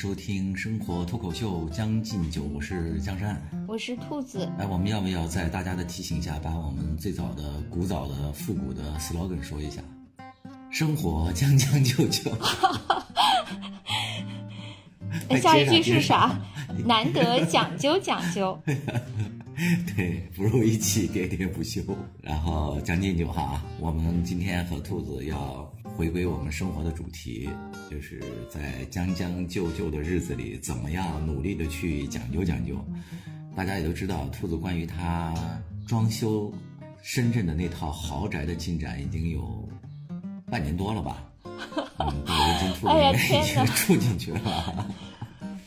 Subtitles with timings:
[0.00, 4.48] 收听《生活脱口秀》《将进酒》，我是江山，我是兔子。
[4.56, 9.82] 哎，我们要不要在大家的提醒下，把我们最早的、古早的、复古的 slogan 说一下？
[10.70, 12.30] 生活将将就就。
[15.42, 16.38] 下一句是啥？
[16.86, 18.56] 难得讲究讲究。
[19.96, 21.82] 对，不如一起喋喋不休。
[22.22, 25.68] 然后将进酒哈，我们今天和兔子要。
[25.98, 27.50] 回归我们生活的主题，
[27.90, 32.76] 就是在将将就就的日子里，怎么样努力的去讲究讲究。
[33.56, 35.34] 大家也都知道，兔子关于他
[35.88, 36.54] 装修
[37.02, 39.68] 深圳的那套豪宅的进展已经有
[40.48, 41.24] 半年多了吧？
[41.98, 42.94] 嗯，如今兔子
[43.34, 44.94] 已经住进去了。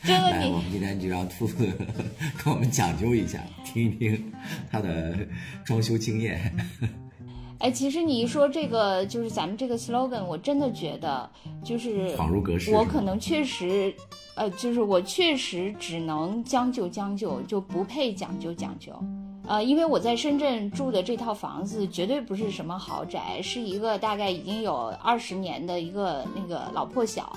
[0.08, 1.70] 来，我们今天就让兔子
[2.42, 4.32] 跟我们讲究一下，听一听
[4.70, 5.28] 他的
[5.62, 6.50] 装修经验。
[7.62, 11.30] 哎，其实你一说这个，就是咱们这个 slogan，我真的觉得
[11.64, 12.12] 就是。
[12.72, 13.94] 我可能确实，
[14.34, 18.92] 呃，就是我确实只能将就将就，就不配讲究讲究。
[19.46, 27.32] 呃，因为我在深圳住的这套房子绝对不是什么豪宅，是一个大概已经有二十年的一个那个老破小。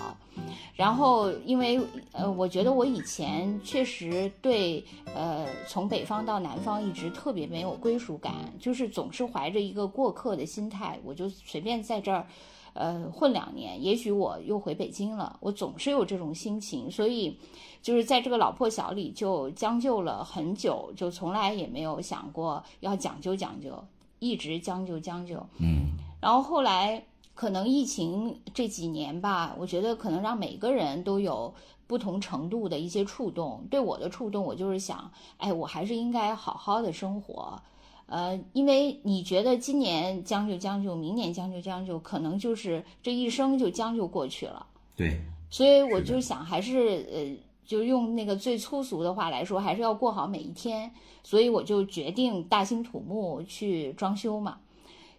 [0.75, 1.79] 然后，因为
[2.11, 4.83] 呃，我觉得我以前确实对
[5.13, 12.27] 呃，从北方到南方一直特别没有归属感，就是总是怀着一个过客的心态，我就随便在这儿，
[12.73, 17.39] 呃，混两年，也许我又回北京了，我总是有这种心情，所以
[17.81, 23.81] 就是在这个老破小里就将就了很久，就从来也没有想过要讲究讲究，
[24.19, 25.85] 一直将就将就，嗯，
[26.19, 27.01] 然后后来。
[27.35, 31.53] 可能疫情这几年吧，我觉得可能让每个人都有
[31.85, 33.67] 不同程度的一些触动。
[33.69, 37.61] 对我的触动，我就是想，哎，我还是应该好好的生活。
[38.05, 44.65] 呃，因为你觉得今年将就将就，明年将就将就，可能就是这一生就将就过去了。
[44.95, 45.19] 对。
[45.49, 50.89] 所以我就想，还是呃，就用那个最粗俗的话来说，还是要过好每一天。
[51.21, 54.59] 所以我就决定大兴土木去装修嘛，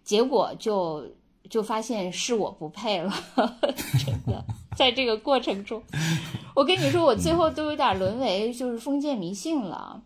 [0.03, 1.05] 结果就。
[1.49, 3.13] 就发现是我不配了，
[4.05, 4.45] 真的，
[4.77, 5.83] 在这个过程中，
[6.55, 10.01] 我跟你说，我最后都有点沦为就是封建迷信了。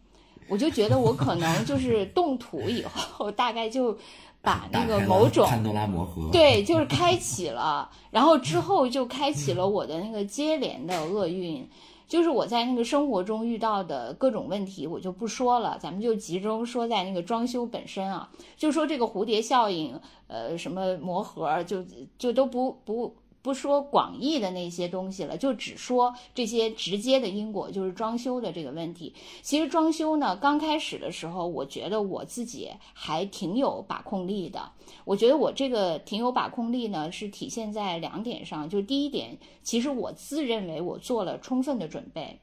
[0.48, 3.96] 我就觉得我可能就是动土以后，大概就
[4.42, 11.68] 把那个某种潘多拉魔盒，对，就是开启了，然后之后就开启了我的那个接连的厄运。
[12.10, 21.84] 就是我在那个生活中遇到的各种问题，我就不说了，咱们就集中说在那个装修本身啊，就说这个蝴蝶效应，呃，什么磨盒，就
[22.18, 23.14] 就都不不。
[23.42, 29.14] 不说广义的那些东西了，就只说这些直接的因果，就是装修的这个问题。
[29.42, 34.72] 其实装修呢，刚开始的时候，我觉得我自己还挺有把控力的。
[35.04, 38.68] 我觉得我这个挺有把控力呢，是体现在两点上。
[38.68, 42.40] 就是第一点，其实我自认为我做了充分的准备。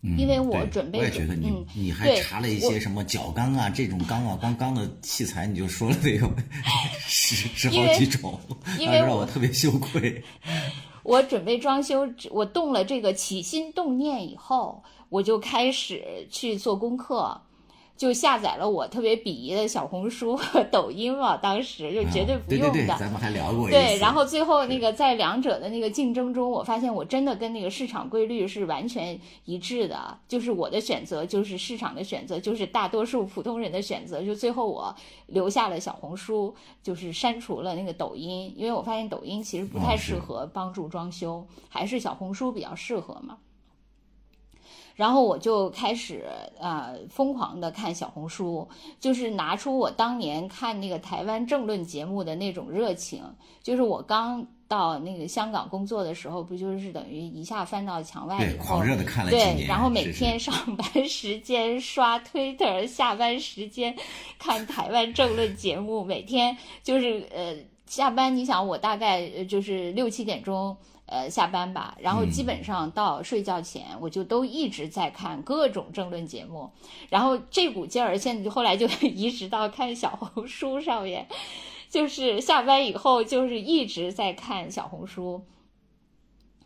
[0.00, 6.30] 因为我准备，我也觉得你你还查了一些什么角钢啊这种钢啊光钢的器材，你就说了得有
[7.06, 8.38] 十十好几种，
[8.78, 10.22] 让我特别羞愧。
[11.02, 17.40] 我准备装修，我动了这个起心动念以后，我就开始去做功课。
[17.98, 22.72] 就下载了我特别鄙夷的小红书和抖音嘛，当时就绝对不用的。
[22.72, 23.68] 对对对，咱们还聊过。
[23.68, 34.22] 对，然后最后那个在两者的那个竞争中，我发现我真的跟那个市场规律是完全一致的，就是我的选择就是市场的选择，就是大多数普通人的选择。
[34.22, 34.94] 就最后我
[35.26, 43.38] 留下了小红书，就是删除了那个抖音，因为我发现抖音其实不太适合帮助装修，还是小红书比较适合嘛。
[44.98, 46.24] 然后我就开始
[46.60, 48.66] 啊疯狂的看小红书，
[48.98, 53.22] 就是拿出我当年看那个台湾政论节目的那种热情。
[53.62, 63.94] 就是我刚到那个香港工作的时候，不就是等于一下翻到墙外以后，狂热的看了对，然后每天上班时间刷 Twitter，下班时间
[64.36, 67.54] 看台湾政论节目，每天就是呃
[67.86, 70.76] 下班，你想我大概就是六七点钟。
[71.10, 76.70] 呃，下班吧，然后基本上到睡觉前，我就都一直在看各种政论节目，
[77.08, 81.26] 然后这股劲儿现在就后来就 移植到看小红书上面，
[81.88, 85.42] 就是下班以后就是一直在看小红书，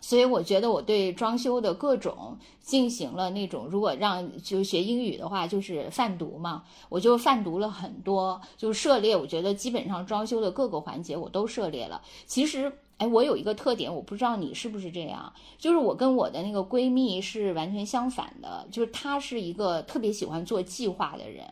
[0.01, 12.73] 所以我觉得我对装修的各种进行了那种，如果让就学英语的话，就是泛读嘛，我就泛读了很多，就涉猎，我觉得基本上装修的各个环节我都涉猎了，其实。
[13.03, 21.45] 哎，我有一个特点，我不知道你是不是这样，就是我跟我的那个闺蜜是完全相反的，就是她是一个特别喜欢做计划的人，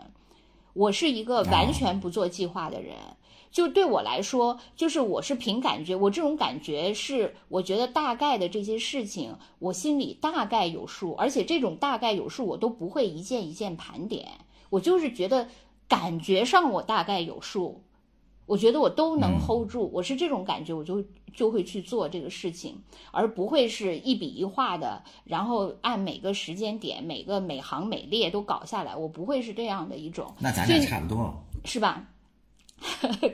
[0.75, 2.95] 我是一个完全不做计划的人，
[3.51, 14.29] 就对我来说，就是我是凭感觉，我这种感觉是我觉得大概的这些事情，我心里大概有数，而且这种大概有数，我都不会一件一件盘点，
[14.69, 15.49] 我就是觉得
[15.89, 17.83] 感觉上我大概有数，
[18.47, 21.05] 我觉得我都能 hold 住，我是这种感觉，我就
[21.35, 22.77] 就会去做这个事情，
[23.11, 32.07] 而不会是一笔一画的，然后按每个时间点、每个每行每列都搞下来，我不会是这样的一种，那咱俩差不多，是吧？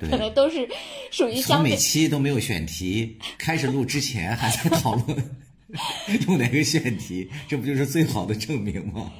[0.01, 0.69] 可能都是
[1.13, 5.39] 属于相每期都没有选题，开始录之前还在讨论
[6.27, 9.13] 用哪个选题，这不就是最好的证明吗？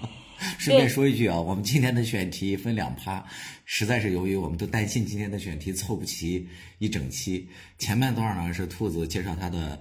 [0.59, 3.25] 顺便说一句啊，我们今天的选题分两趴，
[3.67, 6.49] 实在是由于我们都担心今天的选题凑不齐
[6.79, 7.49] 一整期。
[7.79, 9.79] 前半段呢是兔子介绍他的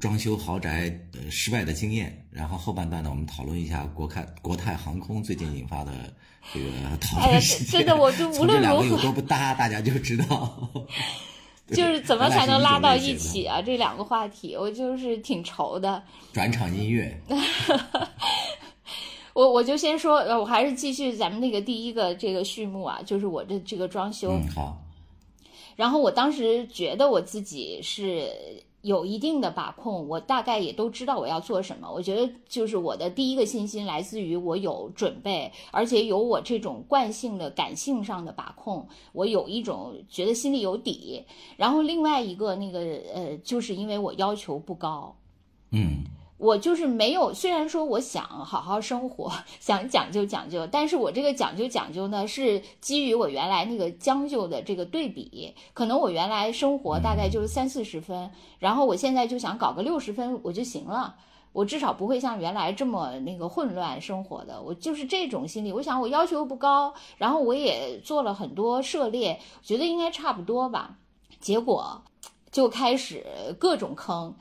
[0.00, 6.12] 装修豪宅呃失败的经验，然后后半段呢我们讨论一下国泰国泰航空最近引发的
[6.52, 7.80] 这个 讨论事件。
[7.80, 10.70] 真的，我就无论如何有多不搭，大家就知道。
[11.74, 13.60] 就是怎么才能拉到一起啊？
[13.60, 16.00] 这两个话题，我就是挺愁的。
[16.32, 17.20] 转场音乐。
[19.36, 24.30] 我我就先说，呃，我还是继续咱们那个第一个这个序幕啊，就是我的这个装修。
[24.30, 24.78] 嗯，好。
[25.76, 28.30] 然后我当时觉得我自己是
[28.80, 31.92] 有一定的把控，我大概也都知道我要做什么。
[31.92, 41.22] 我觉得就是我的第一个信心来自于我有准备，而且有我这种惯性的感性上的把控，我有一种觉得心里有底。
[41.58, 42.78] 然后另外一个那个
[43.14, 45.14] 呃，就是因为我要求不高。
[45.72, 46.04] 嗯。
[46.38, 55.54] 我就是没有，虽然说我想好好生活，想讲究讲究，但是我这个讲究讲究呢，是基于我原来那个将就的这个对比。
[55.72, 61.16] 可能我原来生活大概就是三四十分，然后我现在就想搞个六十分我就行了，
[61.52, 64.60] 我至少不会像原来这么那个混乱生活的。
[64.60, 70.98] 我就是这种心理，我想我要求不高，然后我也做了很多涉猎，觉得应该差不多吧。
[71.40, 72.02] 结果
[72.52, 73.24] 就开始
[73.58, 74.36] 各种坑。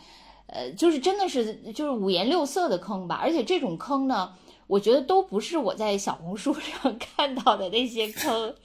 [0.55, 4.31] 呃，就是真的是就是五颜六色的坑吧，而且这种坑呢，
[4.67, 8.55] 我觉得都不是我在小红书 上看到的那些坑，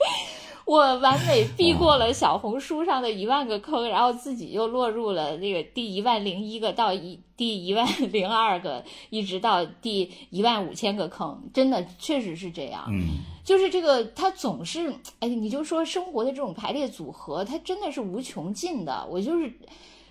[0.65, 12.85] 我完美避过了小红书上的一万个坑，然后自己又落入了那个第一万零一个到一第一万零二个，一直到第一万五千个坑，真的确实是这样。
[12.89, 19.05] 嗯，就是这个，它总是，哎，你就说生活的这种排列组合，它真的是无穷尽的。
[19.11, 19.53] 我就是。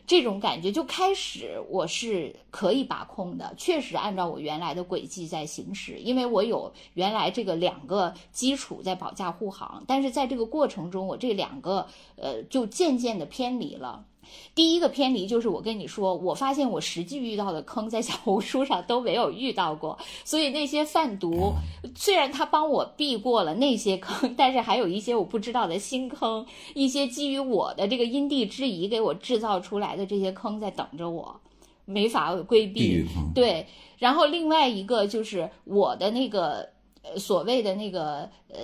[0.09, 14.07] 这种感觉就开始，我是可以把控的，确实按照我原来的轨迹在行驶，因为我有原来这个两个基础在保驾护航，但是在这个过程中，我这两个呃就渐渐的偏离了。
[14.55, 21.53] 第一个偏离就是我跟你说，我发现我实际遇到的坑在小红书上都没有遇到过，所以那些贩毒
[21.95, 31.39] 虽然他帮我避过了那些坑，但是还有一些我不知道的新坑，一些基于我的这个因地制宜给我制造出来的这些坑在等着我，
[31.85, 33.05] 没法规避。
[33.33, 33.65] 对，
[33.97, 36.69] 然后另外一个就是我的那个
[37.03, 38.59] 呃所谓的那个呃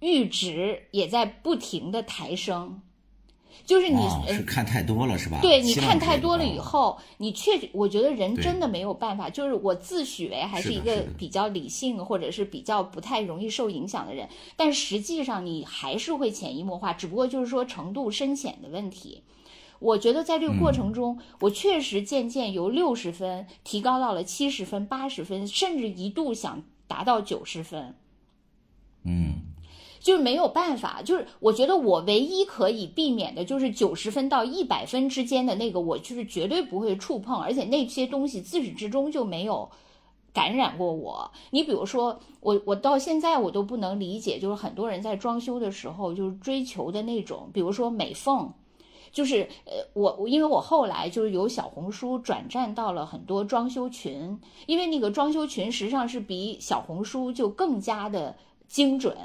[0.00, 2.80] 阈值也在不停的抬升。
[3.72, 5.38] 就是你是看太多了是吧？
[5.40, 9.30] 对，你看太多了以后，你确，我觉得人真的没有办法。
[9.30, 19.22] 就是我自诩为还是一个比较理性或者是比较不太容易受影响的人，但实际上你还是会潜移默化，只不过就是说程度深浅的问题。
[19.78, 27.94] 我觉得在这个过程中，我确实渐渐由六十分提高到了七十分、八十分，甚至一度想达到九十分。
[29.04, 29.51] 嗯。
[30.02, 39.70] 就是没有办法，就是我觉得我唯一可以避免的，就是九十分到一百分之间的那个，我就是绝对不会触碰，而且那些东西自始至终就没有
[40.32, 41.30] 感染过我。
[41.50, 48.52] 你比如说，我我到现在我都不能理解，就是很多人在装修的时候就是追求的那种，比如说美缝，
[49.12, 58.34] 就是呃，我因为我后来就是由小红书转战到了很多装修群，因为那个装修群实际上是比小红书就更加的
[58.66, 59.16] 精准。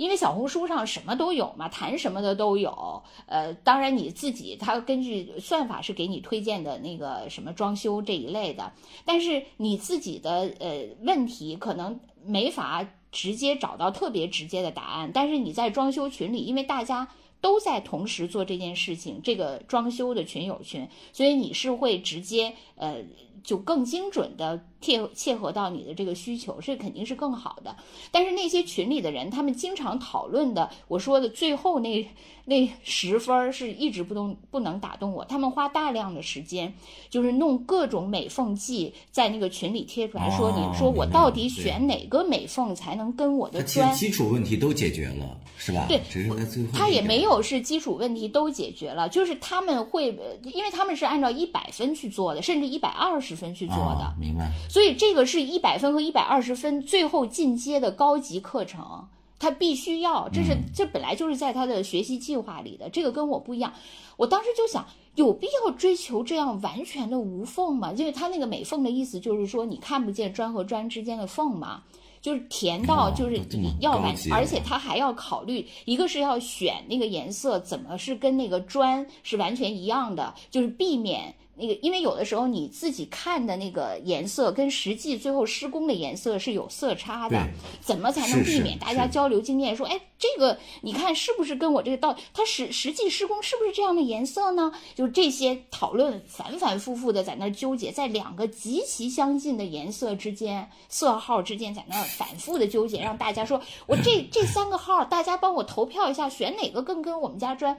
[0.00, 3.02] 因为小红书上什么都有嘛，谈什么的都有。
[3.26, 8.72] 呃，当然你自己，他根据算法是给你推荐的那个什么装修这一类的，
[9.04, 15.10] 但是你自己的呃问题可能没法直接找到特别直接的答案。
[15.12, 17.06] 但是你在装修群里，因为大家
[17.42, 23.04] 都在同时做这件事情，这个装修的群友群，所以你是会直接呃
[23.44, 27.76] 就更精准的切切合到你的这个需求，这肯定是更好的。
[28.10, 32.08] 但是那些群里的人，他们经常讨论的，我说的最后那
[32.46, 35.24] 那十分儿是一直不动不能打动我。
[35.24, 36.72] 他们花大量的时间，
[37.08, 45.84] 就是弄各种美缝剂在那个群里贴出来，说哦你说我到底选哪个美缝才能跟我的砖基础问题都解决了，是吧？
[45.88, 54.50] 对只是在最后他也没有是基础问题都解决了，就是他们会，呃因为他们是按照一百分去做的，甚至一百二十分去做的，啊，明白。
[54.70, 59.04] 所以这个是一百分和一百二十分最后进阶的高级课程，
[59.36, 63.74] 他必须要，这是这本来就是在他的学习计划里的，这个跟我不一样。
[64.16, 64.86] 我当时就想，
[65.16, 67.92] 有必要追求这样完全的无缝吗？
[67.96, 71.82] 因为他那个美缝的意思就是说你看不见砖和砖之间的缝嘛。
[72.22, 73.40] 就是填到，哦就是
[73.80, 87.46] 要完，而且他还要考虑，一个是要选那个颜色怎么是跟那个砖是完全一样的，就是避免那个，因为有的时候你自己看的那个颜色跟实际最后施工的颜色是有色差的，
[87.80, 89.76] 怎么才能避免大家交流经验？
[89.76, 94.72] 说，哎，这个你看是不是跟我这个到，它实实际施工是不是这样的颜色呢？
[94.94, 107.76] 就这些讨论反反复复的在那儿纠结，在两个极其相近的颜色之间、色号之间在那儿反复的纠结，让大家说我这这三个号，大家帮我投票一下，选哪个更跟我们家砖，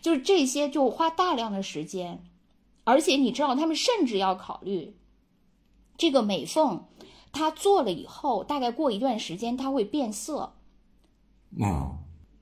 [0.00, 2.22] 就是这些就花大量的时间，
[2.84, 4.96] 而且你知道，他们甚至要考虑
[5.96, 6.84] 这个美缝，
[7.32, 10.54] 它做了以后，大概过一段时间它会变色。
[11.60, 11.98] 啊，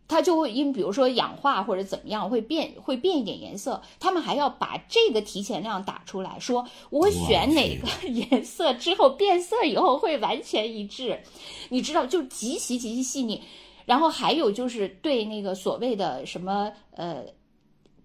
[0.09, 11.23] 它就会因比如说氧化或者怎么样会变会变一点颜色，他们还要把这个提前量打出来，说我选哪个 颜色之后变色以后会完全一致，
[11.71, 13.43] 你知道就极其极其细腻。
[13.85, 17.25] 然后还有就是对那个所谓的什么呃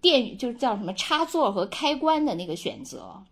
[0.00, 3.22] 电就是叫什么插座和开关的那个选择，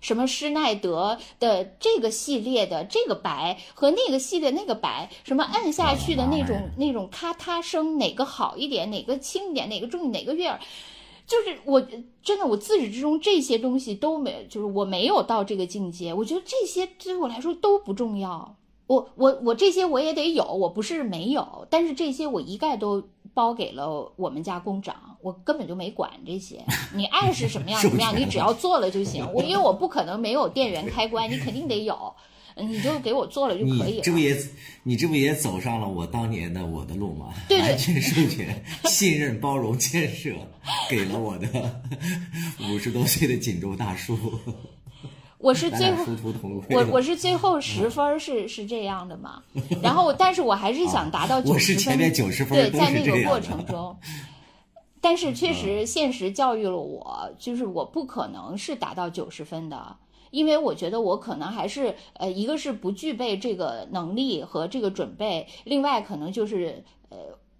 [0.00, 10.60] 什么施耐德的这个系列的这个白和那个系列那个白，什么按下去的那种、哎那种咔嗒声，哪个好一点，哪个轻一点，哪个重，哪个悦耳。
[11.26, 11.78] 就是我
[12.22, 16.14] 真的，我自始至终这些东西都没，就是我没有到这个境界。
[16.14, 18.56] 我觉得这些对我来说都不重要。
[18.86, 23.06] 我我我这些我也得有，我不是没有，但是这些我一概都
[23.38, 26.60] 包给了我们家工长，我根本就没管这些。
[26.92, 29.24] 你爱是什么样 什么样，你只要做了就行。
[29.32, 32.12] 我因为我不可能没有电源开关，你肯定得有，
[32.56, 33.86] 你就给我做了就可以了。
[33.98, 34.36] 你这不也
[34.82, 37.32] 你这不也走上了我当年的我的路吗？
[37.48, 40.34] 对对完全授权、信任、包容、建设，
[40.90, 41.80] 给了我的
[42.68, 44.18] 五十多岁的锦州大叔。
[45.38, 46.04] 我是最后
[46.70, 49.42] 我我是最后十分儿是是这样的嘛，
[49.82, 53.96] 然后但是我还是想达到九我是十分，前面90分对，在那个过程中，
[55.00, 59.96] 但是确实现实教育了我，就是我不可能是达到九十分的。
[60.30, 67.16] 因为我觉得我可能还是呃，一个是不具备这个能力和这个准备，另外可能就是呃，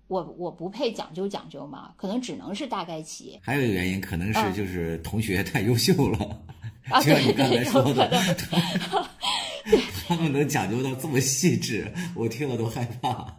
[0.06, 3.40] 我我不配讲究讲究嘛，可能只能是大概齐。
[3.42, 6.42] 还有一个原因，可能是就是同学太优秀了，
[6.92, 8.10] 啊，就像你刚才说的，
[10.08, 13.36] 他们能讲究到这么细致，我听了都害怕。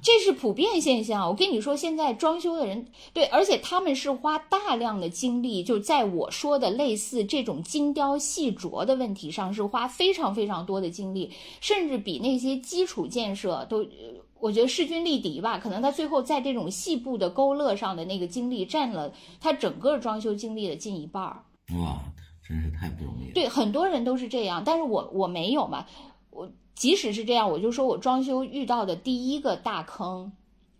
[0.00, 1.26] 这是普遍现象。
[1.26, 13.88] 我跟你说，现在装修的人对，而且他们是花大量的精力，就在我说的类似这种精雕细琢的问题上，是花非常非常多的精力，甚至比那些基础建设都，呃
[14.38, 15.58] 我觉得势均力敌吧。
[15.58, 21.42] 可能他最后在这种细部的勾勒上的那个精力，占了他整个装修精力的近一半儿。
[21.80, 21.98] 哇，
[22.46, 23.32] 真是太不容易了。
[23.34, 25.86] 对，很多人都是这样，但是我我没有嘛。
[26.30, 30.30] 我即使是这样，我就说我装修遇到的第一个大坑，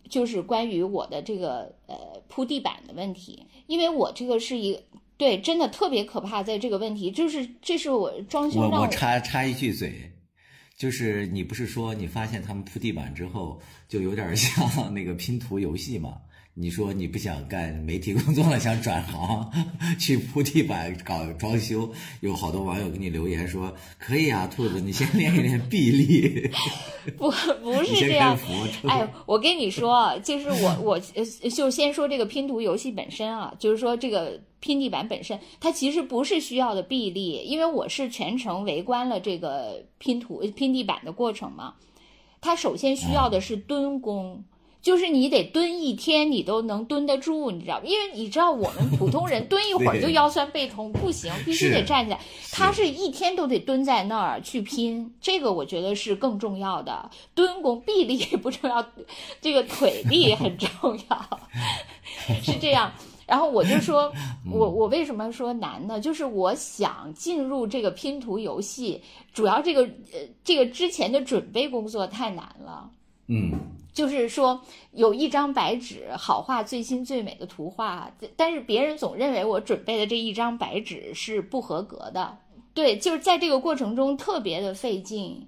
[0.07, 1.95] 就是关于我的这个呃
[2.27, 4.79] 铺地板的问题，因为我这个是一
[5.17, 10.11] 对真的特别可怕，在这个问题，就是这是我装修我我让我插插一句嘴，
[10.77, 13.59] 就是你不是说你发现他们铺地板之后，
[13.89, 16.21] 就有点像那个拼图游戏吗？
[16.59, 19.47] 你说你不想干媒体工作了，想转行
[19.99, 21.87] 去铺地板搞装修，
[22.21, 26.49] 有好多网友给你留言说可以啊，兔子，你先练一练臂力，
[27.15, 27.29] 不
[27.61, 28.35] 不是这样。
[28.87, 41.75] 哎，我跟你说啊，就是我我呃，就先说这个拼图游戏本身啊，就是说这个拼地板本身，它其实不是需要的臂力，因为我是全程围观了这个拼图拼地板的过程嘛。
[42.41, 44.43] 它首先需要的是蹲功。
[44.87, 47.81] 就是你得蹲一天，你都能蹲得住，你知道吗？
[47.83, 52.19] 因为你知道我们普通人 蹲一会儿就腰酸背痛，不行，必须得站起来。
[52.53, 57.11] 他是一天都得蹲在那儿去拼，这个我觉得是更重要的。
[57.35, 58.81] 蹲功臂力不重要，
[59.41, 61.39] 这个腿力很重要，
[62.41, 62.89] 是这样。
[63.25, 64.09] 然后我就说，
[64.49, 65.99] 我我为什么说难呢？
[65.99, 69.01] 就是我想进入这个拼图游戏，
[69.33, 72.89] 主要这个呃这个之前的准备工作太难了。
[73.27, 73.51] 嗯，
[73.97, 74.61] 就是说
[74.91, 82.37] 有一张白纸，好画最新最美的图画，但是别人总认为我准备的这一张白纸是不合格的。
[82.75, 85.47] 对，就是在这个过程中特别的费劲。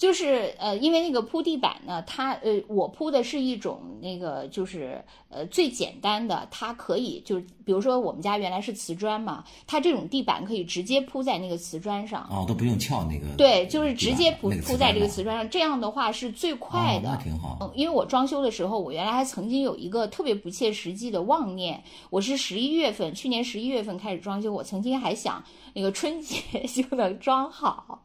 [0.00, 12.26] 就是呃，因为那个铺地板呢，它呃，我铺的是一种那个就是呃最简单的，它可以就是比如说我们家原来是瓷砖嘛，它这种地板可以直接铺在那个瓷砖上。
[12.30, 13.26] 哦，都不用撬那个。
[13.36, 17.10] 对，就是直接铺那个铺在这个瓷砖上，这样的话是最快的。
[17.10, 17.58] 哦那挺好。
[17.60, 28.02] 嗯，因为我装修的时候，我原来还曾经有一个特别不切实际的妄念，我是十一月份，去年十一月份开始装修，我曾经还想那个春节 就能装好。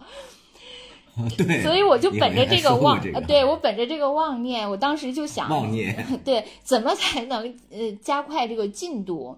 [1.38, 9.38] 对，所以我就本着这个妄，这呃对我本着这个妄念，我当时就想，妄念，对，怎么才能呃加快这个进度？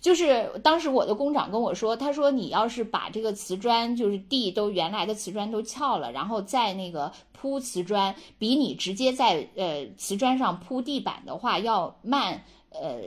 [0.00, 13.00] 就是当时我的工长跟我说，他说你要是把这个瓷砖，就是地都原来的瓷砖都撬了，然后再那个铺瓷砖，比你直接在呃瓷砖上铺地板的话要慢呃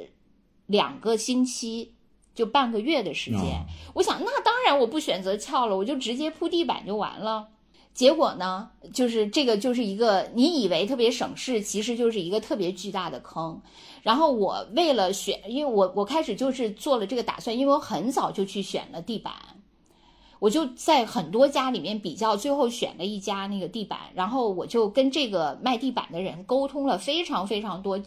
[0.68, 1.92] 两个星期，
[2.34, 3.42] 就半个月的时间。
[3.42, 7.50] 哦我想，那当然我不选择撬了，我就直接铺地板就完了。
[7.96, 13.62] 结果呢，就是这个就是一个你以为特别省事，其实就是一个特别巨大的坑。
[14.04, 19.34] 然后我为了选，因为我我开始就是做了这个打算，因为我很早就去选了地板，
[20.40, 27.98] 我就在很多家里面比较，最后选了一家那个地板，然后我就跟这个卖地板的人沟通了非常非常多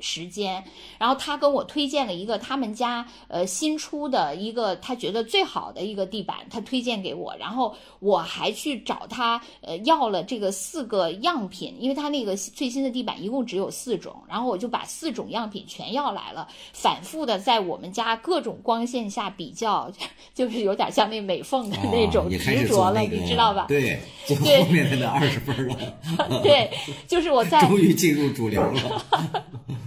[0.00, 0.62] 时间，
[0.98, 19.90] 然后他跟我推荐了一个他们家呃新出的一个他觉得最好的一个地板，他推荐给我，然后我还去找他呃要了这个四个样品，因为他那个最新的地板一共只有四种，然后我就把四种样品全要来了，反复的在我们家各种光线下比较，
[20.34, 23.66] 就是有点像那美缝的那种执着了，做那个你知道吧？
[23.68, 25.76] 对，做对后面的那二十分了，
[26.42, 26.70] 对，
[27.06, 29.04] 就是我在 终于进入主流了。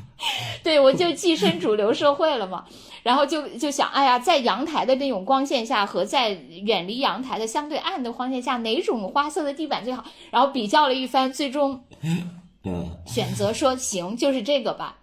[0.63, 2.65] 对，我就跻身主流社会了嘛，
[3.03, 10.03] 然后就就想，哎呀，在阳台的那种光线下和在远离阳台的相对暗的光线下，哪种花色的地板最好？
[10.31, 11.81] 然后比较了一番，最终
[12.63, 14.97] 嗯，选择说行，就是这个吧。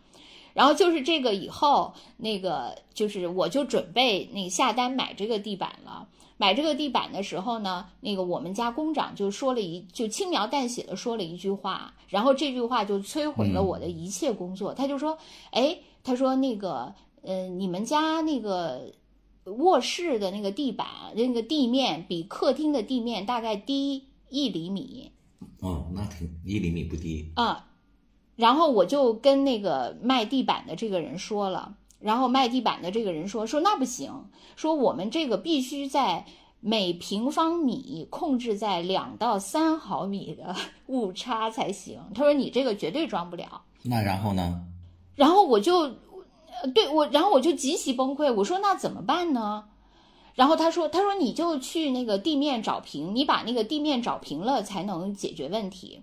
[0.52, 6.06] 然后就是这个以后，那个就是我就准备那个下单买这个地板了。
[6.38, 14.75] 买这个地板的时候呢，那个我们家工长就说了一，就轻描淡写的说了一句话，然后这句话就摧毁了我的一切工作。
[14.75, 15.16] 他就说，
[15.50, 18.92] 哎，他说那个，呃，你们家那个
[19.44, 25.12] 卧室的那个地板，那个地面比客厅的地面大概低一厘米。
[25.60, 27.30] 哦，那挺一厘米不低。
[27.34, 27.70] 啊，
[28.36, 34.12] 然后我就跟那个卖地板的这个人说了，然后卖地板的这个人说说那不行，
[34.54, 36.25] 说我们这个必须在
[36.60, 40.54] 每平方米控制在两到三毫米的
[40.86, 41.99] 误差才行。
[42.14, 43.62] 他说你这个绝对装不了。
[43.82, 44.62] 那然后呢？
[45.16, 48.32] 然后我就，呃对我，然后我就极其崩溃。
[48.32, 49.64] 我说那怎么办呢？
[50.34, 56.02] 然后他说，他说你就去那个地面找平，你把那个地面找平了才能解决问题。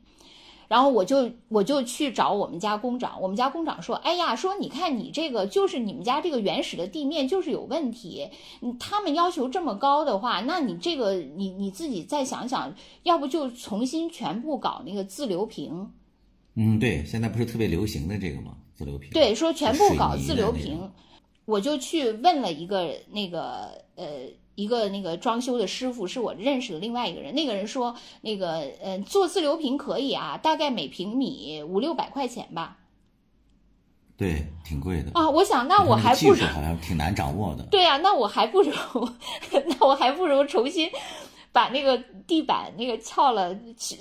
[0.73, 8.27] 然后我就我就去找我们家工长，我们家工长说，哎呀，说你看你这个就是你们家这个原始的地面就是有问题，
[8.59, 15.91] 你他们要求这么高的话，那你这个你你自己再想想，要不就重新全部搞那个自流平。
[16.55, 18.57] 嗯，对，现在不是特别流行的这个吗？
[18.73, 19.11] 自流平。
[19.11, 20.89] 对，说全部搞自流平，
[21.45, 24.05] 我就去问了一个那个呃
[24.55, 27.33] 一个那个装修的师傅，是我认识的另外一个人。
[27.33, 32.77] 那个人说，那个呃做自流平可以啊，大概每平米五六百块钱吧。
[34.15, 35.11] 对，挺贵的。
[35.13, 37.63] 啊，我想那我还不如好像挺难掌握的。
[37.71, 38.71] 对啊，那我还不如
[39.51, 40.89] 那我还不如重新。
[41.51, 43.55] 把那个地板那个撬了，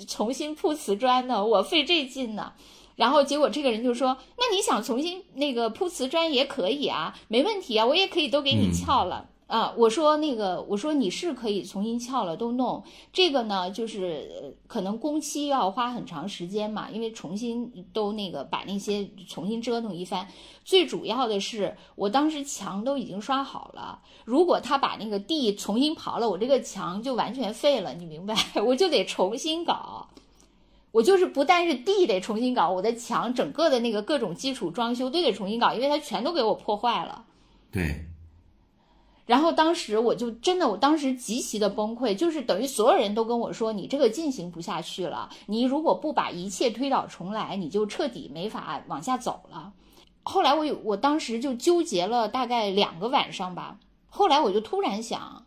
[0.07, 2.51] 重新铺瓷砖呢，我费这劲呢。
[2.95, 9.29] 然后结果这个人就说：“那你想重新那个铺瓷砖也可以啊，没问题啊，我也可以都给你撬了。
[9.53, 20.27] 啊，我说那个，我说你是可以重新撬了，都弄这个呢，就是可能工期要花很长时间嘛，因为重新都那个把那些重新折腾一番。
[20.65, 28.35] 最主要的是，我当时墙都已经刷好了，如果他把那个地重新刨了，我这个墙就完全废了，你明白？
[28.65, 30.07] 我就得重新搞。
[30.91, 37.25] 我就是不但是地得重新搞，我的墙整个的那个各种基础装修都得重新搞，因为它全都给我破坏了。
[37.71, 38.05] 对，
[39.25, 49.71] 然后当时我就真的，我当时极其的崩溃，就是等于所有人都跟我说，你这个进行不下去了，你如果不把一切推倒重来，你就彻底没法往下走了。
[50.23, 53.77] 后来我有，我当时就纠结了大概两个晚上吧。
[54.09, 55.45] 后来我就突然想，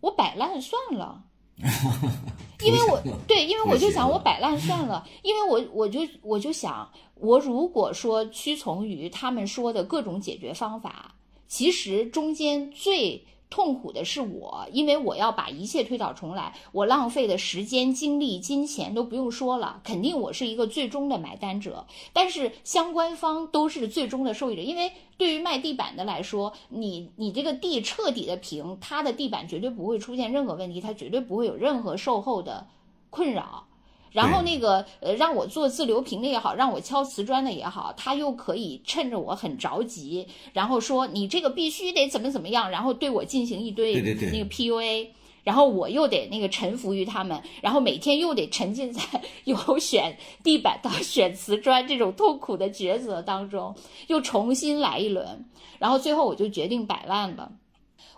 [0.00, 1.22] 我摆烂算了，
[2.64, 11.14] 因为我对，因为我就想我摆烂算了，因为我我就我就想，我如果说屈从于他们说的各种解决方法，
[11.48, 13.24] 其实中间最。
[13.50, 21.86] 痛苦的是我，因为我要把一切推倒重来，我浪费的时间、精力、金钱都不用说了，肯定我是一个最终的买单者。
[22.12, 32.66] 但是相关方都是最终的受益者，因为对于卖地板的来说，你你这个地彻底的平，它的地板绝对不会出现任何问题，它绝对不会有任何售后的
[33.08, 33.67] 困扰。
[34.12, 45.08] 然后那个呃，让我做自流平的也好，让我敲瓷砖的也好，他又可以趁着我很着急，然后说你这个必须得怎么怎么样，然后对我进行一堆那个 PUA，
[45.44, 49.02] 然后我又得那个臣服于他们，然后每天又得沉浸在
[49.44, 53.74] 由选地板到 选瓷砖这种痛苦的抉择当中，
[54.08, 55.44] 又重新来一轮，
[55.78, 57.52] 然后最后我就决定摆烂了。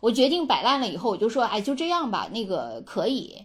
[0.00, 3.36] 我决定摆烂了以后，我就说，哎，就这样吧，那个可以。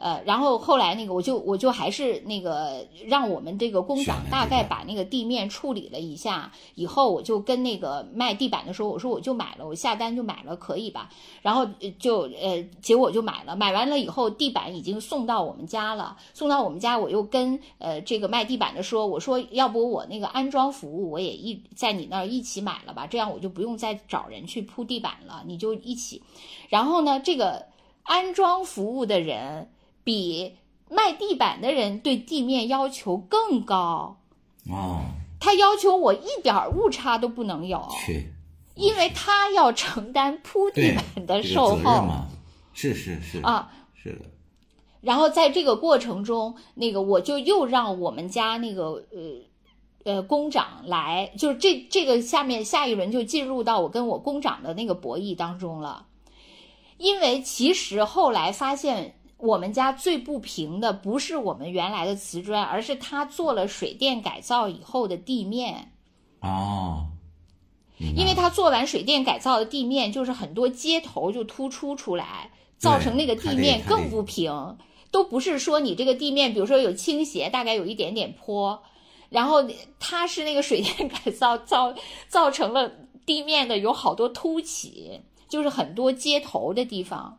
[0.00, 11.10] 呃，然后后来那个，我就我就还是那个让我们这个工长大概把那个地面处理了一下，以后我就跟那个卖地板的时候，我说我就买了，我下单就买了，可以吧？
[11.42, 11.66] 然后
[11.98, 26.22] 就呃，结果就买了，买完了以后，地板已经送到我们家了，送到我们家，我又跟呃这个卖地板的说，我说要不我那个安装服务我也一在你那儿一起买了吧，这样我就不用再找人去铺地板了，你就一起。
[26.68, 27.66] 然后呢，这个
[28.04, 29.68] 安装服务的人。
[30.08, 30.56] 比
[30.88, 34.16] 卖地板的人对地面要求更高
[34.70, 35.02] 哦！
[35.38, 37.86] 他要求我一点误差都不能有，
[38.74, 42.08] 因为他要承担铺地板的售后
[42.72, 43.70] 是是是啊，
[44.02, 44.24] 是的。
[45.02, 49.20] 然后在这个过程中，那个我就又让我们家那个呃
[50.04, 56.06] 呃工长来，就是这这个下面下一轮就进入到我跟我工长的那个博弈当中了，
[56.96, 59.16] 因为其实后来发现。
[59.38, 65.92] 我们家最不平的不是我们原来的瓷砖，而是他做了水电改造以后的地面。
[66.40, 67.06] 哦，
[67.98, 74.76] 因为他做完水电改造的地面，就是很多接头就突出出来，造成那个地面更不平。
[75.10, 78.82] 都不是说你这个地面，比如说有倾斜，大概有一点点坡，
[79.30, 79.64] 然后
[79.98, 81.94] 它是那个水电改造造
[82.28, 82.92] 造成了
[83.24, 87.38] 地面的有好多凸起，就是很多接头的地方。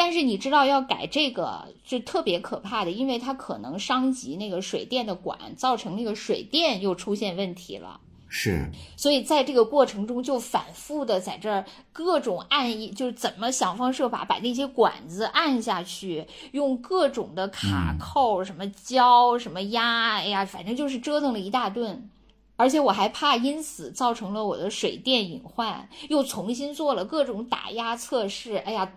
[0.00, 8.00] 但是你知道要改这个是特别可怕的，因为它可能伤及那个水电的管，造成那个水电又出现问题了。
[8.26, 22.08] 是，所以在这个过程中就反复的在这儿各种按一，就是怎么想方设法把那些管子按下去，用各种的卡扣、什么胶、什么压，哎呀，反正就是折腾了一大顿。
[22.56, 28.92] 而且我还怕因此造成了我的水电隐患，又重新做了各种打压测试，哎呀，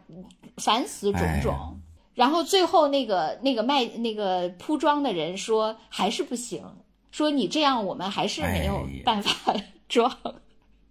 [0.64, 1.82] 烦死种种。
[2.14, 6.64] 然后最后那个那个卖那个铺装的人说还是不行，
[7.12, 9.54] 说你这样我们还是没有办法
[9.90, 10.16] 装。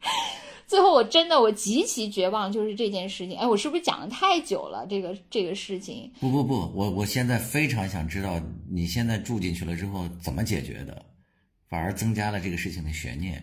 [0.66, 3.37] 最后我真的我极其绝望，就是这件事情。
[3.37, 4.87] 哎，我是不是讲的太久了？
[4.88, 6.11] 这个这个事情？
[6.18, 11.04] 不不不，我我现在非常想知道你现在住进去了之后怎么解决的。
[11.68, 13.42] 反而增加了这个事情的悬念。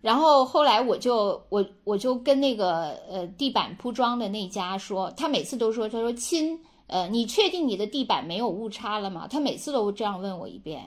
[0.00, 9.26] 然后后来我就我我就跟那个呃地板铺装的那家说，他每次都说，他说亲，呃，你确定你的地板没有误差了吗？
[9.30, 10.80] 他每次都这样问我一遍。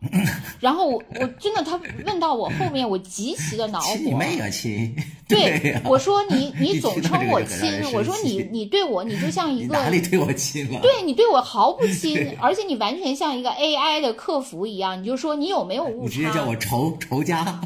[0.60, 3.96] 然后我我真的他问到我后面，我极其的恼火。
[3.96, 4.94] 亲你妹啊亲！
[5.28, 10.80] 对， 我说你 你总称我亲，我说你你对我你就像一个哪里对我亲了？
[10.80, 16.04] 对你对我毫不亲，而且你完全像一个 AI 的客服一样，你就说你有没有误差？
[16.04, 17.60] 你直接叫我仇仇家，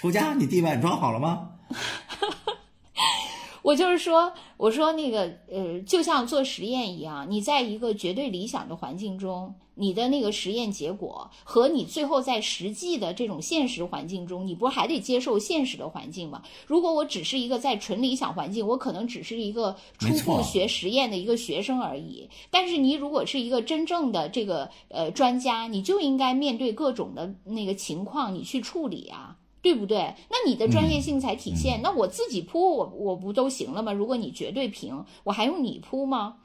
[0.00, 1.50] 仇家，你地板装好了吗？
[3.60, 9.54] 我就是说，我说那个呃，就像做实验一样，你在一个绝对理想的环境中。
[9.74, 16.42] 你的那个实验结果和你最后在实际的这种现实环境中，你不还得接受现实的环境吗？
[16.66, 22.28] 如果我只是一个在纯理想环境，我可能只是一个初步学实验的一个学生而已。
[22.50, 30.14] 但是你如果是一个真正的这个呃专家，你就应该面对各种的那个情况，你去处理啊，对不对？
[30.30, 31.80] 那你的专业性才体现。
[31.82, 33.92] 那我自己铺，我我不都行了吗？
[33.92, 36.36] 如果你绝对平，我还用你铺吗？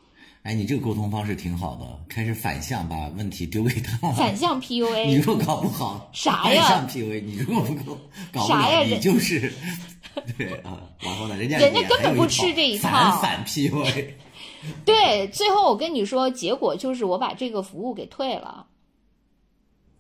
[0.43, 4.12] 哎，你这个沟通方式挺好的，开始反向把问题丢给他。
[4.12, 6.63] 反向 PUA，你若搞不好啥呀？
[6.67, 7.97] 反向 PUA，你如果不搞
[8.32, 9.51] 搞不好，你就是
[10.38, 10.84] 对啊。
[10.99, 12.89] 然后呢，人家人家根本不吃这一套。
[12.89, 14.13] 反反 PUA。
[14.86, 18.67] 对，最后我跟你说，结果就是我把这个服务给退了。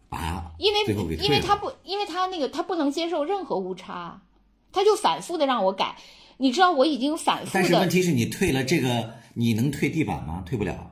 [0.09, 0.51] 啊？
[0.57, 0.79] 因为
[1.17, 4.21] 因为他不，因为他那个他不能接受任何误差，
[4.71, 5.95] 他就反复的让我改。
[6.37, 10.43] 你知道我已经反复但是问，题是你退了这个，你能退地板吗？
[10.45, 10.91] 退不了。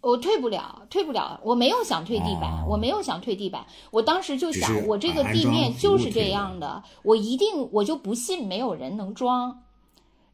[0.00, 9.64] 我退不了，退不了，我没有想退地板，哦我没有想退地板，我当时就想，我这个地面就是这样的，我一定我就不信没有人能装。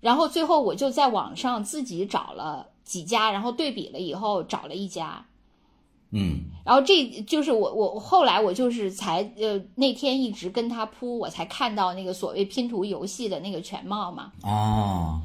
[0.01, 5.27] 然后最后我就在网上自己找了几家，然后对比了以后找了一家，
[6.17, 14.31] 嗯，然后这就是我我后来我就是才呃那天一直跟他铺，我才看到那个所谓拼图游戏的那个全貌嘛。
[14.43, 15.21] 哦，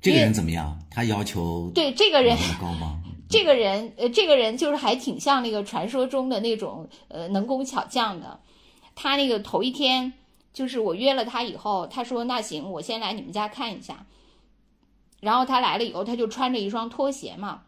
[0.00, 0.76] 这个人怎么样？
[0.90, 2.98] 他要求对这个人高吗？
[3.28, 8.40] 这个人，呃，这个人就是还挺像那个传说中的那种呃能工巧匠的。
[8.94, 10.12] 他那个头一天，
[10.52, 14.04] 就是我约了他以后，他说那行，我先来你们家看一下。
[15.20, 17.62] 然后他来了以后，他就穿着一双拖鞋嘛，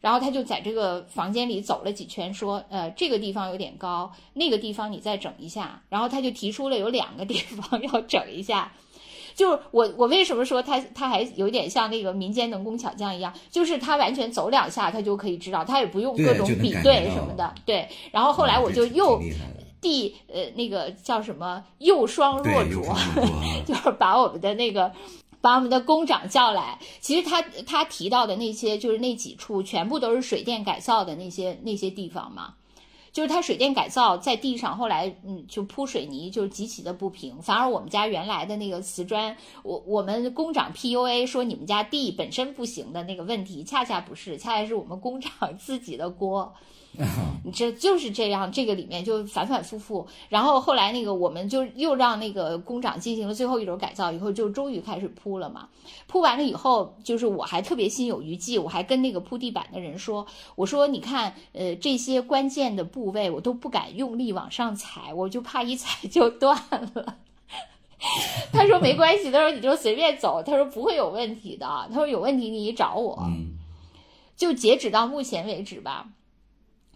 [0.00, 5.82] 然后他就在这个房间里走了几圈，说，呃，这个地方有点高，那个地方你再整一下。
[5.90, 8.72] 然后他就提出了有两个地方 要整一下。
[9.34, 17.88] 就是我，我为什么说他他还有点像那个民间能工巧匠一样，就是他完全走两下，他就可以知道，他也不用各种比对什么的，对。
[18.10, 22.82] 然后后来我就又挺厉害的第呃那个叫什么又双若浊，
[23.66, 24.90] 就是把我们的那个。
[25.40, 32.54] 把我们的工长叫来，其实他他提到的那些就是那几处，全部都是水电改造的那些那些地方嘛。
[33.12, 37.42] 就是它水电改造在地上，后来嗯就铺水泥，就极其的不平。
[37.42, 46.54] 反而我们家原来的那个瓷砖，我我们工长 PUA 说你们家地本身不行的那个问题，恰恰不是，恰恰是我们工长 自己的锅。
[47.44, 50.06] 你这就是这样，这个里面就反反复复。
[50.28, 55.68] 然后后来那个我们就又让那个工长进行了最后一轮改造，以后就终于开始铺了嘛。
[56.06, 60.26] 铺完了以后，就是我还特别心有余悸，我还跟那个铺地板的人说，
[60.56, 66.56] 我说你看，呃，这些关键的部位我都不敢用力往上踩，我就怕一踩就断
[66.94, 67.16] 了。
[68.52, 73.22] 他说没关系，他说你就随便走，他说不会有问题的，他说有问题你找我。
[73.24, 73.58] 嗯，
[74.36, 76.08] 就截止到目前为止吧，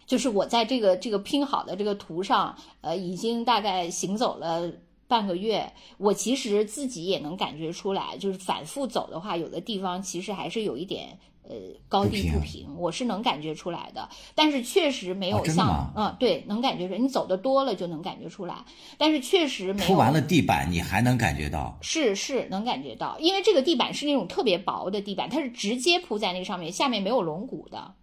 [0.05, 4.71] 就是我在这个这个拼好的这个图上，呃，已经大概行走了
[5.07, 5.71] 半个月。
[5.97, 11.55] 我其实自己也能感觉出来，就是反复走的话，有的地方其实还是有一点呃
[11.87, 14.09] 高低不不平，我是能感觉出来的。
[14.33, 18.63] 但是确实没有像、啊嗯对，能感觉出来，你走的多了就能感觉出来。
[18.97, 27.93] 但是确实没有铺完了地板，你还能感觉到是是能感觉到，因为这个地板是那种特别薄的地板，它是直接铺在那上面，下面没有龙骨的。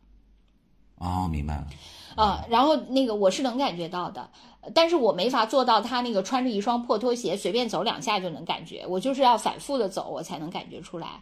[1.02, 1.66] 哦，明白了。
[2.14, 4.30] 啊，然后那个我是能感觉到的，
[4.74, 11.20] 但是我没法做到他那个穿着一双破拖鞋随便走两下就能感觉，我就是要反复的走我才能感觉出来。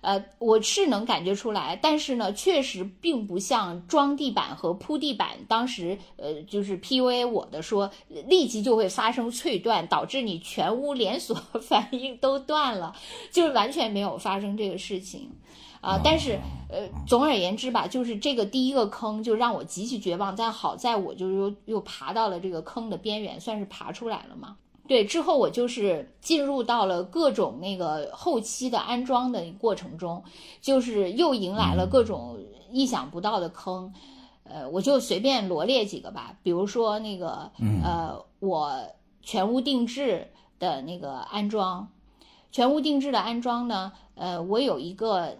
[0.00, 12.96] 呃，我是能感觉出来，但是呢，确实并不像装地板和铺地板当时，呃，就是 PUA 我的说，立即就会发生脆断，导致你全屋连锁反应都断了，
[13.30, 15.30] 就是完全没有发生这个事情。
[15.80, 16.38] 啊、但是
[16.68, 24.56] 呃，总而言之吧，就是这个第一个坑就让我极其绝望，但好在我就又又爬到了这个坑的边缘，算是爬出来了嘛。
[24.86, 30.22] 对，之后我就是进入到了各种那个后期的安装的过程中，
[30.60, 32.38] 就是又迎来了各种
[32.72, 33.92] 意想不到的坑。
[34.42, 37.50] 呃，我就随便罗列几个吧，比如说那个
[37.84, 38.72] 呃，我
[39.22, 41.88] 全屋定制的那个安装，
[42.50, 45.38] 全屋定制的安装呢，呃，我有一个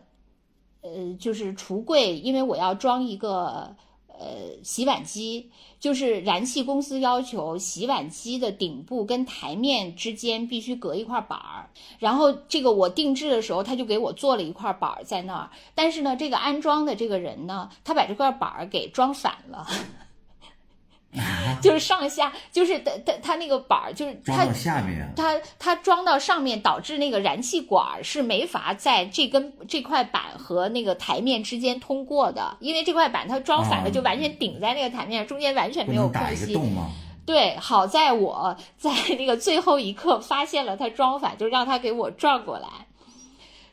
[0.82, 3.74] 呃，就是橱柜，因为我要装一个
[4.08, 4.26] 呃
[4.62, 19.66] 洗碗机，就是燃气公司要求洗碗机的顶部跟台面之间必须隔一块板儿，然后这个我定制的时候，他就给我做了一块板儿在那儿，但是呢，这个安装的这个人呢，他把这块板儿给装反了。
[21.60, 36.52] 就是上下，就是它它它那个板儿，就是他装到下面啊，它它装到上面，导致那个燃气管儿是没法在这根这块板和那个台面之间通过的，因为这块板它装反了，哦就完全顶在那个台面上，中间完全没有空隙。
[36.52, 36.90] 洞吗？
[37.26, 42.68] 对，好在我在那个最后一刻发现了它装反，就让它给我转过来。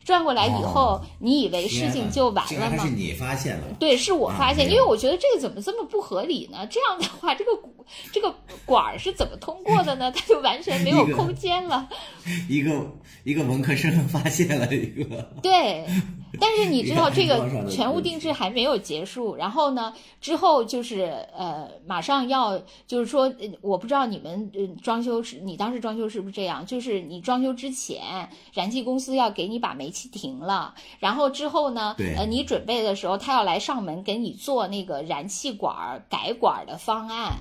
[0.07, 2.89] 转过来以后，哦你以为事情就完了吗是？
[2.91, 3.63] 你发现了。
[3.77, 6.65] 对，是我发现，啊因为我觉得这个怎么这么不合理呢？
[6.71, 7.51] 这样的话，这个
[8.11, 8.33] 这个
[8.65, 10.11] 管儿是怎么通过的呢？
[10.11, 11.87] 它就完全没有空间了。
[12.49, 12.91] 一个
[13.23, 15.85] 一个文科生发现了一个，对，
[16.39, 26.65] 但是你知道这个全屋定制还没有结束，然后呢，之后就是呃，马上要就是说，呃我不知道你们呃装修是，你当时装修是不是这样？
[26.65, 37.37] 就是你装修之前，燃气公司要给你把煤气停了，然后之后呢，呃，你准备的时候，他要来上门给你做那个燃气管改管的方案。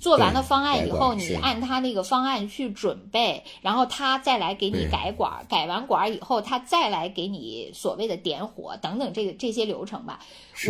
[0.00, 10.20] 做完了方案以后，你按他那个方案去准备，然后他再来给你改管，改完管以后，他再来给你所谓的点火等等这个这些流程吧。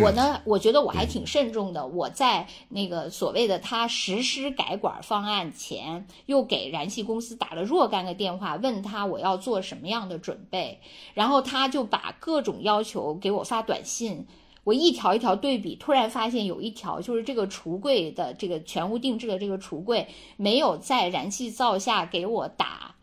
[0.01, 1.85] 我呢，我觉得我还挺慎重的。
[1.85, 10.79] 我在那个所谓的他实施改管方案前，又给燃气公司打了若干个电话，问他我要做什么样的准备，
[11.13, 14.25] 然后他就把各种要求给我发短信。
[14.67, 22.93] 我一条一条对比，突然发现有一条就是这个橱柜的这个全屋定制的这个橱柜没有在燃气灶下给我打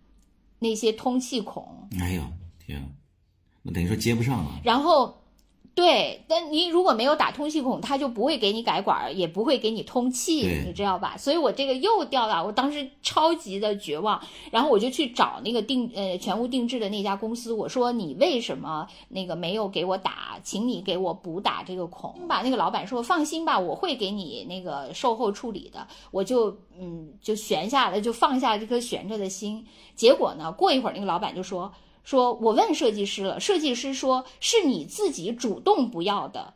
[0.58, 2.22] 那些通气孔，哎呦
[2.58, 2.86] 天，
[3.62, 4.60] 那等于说接不上了。
[4.62, 5.23] 然后，
[5.74, 11.16] 对，但你如果没有打通气孔，它就不会给你改管，也不会给你通气，你知道吧？
[11.16, 14.20] 所以我这个又掉了，我当时超级的绝望，
[14.52, 22.40] 然后我就去找那个定呃全屋定制的那家公司，我说你为什么那个没有给我打，请你给我补打这个孔吧。
[22.44, 29.66] 那个老板说放心吧，我会给你那个售后处理的，我就嗯就悬下了，就放下这颗悬着的心。
[29.96, 31.72] 结果呢，过一会儿那个老板就说。
[32.04, 36.54] 说我问设计师了，设计师说是你自己主动不要的，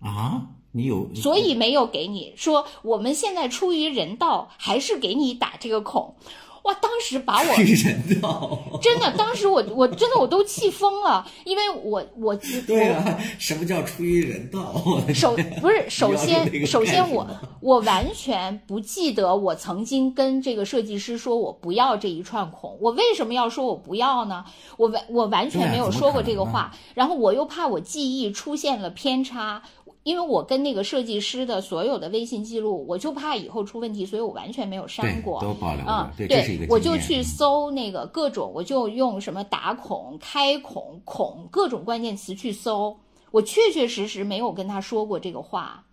[0.00, 2.34] 啊，你有所以没有给你。
[2.36, 6.14] 说我们现在出于人道，还是给你打这个孔。
[6.64, 8.58] 哇，当时把我人道。
[8.82, 14.74] 真的，当时我我真的我都气疯了，因为我我 对啊，什么叫出于人道？
[15.14, 17.26] 首不是首先首先我
[17.60, 24.44] 我完全不记得我曾经跟这个设计师说我不要这一串孔，我为什么要说我不要呢？
[24.76, 29.62] 我完我完全没有说过这个话，然后我又怕我记忆出现了偏差。
[30.02, 35.38] 因为我跟那个设计师的所有的微信记录，我就怕以后出问题，所以我完全没有删过。
[35.42, 42.96] 都保留着啊，对我就去搜那个各种，我就用什么打孔、开孔、孔各种关键词去搜，
[43.30, 45.84] 我确确实实没有跟他说过这个话。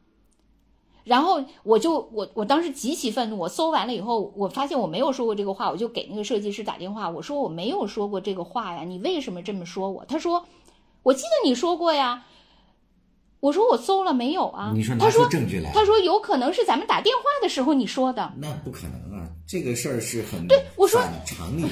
[1.03, 10.05] 然后我就我我当时极其愤怒，我搜完了以后，我发现我没有说过这个话，我就给那个设计师打电话，我说我没有说过这个话呀，你为什么这么说我？
[10.05, 10.45] 他说
[11.03, 12.23] 我记得你说过呀。
[13.39, 14.71] 我说我搜了没有啊？
[14.73, 18.31] 你说拿他说出证据来，他说有可能是咱们打电话的时候你说的。
[18.37, 21.69] 那不可能啊，这个事儿是很对我说反常理的。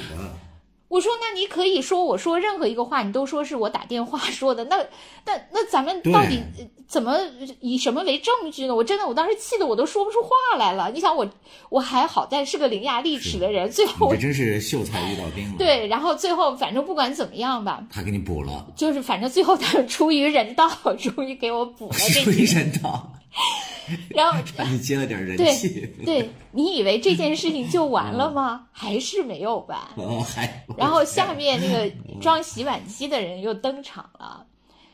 [0.95, 4.77] 我说，那你可以说我说任何一个话，你都说是我打电话 说的，那
[5.25, 7.17] 那那咱们到底呃怎么
[7.59, 8.73] 以什么为证据呢？
[8.75, 10.89] 我真的，我当时气得我都说不出话来了。
[10.93, 11.27] 你想我
[11.69, 23.11] 我还好在是个伶牙俐齿的人，最后你这真是秀才遇到兵了。，对，然后最后反正不管怎么样吧，他给你补了，就是反正最后他们出于人道， 终于给我补了这出于，人道，
[24.09, 24.39] 然后
[24.71, 25.87] 你接了点人对气。
[26.05, 28.67] 对，你以为这件事情就完了吗？
[28.71, 29.79] 还是没有完。
[29.95, 34.45] 哦，还然后下面那个装洗碗机的人又登场了，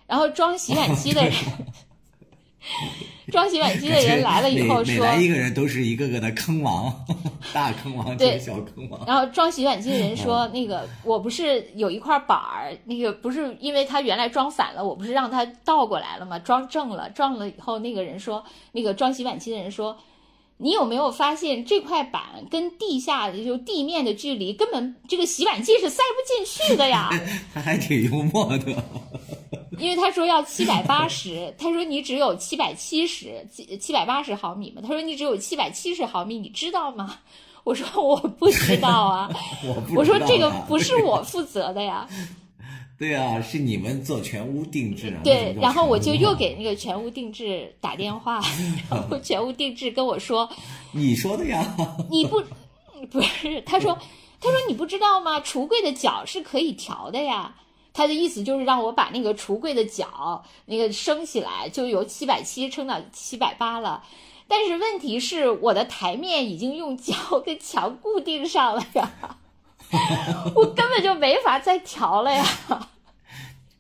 [0.08, 1.34] 然后装洗碗机的人，
[3.32, 6.94] 装洗碗机的人来了以后说，每每来一个人都是一个个的坑王，
[7.54, 9.04] 大坑王对兼小坑王。
[9.08, 16.38] 然后装洗碗机的人说，嗯那个我不是有一块板儿，那个不是因为他原来装反了，我不是让他倒过来了吗？
[16.40, 18.44] 装正了，撞了以后，那个人说，
[18.74, 19.98] 那个装洗碗机的人说。
[20.64, 22.22] 你有没有发现这块板
[22.52, 27.10] 跟地下就地面的距离根本这个洗碗机是塞不进去的呀？
[27.52, 28.84] 他 还挺幽默的，
[29.78, 37.20] 因为他说要七百八十，他说你只有七百七十，七七百八十毫米嘛，他说你只有七百七十毫米，你知道吗？
[37.64, 39.30] 我说我不知道啊，
[39.96, 42.08] 我说这个不是我负责的呀。
[42.98, 45.22] 对啊，是你们做全屋定制啊。
[45.24, 48.40] 对，然后我就又给给那个全屋定制打电话，
[48.90, 50.48] 然后全屋定制跟我说，
[50.92, 51.76] 你说的呀。
[52.10, 52.44] 你不
[53.10, 53.98] 不是，他说
[54.40, 55.40] 他说你不知道吗？
[55.40, 57.56] 橱柜的角是可以调的呀。
[57.94, 64.04] 他的意思就是让我把那个橱柜的角那个升起来，就由七百七升到七百八了。
[64.48, 67.14] 但是问题是，我的台面已经用胶
[67.46, 69.12] 跟墙固定上了呀，
[70.56, 72.46] 我根本就没法再调了呀。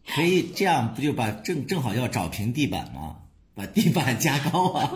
[0.08, 3.18] 可以这样，不就把正正好要找平地板吗？
[3.54, 4.90] 把地板加高啊，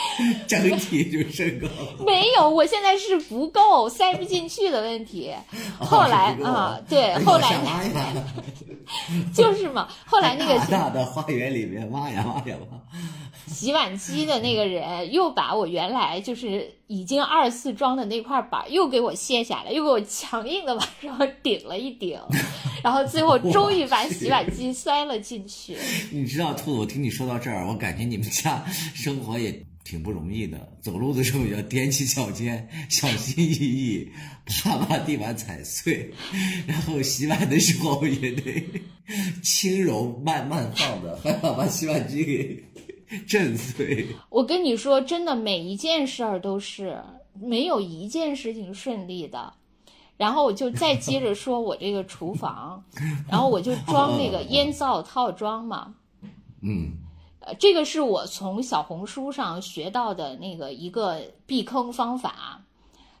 [0.46, 1.96] 整体就升高了。
[2.06, 5.32] 没有，我现在是不够塞不进去的问题。
[5.78, 7.56] 后来啊，对，哎后来
[9.34, 12.78] 就是嘛，后来那个大大的花园里面挖呀挖呀挖。
[13.46, 22.18] 洗碗机的那个人又把我原来就是已经二次装的那块板又给我卸下来，又给我强硬的往上顶了一顶，
[22.82, 25.76] 然后最后终于把洗碗机塞了进去。
[26.10, 28.62] 你知道，兔子，我听你说到这儿，我感觉你们家
[28.94, 29.50] 生活也
[29.88, 30.70] 挺不容易的。
[30.82, 34.12] 走路的时候也要踮起脚尖，小心翼翼，
[34.62, 36.12] 怕把地板踩碎。
[36.66, 38.62] 然后洗碗的时候也得
[39.42, 42.62] 轻柔慢慢放的，还要把洗碗机给
[43.26, 44.06] 震碎。
[44.28, 47.02] 我跟你说，真的每一件事儿都是
[47.40, 49.54] 没有一件事情顺利的。
[50.18, 52.84] 然后我就再接着说我这个厨房，
[53.30, 55.94] 然后我就装那个烟灶套装嘛。
[56.60, 56.90] 嗯，
[57.48, 62.62] 呃，这个是我从小红书上学到的那个一个避坑方法。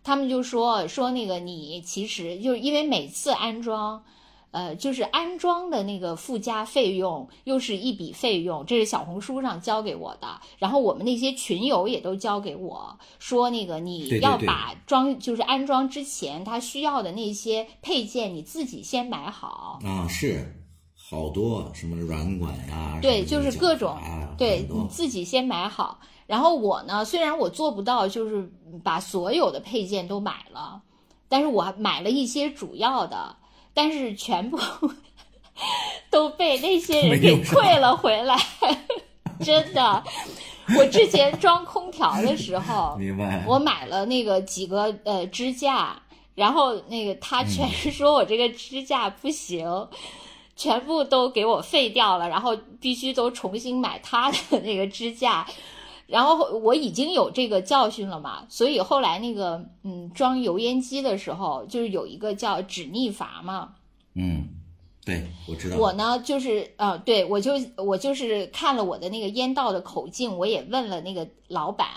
[0.04, 4.04] 他们就说说那个你其实就因为每次安装。
[4.50, 10.40] 呃，就是安装的那个附加费用又是一笔费用，这是小红书上教给我的。
[10.56, 20.57] 然后我们那些群友也都教给我说，那个你要把装就是安装之前他需要的那些配件你自己先买好啊，是
[21.10, 23.96] 好多什么软管呀，对，就是各种，
[24.36, 25.98] 对你自己先买好。
[26.26, 28.50] 然后我呢，虽然我做不到就是
[28.84, 30.82] 把所有的配件都买了，
[31.28, 33.36] 但是我买了一些主要的。
[33.74, 34.58] 但是全部
[36.10, 38.36] 都被那些人给退了回来，
[39.40, 40.02] 真的。
[40.76, 43.44] 我之前装空调的时候， 明白？
[43.46, 46.02] 我买了那个几个呃支架，
[46.34, 49.64] 然后那个他全是说我这个支架不行，
[50.58, 55.46] 全部都给我废掉了，然后必须都重新买他的那个支架。
[56.08, 63.74] 然后我已经有这个教训了嘛，所以后来那个嗯装油烟机的时候，就是有一个叫止逆阀嘛。
[64.14, 64.48] 嗯，
[65.04, 65.76] 对，我知道。
[65.76, 71.88] 我呢就是呃，对我就我就是看了我的那个烟道的口径，我也问了那个老板，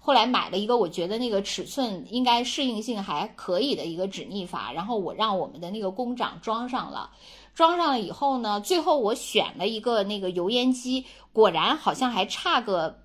[0.00, 7.10] 后来买了一个我觉得那个尺寸应该适应性还可以的一个止逆阀，然后我让我们的那个工长装上了，
[7.58, 13.00] 装上了以后呢，最后我选了一个那个油烟机，果然好像还差个。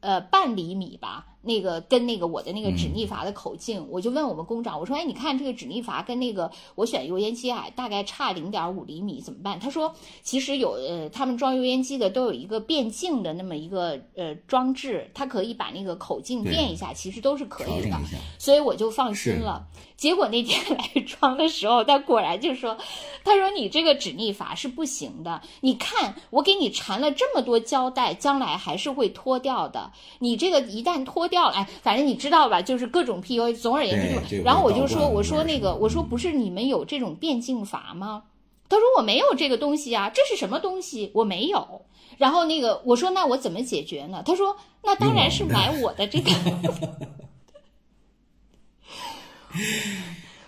[0.00, 1.33] 呃，半厘米吧。
[1.44, 9.60] 那个跟那个我的那个止逆阀的口径，我就问我们工长，我说，哎，你看这个止逆阀跟那个我选油烟机啊，大概差零点五厘米，怎么办？
[9.60, 17.98] 他说，其实有呃，他们装油烟机的都有一个变径的那么一个呃装置，它可以把那个口径变一下，其实都是可以的。
[18.38, 19.66] 所以我就放心了。
[19.96, 22.76] 结果那天来装的时候，他果然就说，
[23.22, 29.92] 他说你这个止逆阀是不行的，你看我给你缠了这么多胶带，将来还是会脱掉的。
[30.20, 31.28] 你这个一旦脱。
[31.34, 33.56] 掉了，哎，反正你知道吧，就是各种 PUA。
[33.56, 38.22] 总而言之，然后我就说，我说那个，我说不是你们有这种变镜阀吗？
[38.68, 41.10] 他说我没有这个东西啊，这是什么东西？
[41.12, 41.82] 我没有。
[42.18, 44.22] 然后那个我说那我怎么解决呢？
[44.24, 46.30] 他说那当然是买我的这个。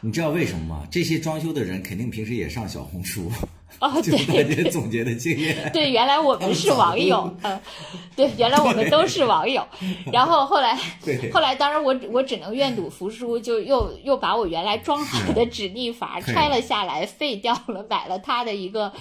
[0.01, 0.87] 你知道为什么吗？
[0.89, 3.28] 这些装修的人肯定平时也上小红书。
[3.79, 5.55] 哦， 对对，总结的经验。
[5.73, 7.61] 对，原来我们是 网友，嗯，
[8.17, 9.62] 对，原来我们都是网友。
[10.12, 10.79] 然后后来，
[11.33, 18.93] 后来，当然我我只能愿赌服输，就又又把我原来装好的止逆阀拆了下来，废掉了，买了他的一个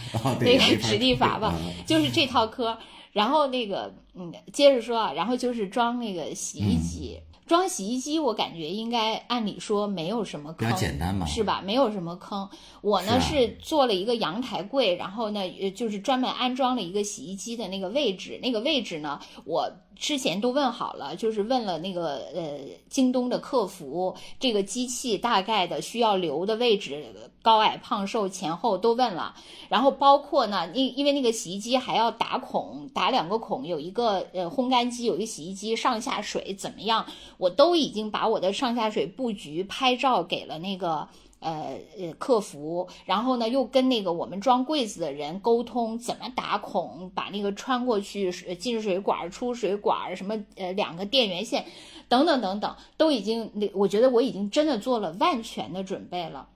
[0.41, 1.53] 那个止逆阀吧，
[1.85, 2.77] 就是这套科。
[3.13, 7.17] 然后那个，嗯，接着说啊，然后就是装那个洗衣机。
[7.45, 11.61] 装洗衣机，我感觉应该按理说没有什么坑，比较简单嘛，是吧？
[11.63, 12.49] 没有什么坑。
[12.81, 18.39] 我呢是做了一个阳台柜，然后呢，呃，就是专门安装了一个洗衣机的那个位置。
[18.41, 27.05] 那个位置呢，我之前都问好了，就是问了那个呃京东的客服，这个机器大概的需要留的位置，
[27.41, 29.35] 高矮胖瘦前后都问了。
[29.69, 37.05] 然后包括呢，因因为那个洗衣机还要打孔，打两个孔，有一个呃烘干机，有一个洗衣机，上下水怎么样？
[37.37, 41.07] 我都已经把我的上下水布局拍照给了那个
[41.45, 51.65] 呃呃客服，然后呢又跟那个我们装柜子的人沟通怎么打孔，把那个穿过去进水管、出水管什么呃两个电源线
[52.09, 56.49] 等等等等，都已经我觉得我已经真的做了万全的准备了。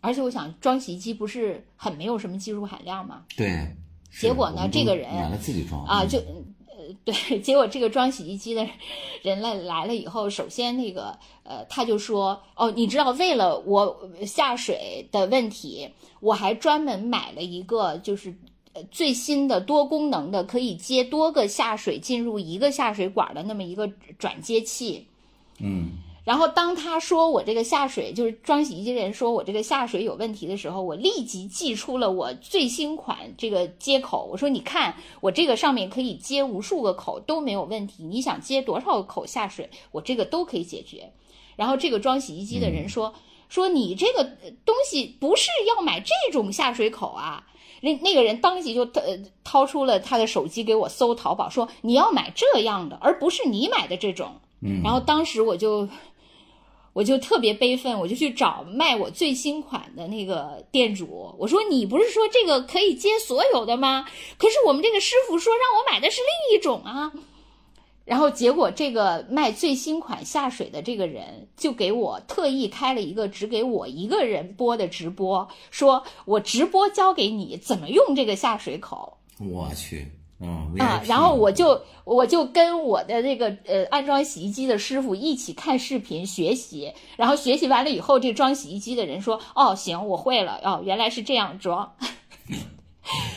[0.00, 3.24] 而且我想装洗衣机不是很没有什么技术含量吗？
[3.36, 3.76] 对。
[4.18, 5.10] 结果呢，这个人
[5.86, 6.22] 啊就。
[7.04, 8.66] 对， 结果这个装洗衣机的
[9.22, 18.34] 人来来了以后，首先那个呃，他就说哦，你知道，为了我下水的问题，我还专门买了一个就是
[18.90, 23.88] 最新的多功能的，可以接多个下水进入一个下水管的那么一个
[24.18, 25.06] 转接器。
[25.58, 25.92] 嗯。
[26.22, 34.28] 然后当他说我这个下水就是装洗衣机的人说我这个下水有问题的时候，我立即寄出了我最新款这个接口。
[34.30, 41.10] 我说你看我这个上面可以接无数个口都没有问题，你想接多少个口下水，我这个都可以解决。
[41.56, 43.14] 然后这个装洗衣机的人说
[43.48, 44.22] 说你这个
[44.64, 47.46] 东西不是要买这种下水口啊？
[47.80, 49.02] 那那个人当即就掏
[49.42, 54.32] 掏出了他的手机给我搜淘宝，说你要买这样的，而不是你买的这种。
[54.62, 55.88] 嗯，然后当时我就。
[56.92, 64.06] 我就特别悲愤，我就去找卖我最新款的那个店主，我说你不是说这个可以接所有的吗？
[64.36, 67.12] 可是我们这个师傅说让我买的是另一种啊。
[68.06, 79.18] 然后结果这个卖最新款下水的这个人就给我特意开了一个只给我一个人播的直播，说我直播教给你怎么用这个下水口。
[79.38, 80.10] 我去，
[80.42, 90.58] 嗯啊，然后我就我就跟我的那个呃安装洗衣机的师傅一起看视频学习，然后学习完了以后，这装洗衣机的人说：“哦，行，我会了。
[90.64, 91.92] 哦，原来是这样装。”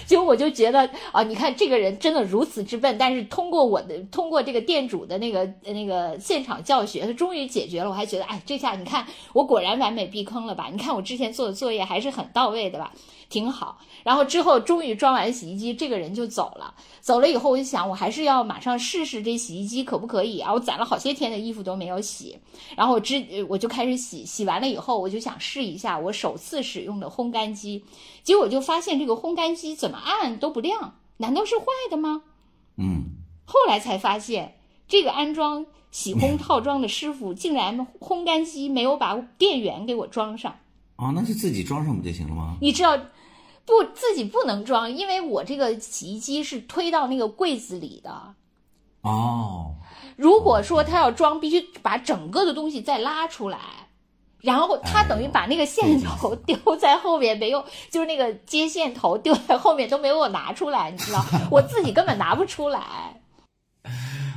[0.05, 7.89] 就我就觉得啊，你看这个人真的如此之笨，但是通过我的通过这个店主的那个那个现场教学，他终于解决了。
[7.89, 10.69] 我还觉得，哎，这下你看我果然完美避坑了吧？
[10.71, 12.93] 你看我之前做的作业还是很到位的吧？
[13.33, 13.79] 挺好。
[14.03, 16.75] 然后之后终于装完洗衣机，这个人就走了。
[17.01, 20.53] 走了以后，我就想，我还是要马上试试这洗衣机可不可以啊？
[20.53, 22.37] 我攒了好些天的衣服都没有洗，
[22.77, 24.23] 然后我之我就开始洗。
[24.23, 27.83] 洗完了以后，我就想试一下我首次使用的烘干机，
[28.21, 32.21] 结果就发现这个烘干机怎么按都不亮，难道是坏的吗？
[32.77, 33.05] 嗯。
[33.45, 34.55] 后来才发现，
[34.87, 40.55] 这个安装洗烘套装的师傅竟然烘干机没有把电源给我装上。
[40.97, 42.57] 啊，那就自己装上不就行了吗？
[42.61, 42.97] 你知道。
[43.65, 48.35] 不，自己不能装，因为我这个洗衣机是推到那个柜子里的。
[49.01, 49.75] 哦。
[50.15, 53.59] 如果说他要装，必须把整个的东西再拉出来，
[54.41, 63.21] 然后他等于把那个线头 丢在后面，没有，就是那个接线头丢在后面都没有我拿出来，你知道， 我自己根本拿不出来。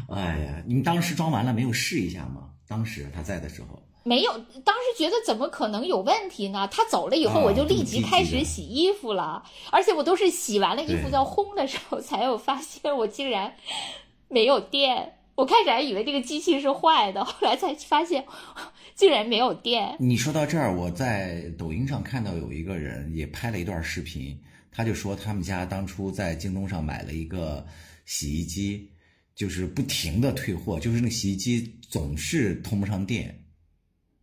[0.08, 2.50] 哎呀，你当时装完了没有试一下吗？
[2.66, 3.82] 当时他在的时候。
[4.06, 4.32] 没有，
[4.64, 6.68] 当时觉得怎么可能有问题呢？
[6.70, 9.42] 他走了以后，我就立即开始洗衣服了，
[9.72, 13.52] 而且我都是洗完了衣服在烘的时候才有发现，我竟然
[14.28, 15.14] 没有电。
[15.34, 18.24] 我开始还以为这个机器是坏的，后来才发现
[18.94, 19.96] 竟然没有电。
[19.98, 24.38] 你说到这儿，我在抖音上看到有一个人也拍了一段视频，
[24.70, 27.66] 他就说他们家当初在京东上买了一个
[28.04, 28.88] 洗衣机，
[29.34, 33.36] 就是不停的退货，就是那洗衣机总是通不上电。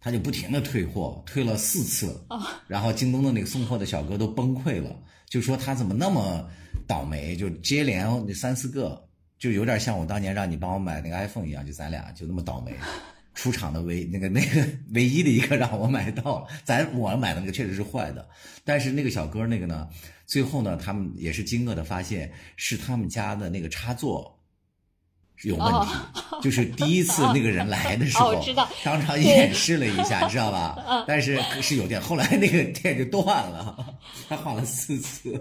[0.04, 2.20] 他就不停的退货，退了四次，
[2.68, 4.94] 然后京东的那个送货的小哥都崩溃了，
[5.30, 6.46] 就说他怎么那么
[6.86, 9.02] 倒霉，就接连那三四个，
[9.40, 12.74] 就有点像我当年让你帮我买那个 iPhone 一样，就咱俩就那么倒霉，
[13.34, 18.28] 出厂的唯那个那个唯一的一个让我买到了，咱我买的那个确实是坏的，
[18.66, 19.88] 但是那个小哥那个呢，
[20.26, 24.38] 最后呢，他们也是惊愕的发现是他们家的那个插座。
[25.50, 25.90] 有问题，
[26.42, 28.34] 就是第一次那个人来的时候，
[28.84, 31.04] 当场演示了一下， 知道吧？
[31.08, 33.76] 但是是有电，后来那个电就断了，
[34.30, 35.32] 他换了四次，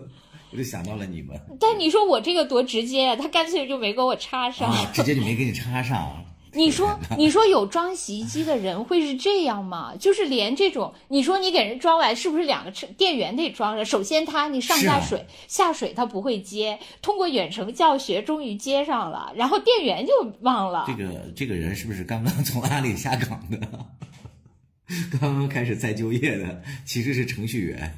[0.50, 1.40] 我就想到了你们。
[1.60, 6.24] 但你说我这个多直接啊，他干脆就没给我插上，直接就没给你插上。
[6.54, 9.94] 你说，你说有装洗衣机的人会是这样吗？
[9.98, 13.84] 就是连这种，你说你给人装完，是不是两个电源得装着？
[13.84, 20.84] 首先，他你上下水下水他不会接，通过远程教学终于接上了，然后电源就忘了。
[20.86, 23.58] 这个这个人是不是刚刚从阿里下岗的？
[25.18, 27.94] 刚刚开始再就业的，其实是程序员。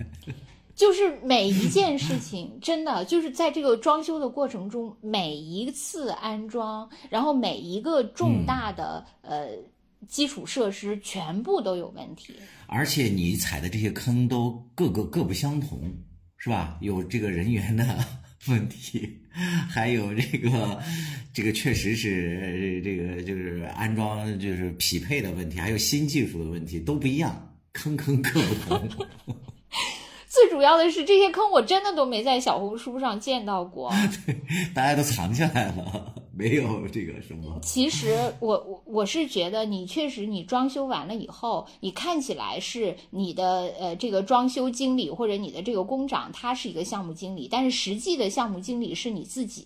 [0.74, 9.48] 就是每一件事情，真的就是在这个装修的过程中，每一次安装，然后每一个重大的呃
[10.08, 12.34] 基础设施，全部都有问题。
[12.66, 15.92] 而且你踩的这些坑都各个各不相同，
[16.36, 16.76] 是吧？
[16.80, 17.86] 有这个人员的
[18.48, 19.16] 问题，
[19.68, 20.82] 还有这个
[21.32, 28.88] 这个确实是这个就是安装就是匹配的问题，还有新技术的问题都不一样，坑坑各不同。
[30.34, 33.88] 最主要的是，这些坑我真的都没在小红书上见到过，
[34.26, 34.36] 对，
[34.74, 37.56] 大家都藏起来了，没有这个什么。
[37.62, 49.64] 其实我我我是觉得，你确实你装修完了以后，你看起来是你的呃这个装修经理或者你的这个工长，他是一个项目经理，但是实际的项目经理是你自己。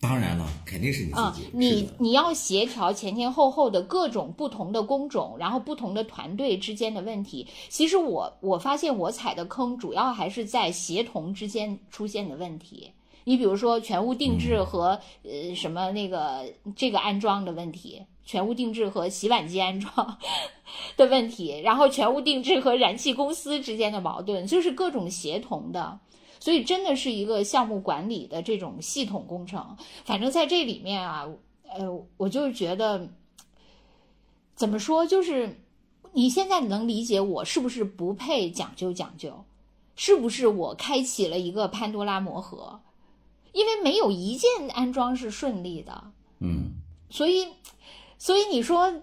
[0.00, 1.50] 当然了，肯定是你自己。
[1.52, 7.46] 你你要协调前前后后的各种不同的工种，然后不同的团队之间的问题。
[7.68, 12.92] 其实我我发现我踩的坑主要还是在协同之间出现的问题。
[13.24, 20.16] 你比如说全屋定制和呃什么那个这个安装的问题，全屋定制和洗碗机安装
[20.96, 26.00] 的问题，然后全屋定制和燃气公司之间的矛盾，就是各种协同的。
[26.40, 31.28] 所以真的是一个项目管理的这种系统工程，反正在这里面啊，
[31.68, 33.06] 呃，我就是觉得，
[34.56, 35.60] 怎么说，就是
[36.12, 39.44] 你现在能理解我是不是不配讲究讲究，
[39.94, 42.80] 是不是我开启了一个潘多拉魔盒？
[43.52, 46.70] 因为没有一件安装是顺利的，嗯，
[47.10, 47.48] 所以，
[48.16, 49.02] 所以你说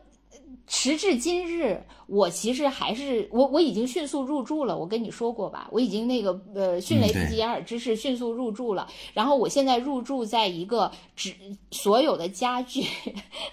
[0.67, 4.77] 时至今日，我其实还是我我已经迅速入住了。
[4.77, 8.87] 我跟你说过吧，我已经那个呃迅雷不及掩耳之势迅速入住了。
[9.13, 11.35] 然后我现在入住在一个只
[11.71, 12.85] 所有的家具，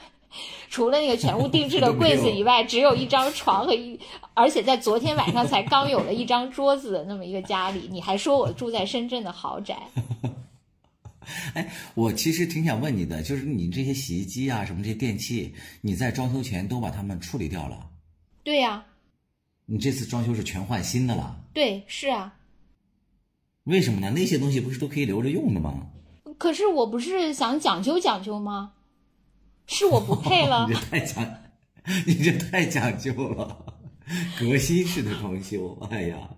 [0.70, 3.98] 除了那个全屋定制的 柜子以外，只有一张床和一，
[4.34, 7.88] 而且在昨天晚上才刚有了一张桌子的那么一个家里。
[7.90, 9.76] 你还说我住在深圳的豪宅？
[11.54, 17.78] 哎，我其实挺想问你的，就是你这些洗衣机啊，什么这些电器，你在装修前都把它们处理掉了？
[18.44, 18.84] 对呀。
[19.66, 21.40] 你这次装修是全换新的了？
[21.52, 22.36] 对，是啊。
[23.64, 24.10] 为什么呢？
[24.14, 25.88] 那些东西不是都可以留着用的吗？
[26.38, 28.74] 可是我不是想讲究讲究吗？
[29.66, 30.66] 是我不配了。
[30.70, 31.34] 你这太讲，
[32.06, 33.64] 你这太讲究了，
[34.38, 36.28] 革新式的装修，哎呀。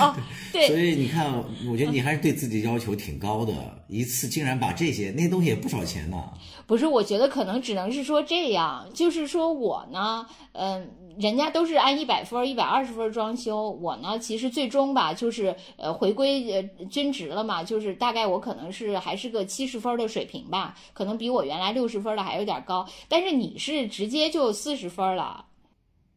[0.00, 0.14] 哦，
[0.52, 1.32] 对，所以你看，
[1.70, 3.52] 我觉得你还是对自己要求挺高的，
[3.88, 6.32] 一次竟然把这些那东西也不少钱呢。
[6.66, 25.44] 不是，我觉得可能只能是说这样，就是说我呢，嗯，人家都是按一百分、一百二十分装修，我呢，其实最终吧，就是呃回归呃均值了嘛，就是大概我可能是还是个七十分的水平吧，可能比我原来六十分的还有点高，但是你是直接就四十分了，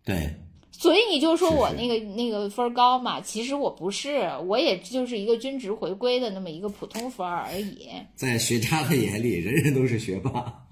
[0.03, 0.33] 对。
[0.81, 7.89] 所以你就说我那个那个分高嘛，其实我不是，我也就是一个均值回归的那么一个普通分而已。
[8.15, 10.63] 在学渣的眼里，人人都是学霸。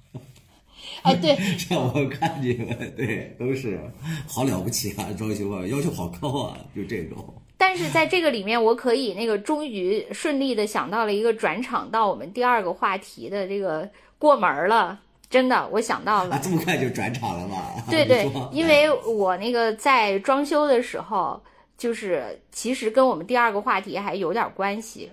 [1.02, 1.38] 啊，对，
[1.70, 3.78] 让我看你们，对，都是
[4.26, 7.18] 好了不起啊，装修啊，要求好高啊，就这种。
[7.58, 15.02] 但是在这个里面，我可以那个终于顺利的想到了一个转场到我们第二个话题的这个过门了。
[15.30, 17.58] 真的，我想到了， 这么快就转场了吗？
[17.92, 21.42] 对对， 因为我那个在装修的时候，
[21.78, 25.12] 就是其实跟我们第二个话题还有点关系。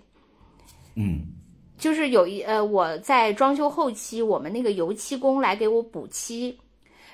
[0.95, 1.21] 嗯，
[1.77, 6.57] 就是有一呃，我在装修后期，我们那个油漆工来给我补漆，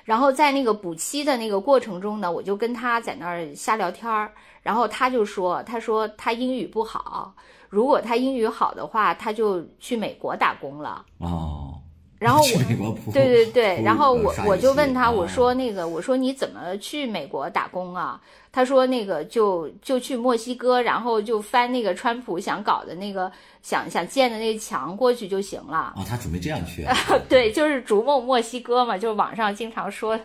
[0.05, 4.31] 然后在那个补漆的那个过程中呢，我就跟他在那儿瞎聊天儿，
[4.61, 7.33] 然后他就说，他说他英语不好，
[7.67, 11.03] 如果他英语好的话，他就去美国打工了。
[11.17, 11.80] 哦。
[12.21, 18.21] 然后我，对对对，然后我我就问他，我说那个，我说你怎么去美国打工啊？
[18.51, 23.31] 他说那个就就去墨西哥，然后就翻那个川普想搞的那个
[23.63, 25.93] 想想建的那个墙过去就行了。
[25.97, 26.85] 哦，他准备这样去？
[27.27, 30.19] 对，就是逐梦墨西哥嘛，就是网上经常说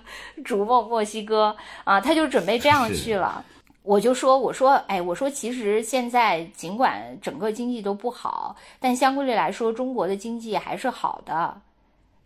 [0.44, 3.42] 逐梦墨西哥啊，他就准备这样去了。
[3.82, 11.56] 我就说，我说，哎，我说其实现在尽管整个经济都不好，但相对来说，中国的经济还是好的。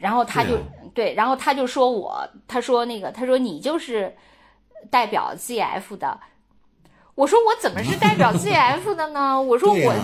[0.00, 0.58] 然后他就
[0.94, 4.16] 对，然后他就说我，他说那个，他说你就是
[4.90, 6.18] 代表 ZF 的。
[7.14, 9.40] 我说我怎么是代表 ZF 的呢？
[9.40, 9.94] 我说我，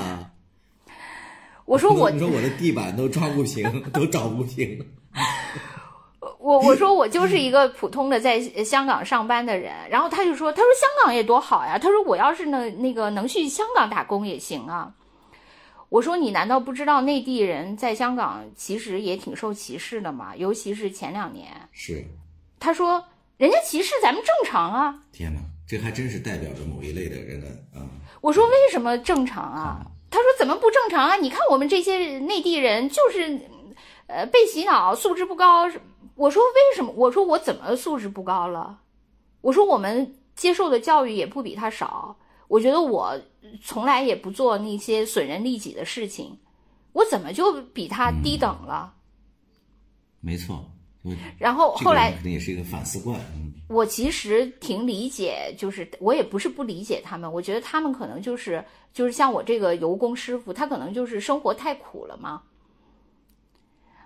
[1.65, 4.87] 我说我，你说我的地板都装不平，都找不平。
[6.39, 9.73] 我我说我就是一个普通的在香港上班的人。
[9.89, 11.79] 然后他就说，他说香港也多好呀。
[11.79, 14.93] 他说我要是能那个能去香港打工也行啊。
[15.89, 20.35] 我说你难道不知道内地人在香港其实也挺受歧视的吗？
[20.37, 21.69] 尤其是前两年。
[21.73, 22.05] 是。
[22.59, 23.05] 他说
[23.37, 25.03] 人家歧视咱们正常啊。
[25.13, 27.41] 天哪，这还真是代表着某一类的人
[27.75, 27.87] 啊。
[28.21, 29.87] 我说为什么正常啊？
[30.11, 31.17] 他说怎么不正常啊？
[31.17, 33.39] 你看我们这些内地人就是，
[34.07, 35.71] 呃，被洗脑，素质不高。
[36.15, 36.93] 我说为什么？
[36.97, 38.79] 我说我怎么素质不高了？
[39.43, 42.17] 我说我们接受的教育也不比他少。
[42.49, 43.19] 我觉得我
[43.63, 46.39] 从来也不做那些损人利己的事情，
[46.93, 48.95] 我怎么就比他低等了？
[50.21, 50.65] 没错，
[51.39, 53.21] 然后后来肯定也是一个反思惯。
[53.69, 62.43] 我其实挺理解，就是我也不是不理解他们，我觉得他们可能就是就是像我这个油工师傅，他可能就是生活太苦了嘛。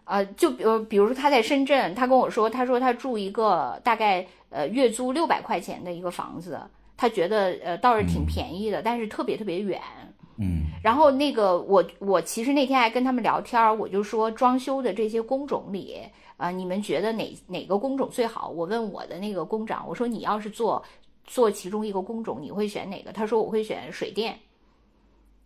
[0.05, 6.59] 呃，就比如比如说他在深圳，他跟我说，他说他住一个大概呃月租六百块钱的一个房子。
[7.01, 9.81] 他觉得呃倒是挺便宜的，但是特别特别远。
[10.37, 15.99] 嗯，然后那个我我其实那天还跟他们聊天，我就说装修的这些工种里
[16.37, 18.51] 啊，你们觉得哪哪个工种最好？
[18.51, 20.85] 我问我的那个工长，我说你要是做
[21.25, 23.11] 做其中一个工种，你会选哪个？
[23.11, 24.39] 他说我会选水电。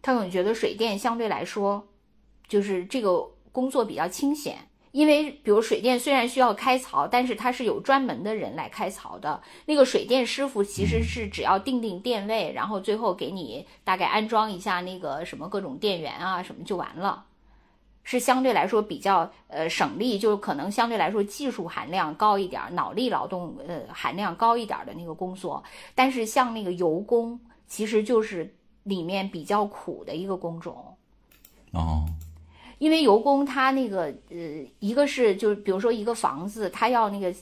[0.02, 1.86] 他可能觉得水电相对来说
[2.48, 4.58] 就是这个工作比较清闲。
[4.94, 9.42] 因为，比如水电虽然需要开槽，但是它是有专门的人来开槽的。
[9.66, 17.24] 那个水电师傅其实是只要定定电位，然后最后给你大概安装一下那个什么各种电源啊什么就完了，
[18.04, 25.60] 是相对来说比较呃省力，就是可能相对来说技术含量高一点，脑力劳动呃含量高一点的那个工作。
[25.96, 30.96] 但是像那个油工，其实就是里面比较苦的一个工种。
[31.72, 32.06] 哦。
[32.78, 34.36] 因为油工他那个呃，
[34.80, 37.32] 一个是就是比如说一个房子，他要那个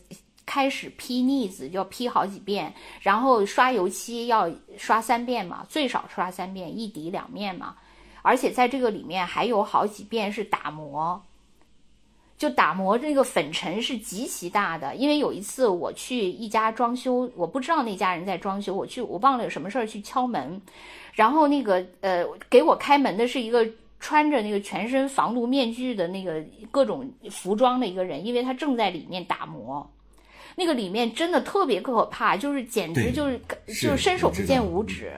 [0.45, 7.77] 开始劈腻子就要劈好几遍，然后刷油漆要刷三遍嘛，最少刷三遍，一底两面嘛。
[8.21, 11.23] 而且在这个里面还有好几遍是打磨，
[12.37, 14.95] 就打磨这个粉尘是极其大的。
[14.97, 20.61] 因为有一次我去一家装修，我不知道那家人在装修，我去我忘了有什么事儿去敲门，
[21.15, 23.67] 然后那个呃给我开门的是一个。
[24.03, 29.89] 穿着那个全身防毒面具的那个各种服装的一个人，因为他正在里面打磨，
[30.57, 35.13] 那个里面真的特别可怕，就是简直就是就是伸手不见五指，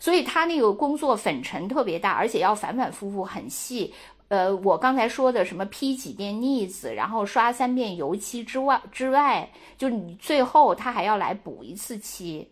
[0.00, 3.92] 所以他那个工作粉尘特别大，而且要反反复复很细。
[4.28, 12.48] 呃，我刚才说的什么批几遍腻子，然后刷三遍油漆之外之外，就是你最后他还要来补一次漆。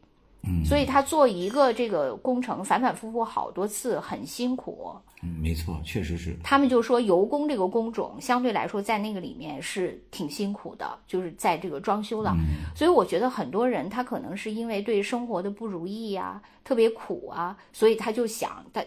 [0.65, 4.91] 所以他做一个这个工程反反复复好多次，很辛苦。
[5.23, 6.35] 嗯，没错，确实是。
[6.43, 12.35] 他们就说油工这个工种相对来说在那个里面是挺辛苦的，就是在这个装修的。
[12.75, 18.83] 所以我觉得很多人他可能是因为对生活的不如意呀，特别苦啊，所以他就想他，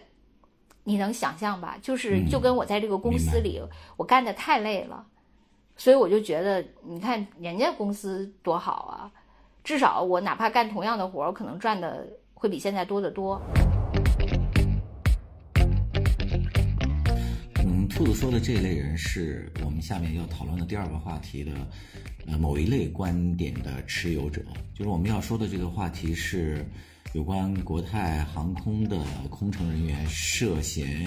[0.82, 1.78] 你能想象吧？
[1.80, 3.60] 就是就跟我在这个公司里，
[3.96, 5.06] 我干的太累了，
[5.76, 9.10] 所以我就觉得，你看人家公司多好啊。
[9.62, 13.40] 至少我哪怕干同样的活我，可能赚的会比现在多得多。
[17.94, 21.52] 兔子说的这一类人是我们下面要讨论的第二个话题的，
[22.26, 24.42] 呃，某一类观点的持有者。
[24.74, 26.66] 就是我们要说的这个话题是
[27.12, 28.98] 有关国泰航空的
[29.30, 31.06] 空乘人员涉嫌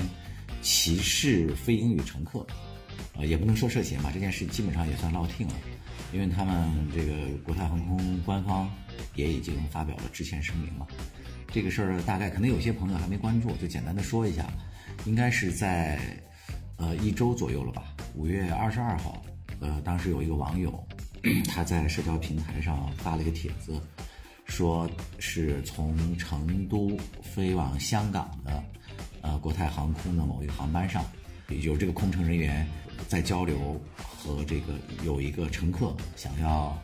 [0.61, 2.47] 歧视非英语乘客，
[3.17, 5.53] 呃，也不能说涉嫌吧，这件事基本上也算落听了。
[6.13, 7.13] 因为他们这个
[7.43, 8.71] 国泰航空官方
[9.15, 10.87] 也已经发表了致歉声明了，
[11.51, 14.49] 这个事儿大概可能有些朋友还没关注，就简单的说一下，
[15.05, 15.99] 应该是在
[16.77, 17.83] 呃一周左右了吧，
[18.15, 19.21] 五月二十二号，
[19.59, 20.71] 呃当时有一个网友
[21.49, 23.79] 他在社交平台上发了一个帖子，
[24.45, 28.63] 说是从成都飞往香港的
[29.21, 31.03] 呃国泰航空的某一个航班上，
[31.61, 32.67] 有这个空乘人员。
[33.07, 34.73] 在交流和这个
[35.05, 36.75] 有一个乘客想要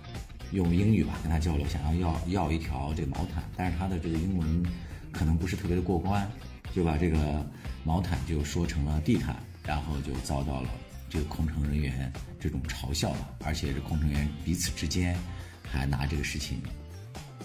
[0.52, 4.64] 用英语吧跟他交流，想要要要一条这个毛毯，但是他的这个英文
[5.12, 6.30] 可能不是特别的过关，
[6.72, 7.44] 就把这个
[7.84, 9.36] 毛毯就说成了地毯，
[9.66, 10.70] 然后就遭到了
[11.10, 15.18] 这个空乘人员这种嘲笑了，而且这空乘员彼此之间
[15.64, 16.62] 还拿这个事情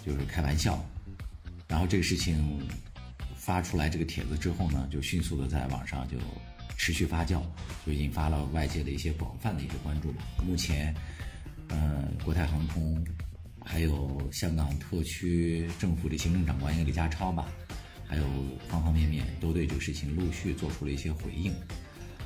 [0.04, 0.84] 就是开玩笑，
[1.66, 2.60] 然后这个事情
[3.36, 6.16] 发出来这个帖子之后呢，就迅速的在网上就。
[6.80, 7.42] 持续发酵，
[7.84, 10.14] 就引发了外界的一些广泛的一个关注。
[10.46, 10.94] 目前，
[11.70, 13.04] 呃，国泰航空，
[13.64, 17.48] 还有香港特区政府的行政长官一个李家超吧，
[18.06, 18.24] 还有
[18.68, 21.52] 方方面面都对这个事情陆续做出了一些回应。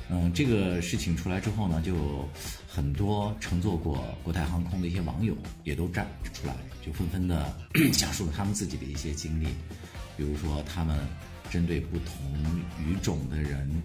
[0.09, 2.27] 嗯，这个事情出来之后呢，就
[2.67, 7.53] 很多乘坐过国泰航空的一些网友也都站出来，就纷纷的
[7.93, 9.47] 讲述了他们自己的一些经历，
[10.17, 10.99] 比如说他们
[11.49, 12.15] 针对不同
[12.85, 13.81] 语种的人。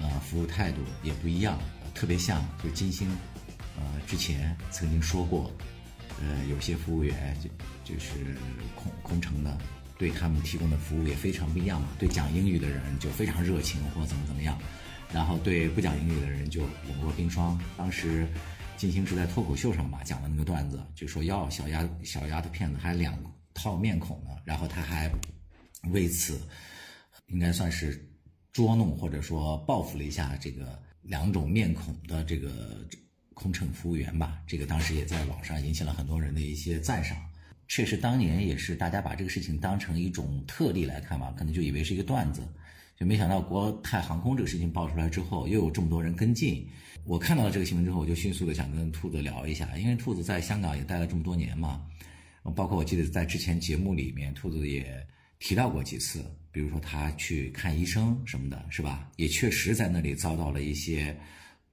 [0.00, 1.58] 呃，服务态度也不一样，
[1.92, 3.10] 特别像就金星，
[3.76, 5.50] 呃，之前曾经说过，
[6.20, 7.50] 呃，有些服务员就
[7.82, 8.36] 就是
[8.76, 9.58] 空空乘的，
[9.98, 11.88] 对他们提供的服务也非常不一样嘛。
[11.98, 14.56] 对讲英语的人就非常热情或怎么怎么样，
[15.12, 17.60] 然后对不讲英语的人就冷若冰霜。
[17.76, 18.26] 当时
[18.76, 23.18] 金星是在脱口秀上吧讲的那个段子，就说要小丫小丫头片子还两
[23.54, 25.10] 套面孔呢，然后他还
[25.90, 26.40] 为此
[27.26, 28.04] 应该算是。
[28.50, 32.84] 捉弄或者说报复了一下这个两种面孔的这个
[33.32, 37.16] 空乘服务员吧，这个当时也在网上引起了很多人的一些赞赏。
[37.68, 42.42] 确实，当年也是大家把这个事情当成一种特例来看吧，可能就以为是一个段子，
[42.98, 46.66] 就没想到国泰航空这个事情爆出来之后，又有这么多人跟进。
[47.04, 51.86] 我看到了这个新闻之后，我就迅速的想跟兔子聊一下，因为兔子在香港也待了这么多年嘛，
[52.56, 55.06] 包括我记得在之前节目里面，兔子也
[55.38, 56.24] 提到过几次。
[56.50, 59.08] 比如说他去看医生什么的，是吧？
[59.14, 61.16] 也确实在那里遭到了一些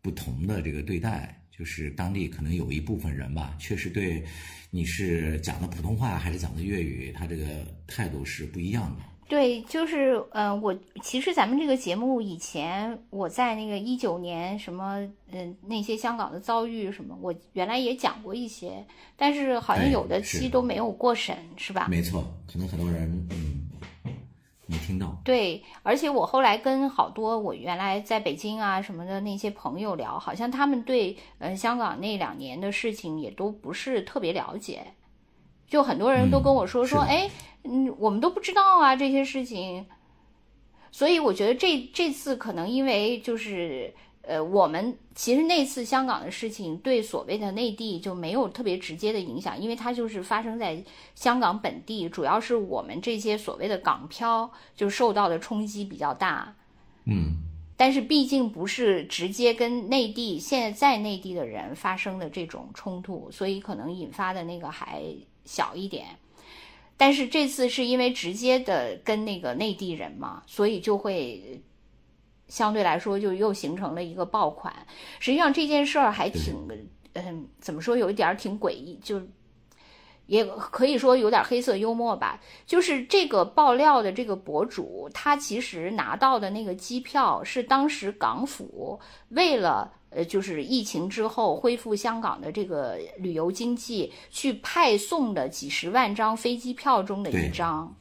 [0.01, 4.23] 不同的这个对待，就是当地可能有一部分人吧，确实对
[4.69, 9.03] 你是讲的普通话还是讲的粤语，他这个态度是不一样的。
[9.27, 14.99] 对，就是呃，我其实咱们这个节目以前我在那个一九年什么
[15.31, 21.87] 嗯那些香港的遭遇什么，我原来也讲过一些，但是好像有的期都没有过审，是吧？
[21.89, 23.61] 没错，可能很多人嗯。
[24.67, 25.15] 没听到。
[25.23, 34.83] 对，而且我后来跟好多我原来在北京啊什么的那些朋友聊，好像他们对呃香港那两年的事情也都不是特别了解，
[35.67, 37.29] 就很多人都跟我说说，哎，
[37.63, 39.85] 嗯，我们都不知道啊这些事情。
[40.91, 50.81] 所以我觉得这这次可能因为就是呃，我们其实那次香港的事情对所谓的内地就没有特别直接的影响，因为它就是发生在
[51.13, 56.55] 香港本地，主要是我们这些所谓的港漂就受到的冲击比较大。
[57.03, 57.35] 嗯，
[57.75, 65.03] 但是毕竟不是直接跟内地现在在内地的人发生的这种冲突，所以可能引发的那个还
[65.45, 66.07] 小一点。
[66.97, 71.61] 但是这次是因为直接的跟那个内地人嘛，所以就会。
[72.47, 74.71] 相对来说，就又形成了一个爆款。
[75.19, 76.53] 实际上这件事儿还挺，
[77.13, 79.19] 嗯，怎么说，有一点儿挺诡异，就
[80.27, 82.39] 也可以说有点黑色幽默吧。
[82.67, 97.93] 就是这个爆料的这个博主，他其实拿到的那个机票是当时港府为了呃，就是疫情之后恢复香港的这个旅游经济去派送的几十万张飞机票中的一张。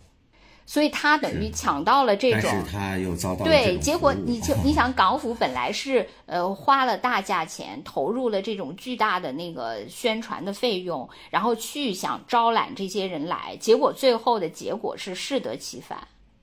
[0.66, 15.98] 所以他等于抢到了这种，但是他又遭到对，结果你就 你想，港府本来是呃花了大价钱投入了这种巨大的那个宣传的费用，然后去想招揽这些人来，结果最后的结果是适得其反。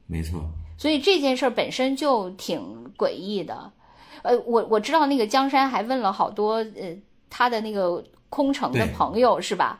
[0.06, 0.40] 没错。
[0.78, 2.62] 所以这件事本身就挺
[2.96, 3.72] 诡异的。
[4.24, 6.96] 呃，我我知道那个江山还问了好多呃
[7.30, 9.80] 他的那个空乘的朋友是吧？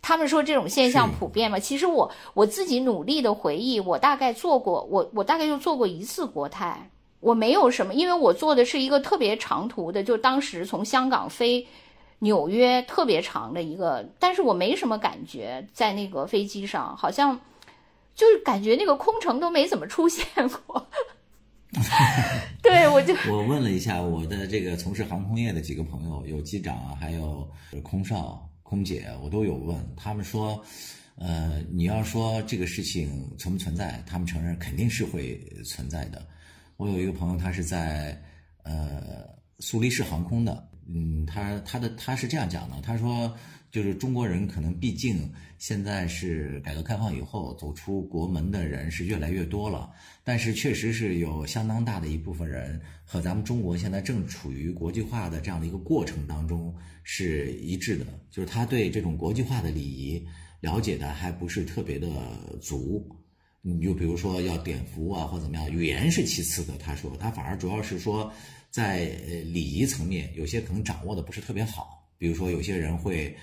[0.00, 1.58] 他们说这种现象普遍嘛？
[1.58, 6.90] 其实我我自己努力的回忆，我大概做过，我我大概就做过一次国泰，
[7.20, 11.64] 我没有什么，因为我做的是一个特别长途的，就当时从香港飞
[12.18, 17.38] 纽约特别长的一个，但是我没什么感觉，在那个飞机上，好像
[18.16, 20.88] 就是感觉那个空乘都没怎么出现过。
[22.62, 27.50] 对，我就我问了一下我的这个从事航空业的几个朋友，有机长啊，还有
[27.82, 28.48] 空少。
[28.62, 30.64] 空姐，我都有问他们说，
[31.16, 36.26] 呃，你要说这个事情存不存在，他们承认肯定是会存在的。
[36.78, 38.18] 我有一个朋友，他是在
[38.62, 43.34] 呃苏黎世航空的，嗯，他他的他是这样讲的，他说。
[43.72, 49.90] 就是中国人可能毕竟现在是改革开放以后走出国门的人是越来越多了，
[50.22, 60.22] 但是确实是有相当大的一部分人和咱们中国现在正处于国际化的这样的一个过程当中是一致的，就是他对这种国际化的礼仪
[60.60, 62.08] 了解的还不是特别的
[62.60, 63.08] 足。
[63.62, 68.30] 你就比如说要点服务啊或怎么样，语言是其次的，他说他反而主要是说
[68.68, 73.34] 在呃礼仪层面有些可能掌握的不是特别好，比如说有些人会。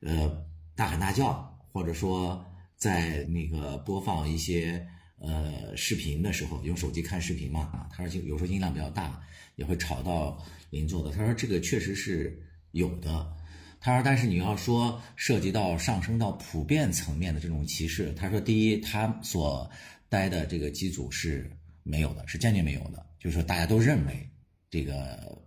[0.00, 0.46] 呃，
[0.76, 2.44] 大喊大叫，或者说
[2.76, 4.86] 在那个播放一些
[5.18, 9.20] 呃视频的时候，用手机看视频嘛，啊，他说就有时候音量比较大，
[9.56, 10.40] 也会吵到
[10.70, 11.10] 邻座的。
[11.10, 12.40] 他说这个确实是
[12.70, 13.36] 有的。
[13.80, 19.68] 他说，但是你要说涉及到上升到普遍层面的这种歧视，他说第一，他所
[20.08, 21.50] 待的这个机组是
[21.82, 24.30] 没有的，是坚决没有的，就是说大家都认为
[24.70, 24.94] 这个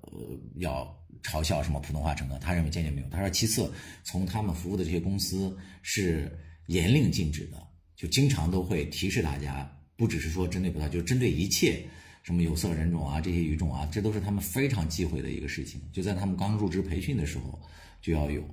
[0.01, 1.00] 呃要。
[1.23, 3.07] 嘲笑什么普通话乘客，他认为坚决没有。
[3.09, 3.71] 他说，其次，
[4.03, 6.31] 从他们服务的这些公司是
[6.67, 7.57] 严令禁止的，
[7.95, 11.83] 就经常都会提示大家，不只是说针对不到，就针对一切
[12.23, 15.81] 什么有色人种啊，这些语种啊，这都是他们非常忌讳的一个事情。
[15.91, 17.59] 就在他们刚入职培训的时候
[18.01, 18.43] 就要有。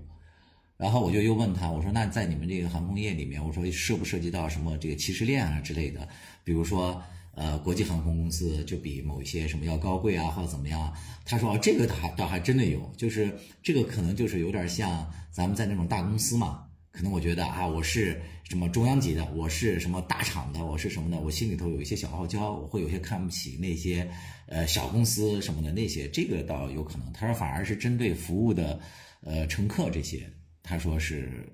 [0.76, 6.08] 然后我就又问他，我说，那在你们这个航空业里面，我说涉不涉及到什么这个歧视链啊之类的，
[6.44, 7.02] 比如说。
[7.40, 10.92] 呃，国际航空公司就比某一些什么要高贵啊，或者怎么样？
[11.24, 13.32] 他说啊这个还倒还真的有，就是
[13.62, 24.10] 这个可能就是有点像咱们在那种大公司嘛，可能我觉得啊，我是什么中央级的，我是什么大厂的，我是什么的，我心里头有一些小傲娇，我会有些看不起那些
[24.48, 27.12] 呃小公司什么的那些，这个倒有可能。
[27.12, 28.80] 他说反而是针对服务的
[29.20, 30.28] 呃乘客这些，
[30.60, 31.48] 他说是。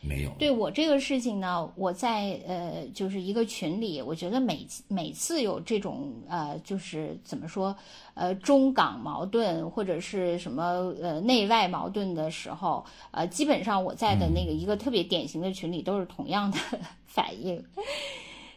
[0.00, 7.76] 没有对我这个事情呢，我在呃就是一个群里，我觉得每每次有这种呃就是怎么说
[8.14, 16.58] 呃中港矛盾或者是什么呃内外矛盾的时候，呃基本上我在的那个一个特别典型的群里都是同样的
[17.04, 17.62] 反应，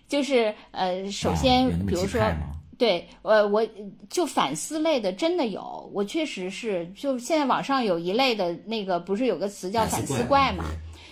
[0.08, 2.22] 就是呃首先比如说
[2.78, 3.68] 对呃我
[4.10, 10.66] 就反思类的真的有，我确实是就现在网上有一类的那个不是有个词叫反思怪嘛。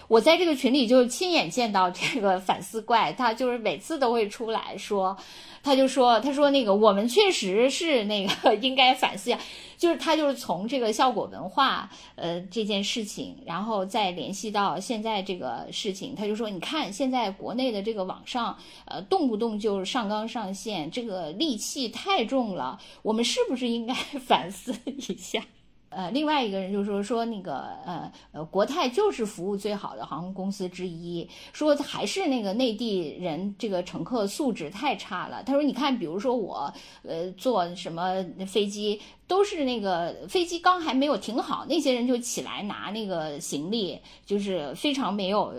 [0.10, 5.16] 我在这个群里就亲眼见到这个反思怪，他就是每次都会出来说，
[5.62, 9.40] 他就说，他说那个我们确实是那个应该反思呀，
[9.78, 25.44] 就是他就是从这个效果文化呃这件事情，然后再联系到现在这个事情，他就说，你看现在国内的这个网上呃动不动就上纲上线，这个戾气太重了，我们是不是应该反思一下？
[25.90, 35.44] 呃，另外一个人就说说那个呃呃，国泰就是服务最好的航空公司之一，说还是那个内地人这个乘客素质太差了。
[35.44, 36.72] 他说，你看，比如说我
[37.04, 45.54] 呃坐什么飞机都是那个飞机刚还没有停好，那些人就起来拿那个行李，就是非常没有，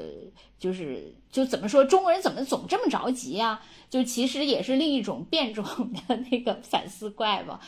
[0.61, 3.61] 就是就怎么说，中国人怎么总这么着急啊？
[3.88, 5.64] 就其实也是另一种变种
[6.06, 7.58] 的 那个反思怪吧，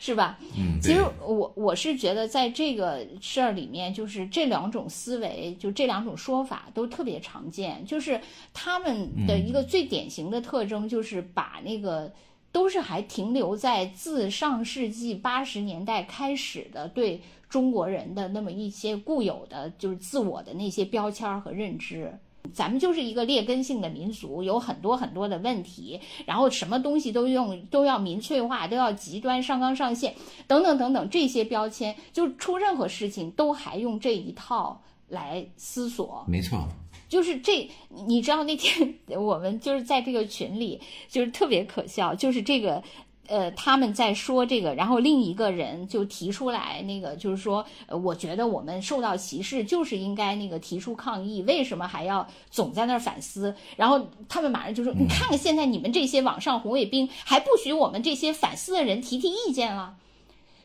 [0.00, 0.36] 是吧？
[0.56, 7.84] 嗯，其实我我是觉得在这个事儿里面，就是这两种思维，就这两种说法都特别常见。
[7.84, 8.20] 就是
[8.52, 12.12] 他们的一个最典型的特征，就是把那个
[12.50, 22.18] 都是还停留在自上世纪八十年代开始的对中国人的那么一些固有的就是自我的那些标签和认知。
[22.52, 30.14] 咱们就是一个劣根性的民族，有很多很多的问题，然后什么东西都用都要民粹化，都要极端上纲上线，
[30.46, 36.24] 等等等等，这些标签就出任何事情都还用这一套来思索。
[36.26, 36.66] 没错，
[37.08, 37.68] 就是这，
[38.06, 42.82] 你知道那天我们就是在这个群里，就是特别可笑，就是这个。
[43.28, 53.54] 呃，他们在说这个，然后另一个人就提出来，那个就是说，呃，我觉得我们受到歧视，就是应该那个提出抗议，为什么还要总在那儿反思？
[53.76, 59.96] 然后他们马上就说，你看看现在你们这些网上红卫兵，还不许我们这些反思的人提提意见了。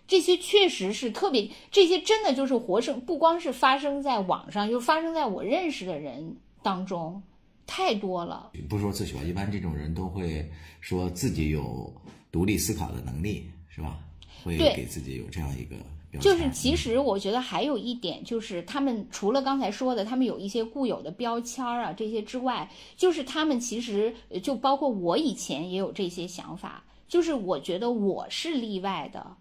[0.07, 7.21] 这些确实是特别，这些真的就是活生，不光是发生在网上，就发生在我认识的人当中，
[7.67, 8.51] 太多了。
[8.69, 10.49] 不说自诩吧，一般这种人都会
[10.79, 11.93] 说自己有。
[12.33, 13.99] 独立思考的能力是吧？
[14.43, 15.75] 会给自己有这样一个。
[16.19, 29.37] 就是其实我觉得还有一点，就是他们除了刚才说的，他们有一些固有的标签啊这些之外，就是他们其实就包括我以前也有这些想法，就是我觉得我是例外的，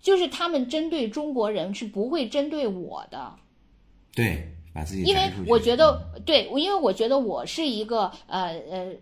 [0.00, 3.34] 就是他们针对中国人是不会针对我的。
[4.14, 8.94] 对，把自己因为我觉得对，因为我觉得我是一个呃呃。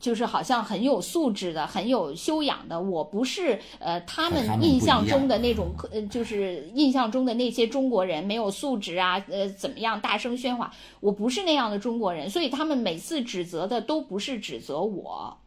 [0.00, 15.38] 就是好像很有素质的、很有修养的，我不是呃他们印象中的那种，呃就是印象中的那些中国人没有素质啊，呃怎么样大声喧哗，我不是那样的中国人，所以他们每次指责的都不是指责我，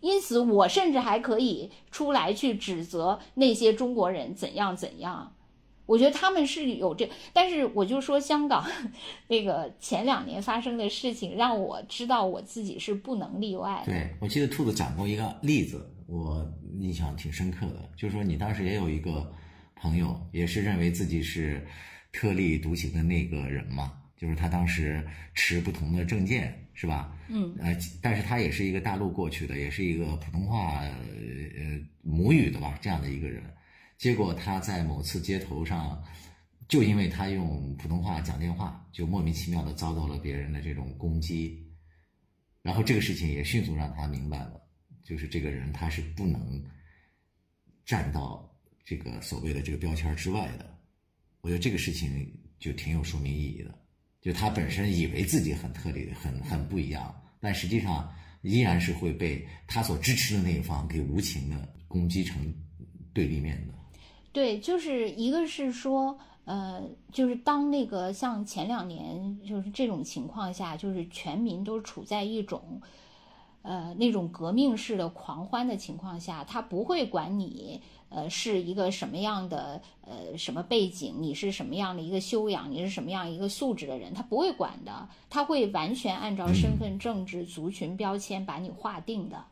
[0.00, 5.32] 因此我甚至还可以出来去指责那些中国人怎样怎样。
[5.86, 8.64] 我觉得他们是有这，但是我就说香港
[9.28, 13.92] 那个前两年发生的事情，让我知道我自己是不能例外的。
[13.92, 16.46] 对，我记得兔子讲过一个例子，我
[16.78, 19.30] 印象挺深刻的，就是说你当时也有一个
[19.74, 21.66] 朋友，也是认为自己是
[22.12, 27.14] 特立独行的那个人嘛，就是他当时持不同的证件，是吧？
[27.28, 27.54] 嗯。
[27.60, 33.42] 呃，但是他也是一个大陆过去的，也是一个普通话呃母语的吧，这样的一个人。
[33.96, 36.02] 结果他在某次街头上，
[36.68, 41.66] 就因为他用普通话讲电话，就莫名其妙的遭到了别人的这种攻击，
[42.62, 44.60] 然后这个事情也迅速让他明白了，
[45.02, 46.62] 就是这个人他是不能
[47.84, 48.50] 站到
[48.84, 50.78] 这个所谓的这个标签之外的。
[51.40, 53.78] 我觉得这个事情就挺有说明意义的，
[54.20, 58.10] 就他本身以为自己很特立、很很不一样，但实际上
[58.42, 62.52] 依然是会被他所支持的那一方给无情的攻击成
[63.12, 63.74] 对立面的。
[64.34, 66.82] 对，就是一个是说，呃，
[67.12, 72.82] 就是当那个像前两年就是这种情况下，就是全民都处在一种，
[73.62, 89.44] 呃，那种革命式的狂欢的情况下，他不会管你，呃，是一个什么样的，呃，什么背景，你是什么样的一个修养，你是什么样一个素质的人，他不会管的，他会完全按照身份、政治、族群标签把你划定的，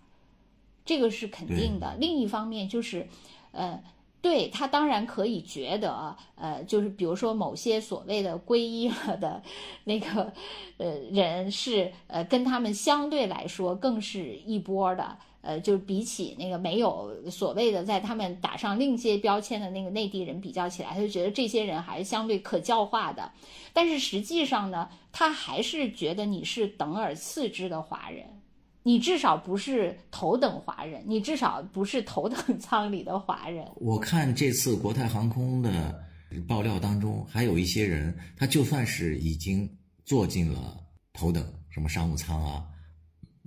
[0.85, 1.95] 这个是肯定的。
[2.01, 3.07] 另一方面就是，
[3.53, 3.81] 呃。
[4.23, 9.43] 对他当然可以觉得，呃，就是比如说某些所谓的皈依了的
[9.83, 10.33] 那个，
[10.79, 23.33] 呃，人是呃跟他们相对来说更是一波的，呃，就是比起那个没有所谓的在他们打上另一些标签的那个内地人比较起来，他就觉得这些人还是相对可教化的。
[23.73, 28.42] 但是实际上呢，他还是觉得你是等而次之的华人。
[28.83, 33.65] 你至少不是头等华人，你至少不是头等 舱里的华人。
[33.77, 36.05] 我看这次国泰航空的
[36.49, 39.69] 爆料当中，还有一些人，他就算是已经
[40.05, 40.79] 坐进了
[41.13, 42.67] 头等什么商务舱啊，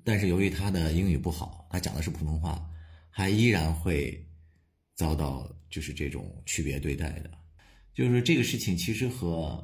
[0.04, 2.66] 但是由于他的英语不好，他讲的是普通话，
[3.10, 4.26] 还依然会
[4.96, 7.30] 遭到就是这种区别对待的。
[7.94, 9.64] 就是这个事情其实和。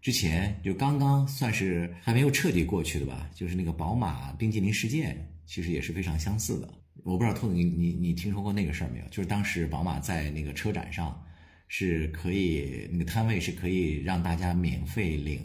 [0.00, 6.68] 之前就刚刚算是还没有彻底过去的吧，就是那个宝马冰激凌事件，其实也是非常相似的。
[7.04, 9.04] 我不知道兔子你你你听说过那个事儿没有？
[9.08, 11.22] 就是当时宝马在那个车展上，
[11.68, 15.40] 是可以那个摊位是可以让大家免费领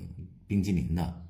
[0.47, 1.21] 冰激凌的。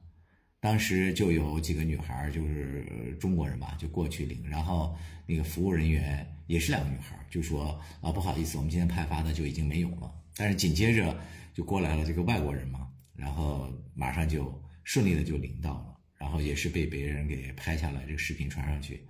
[0.59, 4.95] 当时就有几个女孩，就是中国人吧，就过去领，然后
[5.27, 10.11] 那个服务人员也是两个女孩，就说啊不好意思，我们今天派发的就已经没有了。
[10.35, 11.15] 但是紧接着
[11.53, 19.05] 就过来了这个外国人嘛，然后马上就顺利的就领到了，然后也是被别人给拍下来，这个视频传上去，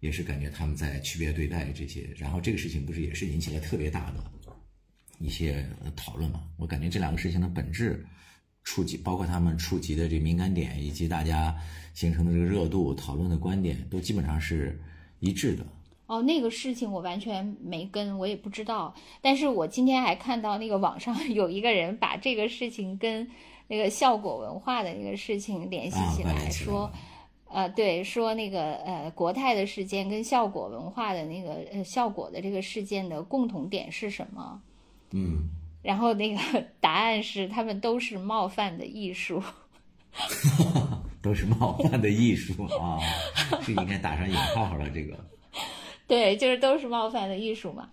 [0.00, 2.08] 也是感觉他们在区别对待这些。
[2.16, 4.24] 然后这个事情不是也是引起了特别大的
[5.18, 6.44] 一些讨论嘛？
[6.56, 8.04] 我感觉这两个事情的本质。
[8.68, 11.56] 触及包括他们触及的这敏感点，以及大家
[11.94, 14.76] 形成的这个热度、讨论的观点，都基本上是
[15.20, 15.64] 一致的。
[16.06, 18.94] 哦，那个事情我完全没跟，我也不知道。
[19.20, 23.28] 但是我今天还看到那个网上 有一个人把这个事情跟
[23.68, 26.90] 那个效果文化的那个事情联系起来，说，
[27.48, 34.60] 呃，对，说那个呃国泰的事件跟效果文化的那个呃效果的这个事件的共同点是什么？
[35.12, 35.48] 嗯。
[35.82, 39.40] 然后那个答案是，他们都是冒犯的艺术，
[41.22, 42.98] 都是冒犯的艺术啊，
[43.62, 44.90] 是应该打上引号了。
[44.90, 45.16] 这个，
[46.08, 47.88] 对，就是都是冒犯的艺术嘛。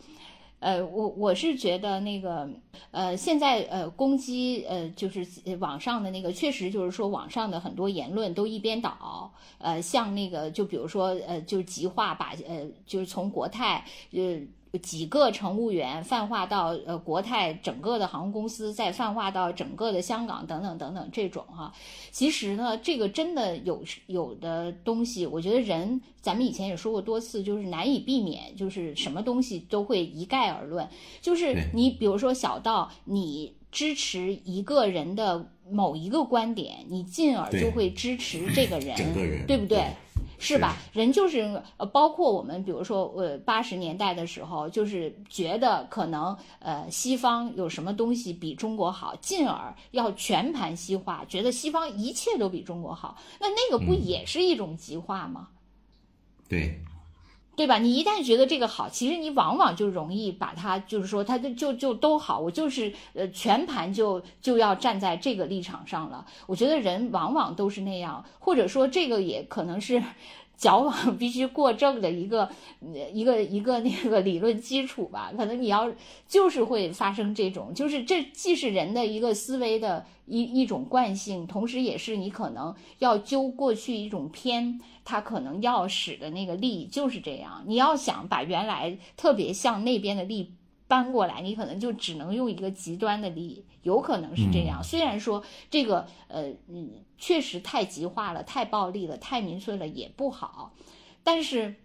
[0.60, 2.50] 呃，我我是觉得那个，
[2.92, 5.28] 呃，现在呃攻击呃就是
[5.60, 14.40] 网上的那个，确实就是说网上的很多言论都一边倒，呃，像那个就比如说呃就极化把呃就是从国泰呃。
[14.82, 21.72] 几个乘务员泛化到呃国泰整个的航空公司，再泛化到整个的香港等等等等这种哈，
[22.10, 30.90] 其实呢，这个真的有有的东西，我觉得人咱们以前也说过多次，就是难以避免，就是什么东西都会一概而论，
[31.22, 38.96] 就是你比如说小到你支持一个人的某一个观点，你进而就会支持这个人，
[39.46, 39.86] 对不对？
[40.44, 40.76] 是吧？
[40.92, 55.48] 人就是呃，包括我们，比如说，呃，八十年代的时候，就是觉得可能呃，西方有什么东西比中国好，进而要全盘西化，觉得西方一切都比中国好，那那个不也是一种极化吗？
[56.50, 56.80] 对，
[57.56, 57.78] 对吧？
[57.78, 66.26] 你一旦觉得这个好，其实你往往就容易把它，就是说，它就就就都好，我就是呃，全盘就就要站在这个立场上了。
[66.48, 70.02] 我觉得人往往都是那样，或者说这个也可能是。
[70.56, 72.48] 矫枉必须过正的一个
[73.12, 75.92] 一个一个那个理论基础吧，可能你要
[76.26, 87.64] 就是会发生这种，就是这既是人的一个思维的一一种惯性，同时也是你可能要揪过去一种偏，它可能要使的那个力就是这样。
[87.68, 90.54] 你要想把原来特别向那边的力
[90.88, 94.84] 搬过来，你可能就只能用一个极端的力，有可能是这样。
[94.84, 96.92] 虽然说这个呃嗯。
[97.16, 100.74] 确实太极化了，太暴力了，太民粹了也不好。
[101.24, 101.76] 但是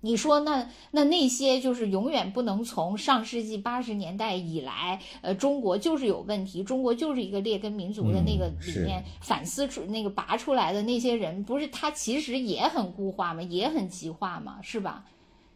[0.00, 13.42] 你说那那那些就是永远不能从上世纪八十年代以来，呃，中国就是有问题，中国就是一个劣根民族的那个里面反思出那个拔出来的那些人，不是他其实也很固化嘛？
[13.42, 14.58] 也很极化嘛？
[14.62, 15.04] 是吧？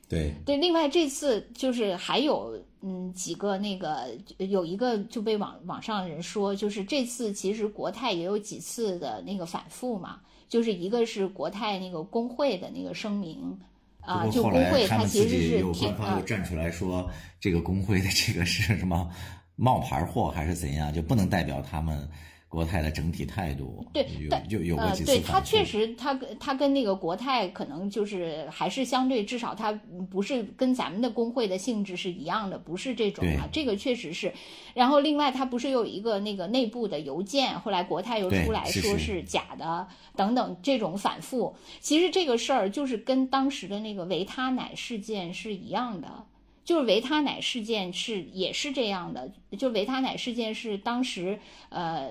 [0.08, 0.56] 对对。
[0.56, 2.58] 另外这次就是还有。
[2.84, 10.18] 嗯，几个那个有一个就被网网上人说，就是这次其实国泰也有几次的那个反复嘛，
[10.48, 13.56] 就是一个是国泰那个工会的那个声明
[14.02, 19.10] 啊，就后来他们自己有官方又站出来说，这个工会的这个是什么
[19.56, 22.08] 冒牌货还是怎样，就不能代表他们。
[22.52, 24.06] 国泰的整体态度，对，
[24.50, 29.72] 有有过几次对他确实，他他跟那个国泰可能就是还是相对，至少他
[30.10, 34.30] 不是跟咱们的工会的性质是一样的，不是这种啊，这个确实是。
[34.74, 41.56] 然后另外，他不是有一个那个内部的邮件，后来国泰又出来说是假的，等等这种反复。
[41.80, 46.26] 其实这个事儿就是跟当时的那个维他奶事件是一样的，
[46.66, 51.38] 就是维他奶事件是也是这样的，就维他奶事件是当时
[51.70, 52.10] 呃。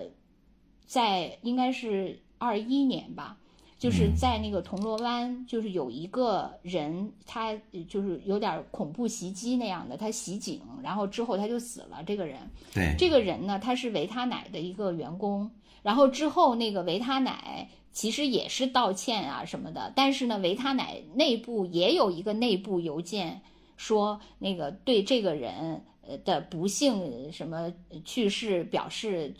[0.91, 3.37] 在应该是二一年吧，
[3.79, 12.03] 就是在那个铜锣湾，就是有一个人，他就是有点恐怖袭击那样的，他袭警，然后之后他就死了。
[12.05, 12.41] 这个人，
[12.73, 15.49] 对这个人呢，他是维他奶的一个员工，
[15.81, 23.39] 然后之后那个维他奶其实也是道歉啊什么的，但是呢，维他奶内部也有一个内部邮件
[23.77, 25.85] 说那个对这个人。
[26.19, 27.71] 的不幸什么
[28.03, 29.33] 去世，表示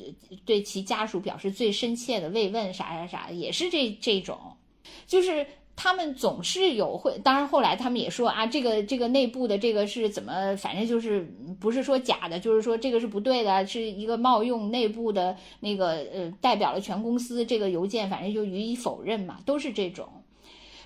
[0.45, 4.37] 对其家属表示最深切的慰问，啥啥啥，也是这这种，
[5.05, 5.45] 就是
[5.75, 11.27] 他们总是有会，当然后来他们也说啊，这个这个内部的这个是怎么，反正就是
[11.59, 20.07] 不是说假的，就是说这个是不对的，是一个冒用内部的那个呃代表了全公司这个邮件，反正就予以否认嘛，都是这种。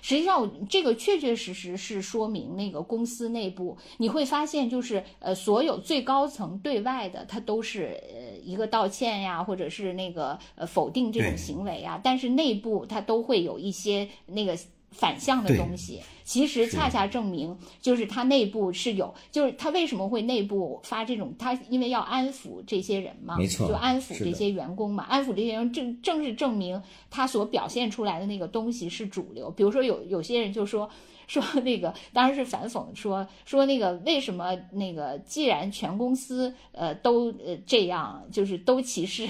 [0.06, 14.56] 实际上，这个确确实实是说明那个公司内部，你会发现，就是呃，所有最高层对外的，他都是呃一个道歉呀，或者是那个呃否定这种行为啊，但是内部它都会有一些那个
[14.96, 29.50] 反向的东西，其实恰恰证明就是它内部是有，就是它为什么会内部发这种，它因为要安抚这些人嘛，没错，就安抚这些员工嘛，安抚这些人正正是证明他所表现出来的那个东西是主流。
[29.50, 30.90] 比如说有有些人就说。
[31.26, 39.28] 说那个当然是反讽，说说那个为什么那个既然全公司呃都呃这样，就是都歧视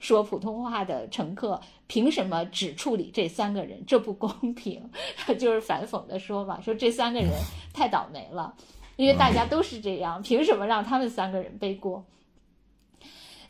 [0.00, 3.82] 说普通话的乘客，凭什么只处理这三个人？
[3.86, 4.90] 这不公平，
[5.38, 7.30] 就是反讽的说法，说这三个人
[7.72, 8.54] 太倒霉了，
[8.96, 12.04] 因为大家都是这样，凭什么让他们三个人背锅？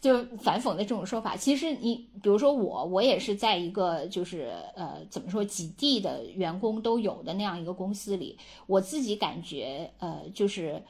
[0.01, 10.81] 就反讽的这种说法，其实你比如说我，我也是在一个就是呃怎么说几地的员工都有的那样一个公司里，我自己感觉呃就是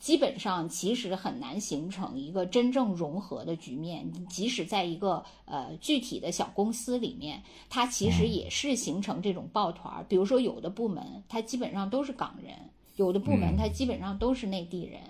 [0.00, 10.04] 基本上其实很难形成一个真正融合的局面，即使在一个呃具体的小公司里面，它其实也是形成这种抱团。
[10.08, 12.54] 比如说有的部门它基本上都是港人，
[12.96, 15.00] 有的部门它基本上都是内地人。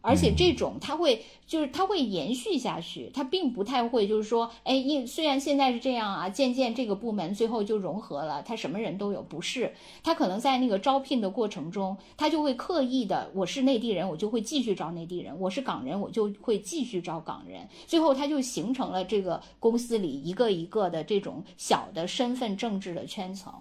[0.00, 9.74] 而且这种它会就是它会延续下去，它并不太会就是说，哎，因虽然现在是这样啊，渐渐这个部门最后就融合了，它什么人都有，不是？
[10.02, 17.68] 它可能在那个招聘的过程中，它就会刻意的，我是内地人，我就会继续招内地人；我是港人，我就会继续招港人。
[17.86, 23.52] 最后，它就形成了这个公司里一个一个的这种小的身份政治的圈层。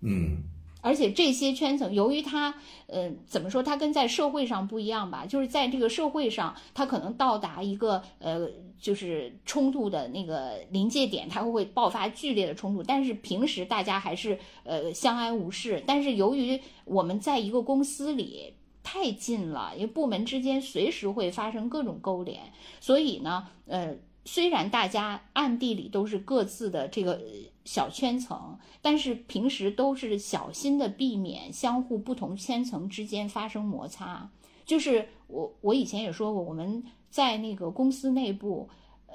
[0.00, 0.53] 嗯。
[0.84, 2.54] 而且这些圈层，由于它，
[2.88, 3.62] 呃，怎么说？
[3.62, 5.24] 它跟在社会上不一样吧？
[5.24, 8.46] 就是在这个社会上，它可能到达一个，呃，
[8.78, 12.82] 就是冲突的那个临界点，它会爆发剧烈的冲突。
[12.82, 15.82] 但是平时大家还是，呃，相安无事。
[15.86, 18.52] 但是由于我们在一个公司里
[18.82, 23.96] 太近了，因为部门之间随时会发生各种勾连，所以呢，呃。
[24.24, 27.20] 虽然大家暗地里都是各自的这个
[27.64, 34.30] 小圈层，但是平时都是小心的避免相互不同圈层之间发生摩擦。
[34.64, 38.70] 就是我我以前也说过，我们在那个公司内部，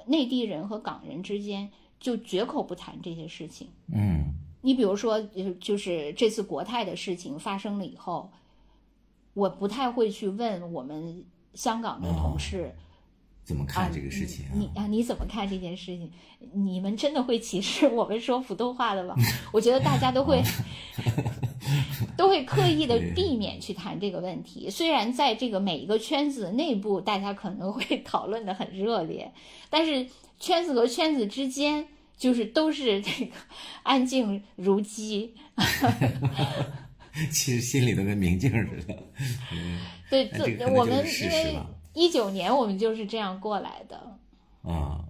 [0.06, 1.68] 内地人和港人之间
[1.98, 3.68] 就绝口不谈这些事情。
[3.92, 4.32] 嗯，
[4.62, 5.20] 你比如说，
[5.58, 8.30] 就是这次国泰的事情发生了以后，
[9.34, 11.24] 我不太会去问我们
[11.54, 12.72] 香港的同事。
[13.50, 14.44] 怎么看这个事情？
[14.54, 16.08] 你啊，你怎么看这件事情？
[16.54, 19.16] 你们真的会歧视我们说普通话的吗？
[19.52, 20.40] 我觉得大家都会，
[22.16, 24.70] 都会刻意的避免去谈这个问题。
[24.70, 29.32] 虽然在这个每一个圈子内部，大家可能会讨论的很热烈，
[29.68, 30.06] 但是
[30.38, 31.84] 圈子和圈子之间，
[32.16, 33.32] 就是都是这个
[33.82, 35.34] 安静如鸡。
[37.32, 38.96] 其实心里都跟明镜似的。
[40.08, 41.58] 对，这我们因为。
[41.92, 44.16] 一九年我们就是这样过来的，
[44.62, 45.04] 啊，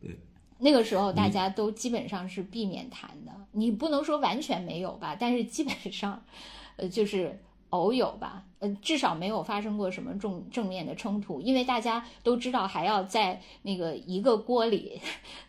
[0.00, 0.16] 对，
[0.58, 6.22] 那个时候大家都基本上是避免谈的，你不能说完全没有吧，但是基本上，
[6.76, 7.36] 呃，就是
[7.70, 15.00] 偶有吧，呃，至少没有发生过什么正正面的冲突，因为大家都知道还要在那个一个锅里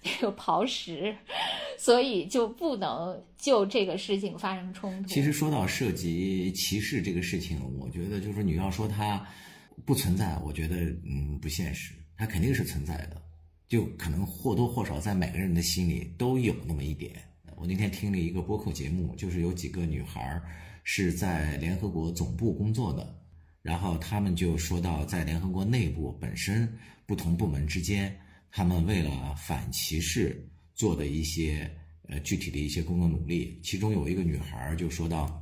[0.04, 1.16] 那 个刨食，
[1.78, 5.10] 所以就不能就这个事情发生冲突。
[5.10, 9.24] 其实说到涉及歧视这个事情，我觉得就是你要说他。
[9.86, 13.22] 不存在，我觉得嗯不现实，它肯定是存在的，
[13.68, 17.22] 就可能或多或少在每个人的心里都有那么一点。
[17.58, 20.42] 我那天听了一个播客节目，就是有几个女孩
[20.84, 23.16] 是在联合国总部工作的，
[23.62, 26.72] 然后他们就说到，在联合国内部本身
[27.06, 28.16] 不同部门之间，
[28.52, 31.70] 他们为了反歧视做的一些
[32.08, 35.41] 呃具体的一些工作努力，其中有一个女孩就说到。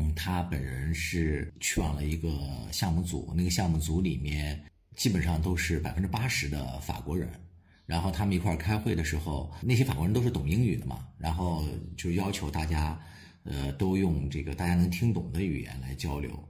[0.00, 2.30] 嗯，他本人是去往了一个
[2.70, 4.58] 项目组，那个项目组里面
[4.94, 7.28] 基本上都是百分之八十的法国人，
[7.84, 11.66] 然后他们一块儿开会的时候，那些法国人都是懂英语的嘛，然后
[11.96, 12.96] 就要求大家，
[13.42, 16.48] 呃，都用这个大家能听懂的语言来交流，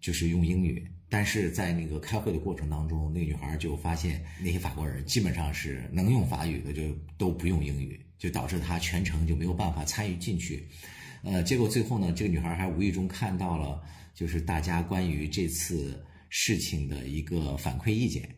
[0.00, 0.84] 就是用英语。
[1.08, 6.82] 但是在那个开会的过程当中，那个女孩就发现那些法国人基本上是能用法语的，就
[7.16, 10.66] 都不用英语，就导致她全程就没有办法参与进去。
[11.24, 13.80] 呃，结果最后呢，这个女孩还无意中看到了，
[14.12, 18.28] 就是大家关于这次事情的一个反馈意见，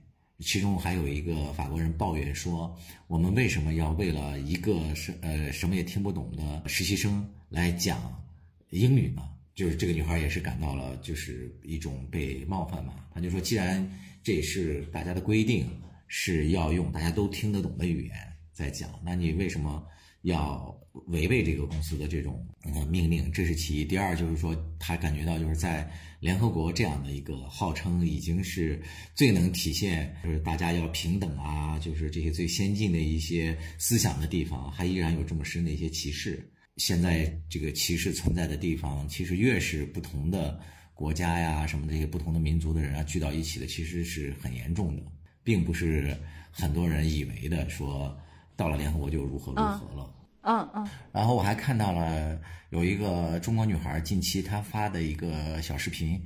[0.40, 8.23] 其中还有一个法国人抱怨说，我们为什么要为了一个是呃什么也听不懂的实习生来讲
[8.69, 9.23] 英语呢？
[9.55, 13.89] 就是这个女孩也是感到了就是一种被冒犯嘛，她就说，既然
[14.23, 15.66] 这也是大家的规定，
[16.06, 18.16] 是要用大家都听得懂的语言
[18.52, 19.82] 在讲，那你为什么？
[20.23, 20.74] 要
[21.07, 23.85] 违背这个公司的这种呃命令，这是其一。
[23.85, 25.91] 第二就是说，他感觉到就是在
[26.21, 28.81] 联合国这样的一个号称已经是
[29.12, 36.49] 最能体现就是大家要平等啊，就是这些最先进的一些思想的地方，还依然有这么深的一些歧视。
[36.77, 40.61] 现在这个歧视存在的地方，其实越是不同的
[40.95, 45.03] 国家呀，什么这些不同的民族的人啊聚到一起的，其实是很严重的，
[45.43, 46.16] 并不是
[46.53, 48.16] 很多人以为的说
[48.55, 50.09] 到了联合国就如何如何了。
[50.19, 50.89] 嗯嗯嗯。
[51.12, 52.39] 然后我还看到了
[52.71, 56.21] 有一个中国女孩近期她发的一个小视频，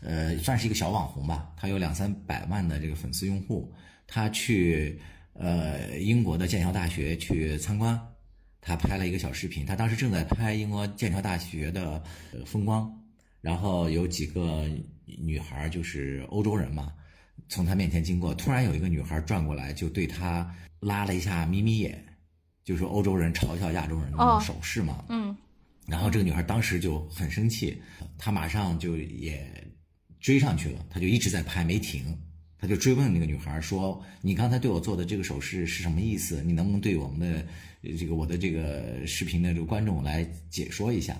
[0.00, 3.72] 呃，算是一个小网红吧，她有两三百万的这个粉丝用户，
[4.06, 5.00] 她去
[5.32, 8.00] 呃英国的剑桥大学去参观。
[8.66, 12.90] 他拍了一个小视频，他当时正在拍英国剑桥大学的呃风光，
[13.42, 14.66] 然后有几个
[15.04, 16.90] 女孩，就是欧洲人嘛，
[17.46, 20.50] 从他面前经过，突然有一个女孩转过来，就对他
[20.80, 22.02] 拉了一下眯眯眼，
[22.64, 25.04] 就是欧洲人嘲笑亚洲人的那种手势嘛。
[25.08, 25.36] 嗯。
[25.86, 27.78] 然后这个女孩当时就很生气，
[28.18, 29.46] 她马上就也
[30.18, 32.18] 追上去了，她就一直在拍，没停。
[32.58, 36.42] 她就追问那个女孩说：“你刚才对我做的这个手势是什么意思？
[36.42, 37.46] 你能不能对我们的
[37.98, 41.14] 这个我的这个视频的这个观众来解说一下？”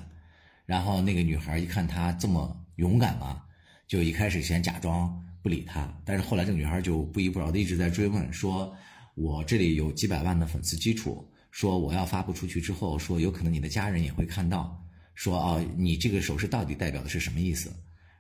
[0.65, 3.43] 然后那个女孩一看她这么勇敢嘛，
[3.87, 8.75] 就一开始先假装不理她，但是后来这个女孩就不依不饶的一直在追问，说
[9.15, 14.77] ：“我这里有几百万的粉丝基础，说我要发布出去之后，说有可能你的家人也会看到，
[15.15, 17.73] 说哦，你这个手势到底代表的是什么意思？”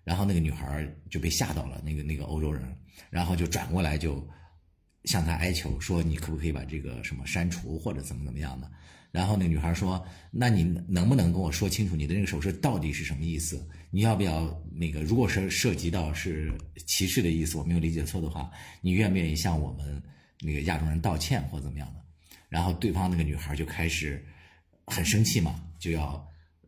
[0.04, 2.62] 然后那个女孩就被吓到了，那个那个欧洲人，
[3.10, 4.24] 然后就转过来就
[5.02, 8.70] 向他哀求说：“你可不可以把这个什么删除或者怎么怎么样的？”
[9.10, 10.00] 然后那个女孩说
[10.30, 13.68] ：“那你能不能跟我说清楚你的那个手势到底是什么意思？
[13.90, 15.02] 你要不要那个？
[15.02, 16.52] 如果是涉及到是
[16.86, 18.48] 歧视的意思，我没有理解错的话，
[18.80, 20.00] 你愿不愿意向我们
[20.40, 22.00] 那个亚洲人道歉或怎么样的？”
[22.54, 24.24] 然后对方那个女孩就开始
[24.86, 26.24] 很生气嘛，就要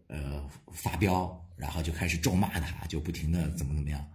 [0.08, 1.14] 呃发飙。
[1.56, 4.06] 然后就开始咒骂他，就不停的怎么怎么样。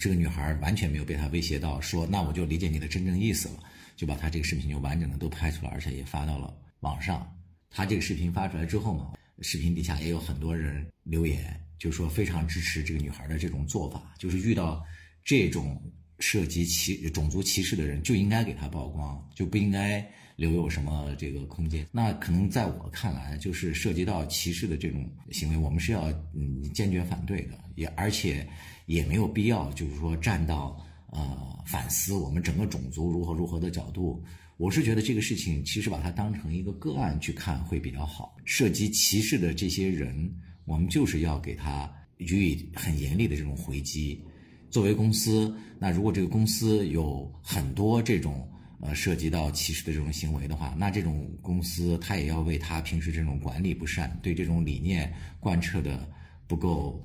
[0.00, 3.62] 这个女孩完全没有被他威胁到，说那我就理解你的真正意思了，
[3.96, 7.30] 就把他这个视频就完整的都拍出来，而且也发到了网上。
[7.68, 14.82] 他这个视频发出来之后嘛，视频底下也有很多人留言，就说非常支持这个女孩的这种做法，就是遇到
[15.22, 15.78] 这种
[16.18, 20.10] 涉及歧种族歧视的人，就应该给他曝光，就不应该。
[20.38, 21.84] 留有什么这个空间？
[21.90, 28.48] 那可能在我看来，就是涉及到歧视的这种行为，我们是要嗯坚决反对的，也而且
[28.86, 34.22] 也没有必要，就是说站到呃反思我们整个种族如何如何的角度。
[34.58, 38.36] 我是觉得这个事情其实把它当成一个个案去看会比较好。
[38.44, 40.32] 涉及歧视的这些人，
[40.66, 44.22] 我们就是要给他予以很严厉的这种回击。
[44.70, 48.48] 作为公司，那如果这个公司有很多这种。
[48.80, 56.08] 呃，涉及到歧视的这种行为的话，那这种公司他也要为他平时这种管理不善、对这种理念贯彻的
[56.46, 57.04] 不够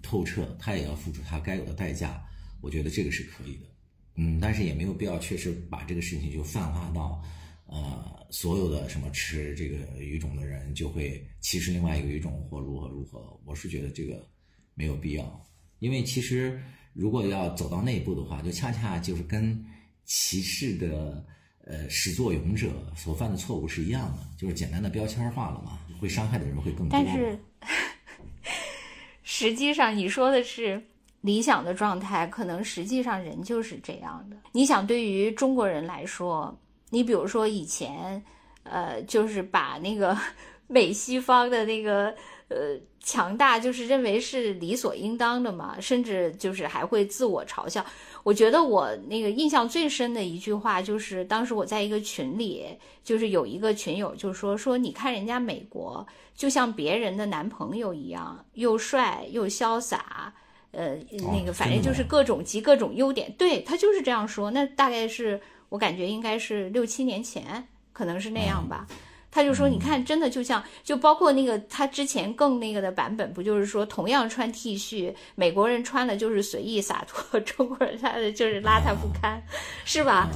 [0.00, 2.24] 透彻，他也要付出他该有的代价。
[2.62, 3.66] 我觉得这个是可以的，
[4.14, 7.22] 嗯，但是也没有必要确实把这个事情就泛化到，
[7.66, 13.38] 呃，所有的什么吃这个鱼种的人就会歧视另外一个鱼种或如何如何。
[13.44, 14.26] 我是觉得这个
[14.74, 15.46] 没有必要，
[15.78, 16.58] 因为其实
[16.94, 19.62] 如果要走到那一步的话，就恰恰就是跟。
[20.06, 21.22] 歧视的
[21.64, 26.90] 呃始作俑者所犯的错误是一样的，就是简单的标签化了嘛，会伤害的人会更多。
[26.90, 27.38] 但是
[29.22, 30.80] 实际上你说的是
[31.22, 34.36] 理想的状态，可能实际上人就是这样的。
[34.52, 36.56] 你想，对于中国人来说，
[36.90, 38.22] 你比如说以前
[38.62, 40.16] 呃，就是把那个
[40.68, 42.14] 美西方的那个
[42.48, 47.84] 呃强大，就是认为是理所应当的嘛，甚至就是还会自我嘲笑。
[48.26, 56.04] 我觉得我那个印象最深的一句话，就是当时我在一个群里，就是有一个群友就说说，你看人家美国
[56.34, 60.34] 就像别人的男朋友一样，又帅又潇洒，
[60.72, 60.96] 呃，
[61.32, 64.50] 那个反正就是各种集各种优点，对他就是这样说。
[64.50, 68.88] 那大概是我感觉应该是六七年前，可能是那样吧。
[69.36, 79.38] 他就说：“你看，真的就像，就包括那个他之前更那个的版本，不就是说，同样穿 T 恤，美国人穿的就是随意洒脱，中国人穿的就是邋遢不堪，
[79.84, 80.30] 是吧？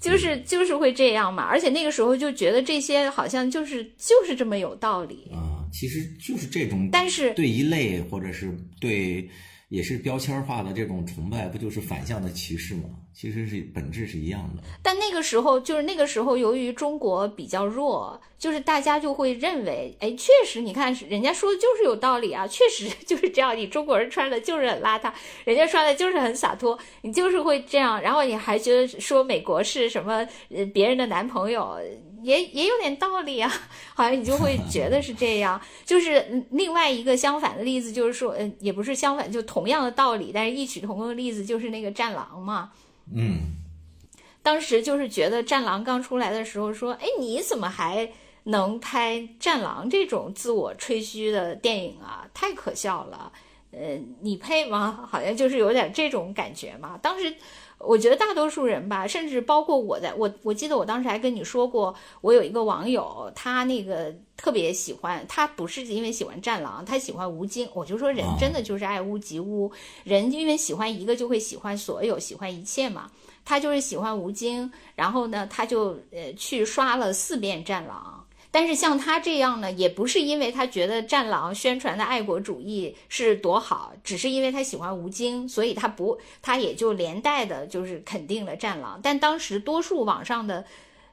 [0.00, 1.44] 就是就是会这样嘛。
[1.44, 5.62] 而且那个时候就觉得这些好像就是就是这么有道理啊。
[5.72, 9.30] 其实就是这种，但是对一类或者是对。”
[9.70, 12.82] 也是标签化的这种崇拜，不就是反向的歧视吗？
[13.12, 14.62] 其实是本质是一样的。
[14.82, 23.56] 但那个时候，就是那个时候，由于中国比较弱，就是大家就会认为，哎，确实，你看人家说的就是有道理啊，确实 就是这样。
[23.56, 25.12] 你中国人穿的就是很邋遢，
[25.44, 28.00] 人家穿的就是很洒脱，你就是会这样。
[28.00, 31.78] 然后你还觉得说美国是什么呃别人的男朋友？
[32.22, 33.50] 也也有点道理啊，
[33.94, 35.60] 好像你就会觉得是这样。
[35.84, 42.72] 就是另外一个相反的例子，就是说，嗯，也不是相反，就同样的道理，但是异曲同工的例子就是那个战狼嘛。
[43.14, 43.40] 嗯，
[44.42, 48.10] 当时就是觉得战狼刚出来的时候说，哎，你怎么还
[48.44, 53.32] 能拍《战狼》这种自我吹嘘的电影啊，太可笑了。
[53.72, 55.08] 呃，你配吗？
[55.10, 56.98] 好像就是有点这种感觉嘛。
[57.02, 57.34] 当时。
[57.80, 67.66] 我觉得大多数人吧，甚至包括我在，我我记得我当时还跟你说过，我有一个网友，他那个特别喜欢，他不是因为喜欢战狼，他喜欢吴京。
[67.72, 69.72] 我就说人真的就是爱屋及乌，
[70.04, 73.10] 人因为喜欢一个就会喜欢所有，喜欢一切嘛。
[73.44, 78.19] 他就是喜欢吴京，然后呢，他就呃去刷了四遍战狼。
[78.50, 88.96] 但是像他这样呢，也不是因为他觉得《战狼》宣传的爱国主义是多好，只是因为他喜欢吴京，所以他不，他也就连带的就是肯定了《战狼》。
[89.02, 90.64] 但当时多数网上的，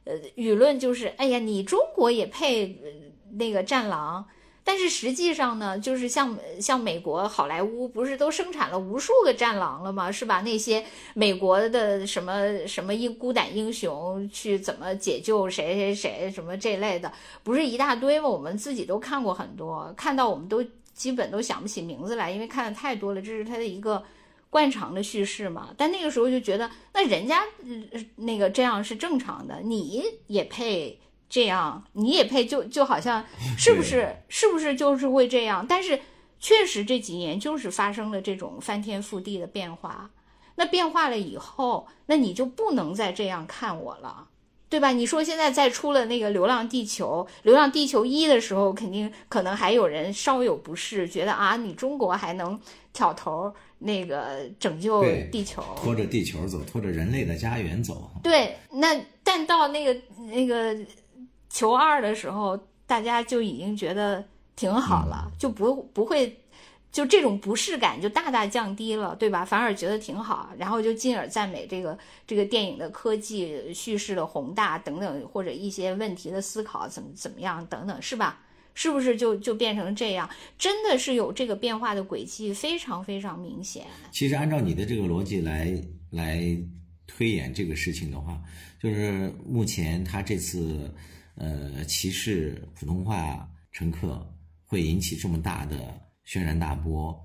[0.05, 2.89] 呃，舆论就是，哎呀，你中国也配呃
[3.37, 4.25] 那个《战狼》？
[4.67, 10.11] 但是实际上呢，就是像像美国好莱坞不是都生产了无数个战狼了吗？
[10.11, 10.41] 是吧？
[10.41, 10.83] 那些
[11.13, 17.09] 美国的什么什么英孤胆英雄去怎么解救谁谁谁什么这类的，
[17.43, 18.27] 不是一大堆吗？
[18.27, 20.61] 我们自己都看过很多，看到我们都
[20.93, 23.21] 基本都想不起名字来，因为看的太多了。
[23.21, 24.03] 这是他的一个
[24.49, 25.69] 惯常的叙事嘛。
[25.77, 27.41] 但那个时候就觉得，那人家
[28.17, 30.99] 那个这样是正常的，你也配。
[31.29, 33.25] 这样你也配就就好像
[33.57, 35.65] 是不是是不是就是会这样？
[35.67, 35.99] 但是
[36.39, 40.09] 确实这几年就是发生了这种翻天覆地的变化。
[40.55, 44.27] 那变化了以后，那你就不能再这样看我了，
[44.69, 44.91] 对吧？
[44.91, 52.59] 你说现在再出了那个《流浪地球》《流浪地球一》的时候，肯定可能还有人稍有不适，觉得啊，你中国还能
[52.91, 58.09] 挑头那个拯救地球，拖着地球走，拖着人类的家园走。
[58.23, 59.95] 对，那但到那个
[60.27, 60.75] 那个。
[61.49, 64.23] 求二的时候，大家就已经觉得
[64.55, 66.37] 挺好了，就不不会，
[66.91, 69.43] 就这种不适感就大大降低了，对吧？
[69.45, 78.39] 反而觉得挺好，然后就进而赞美这个这个电影的科技叙事的宏大等等，或者一些问题的思考怎么怎么样等等，是吧？
[78.73, 80.29] 是不是就就变成这样？
[80.57, 83.85] 真的是有这个变化的轨迹，非常非常明显。
[84.11, 85.71] 其实按照你的这个逻辑来
[86.11, 86.41] 来
[87.05, 88.39] 推演这个事情的话，
[88.81, 90.93] 就是目前他这次。
[91.37, 94.27] 呃，歧视普通话乘客
[94.65, 95.93] 会引起这么大的
[96.23, 97.15] 轩然大波，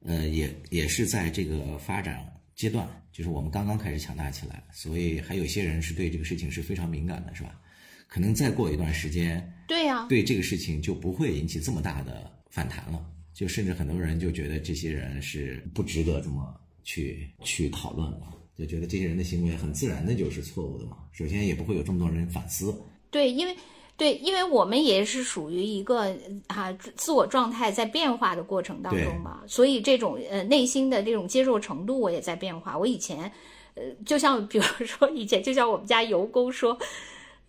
[0.00, 7.60] 呃，也也是在这个发展阶段，就是我们刚刚开始强大起来，所以还有些人是对这个事情是非常敏感的，是吧？
[8.08, 20.96] 可能再过一段时间，对呀，对这个事情就不会引起这么大的反弹了，就甚至很多人就觉得这些人是不值得这么去去讨论了，就觉得这些人的行为很自然的就是错误的嘛。
[21.12, 22.74] 首先也不会有这么多人反思。
[23.10, 23.56] 对，因为
[23.96, 26.14] 对，因为我们也是属于一个
[26.46, 32.78] 啊自我状态在变化的过程当中嘛，所以这种呃内心的这种接受程度我也在变化。
[32.78, 33.30] 我以前
[33.74, 36.76] 呃，就像比如说以前，就像我们家油工说，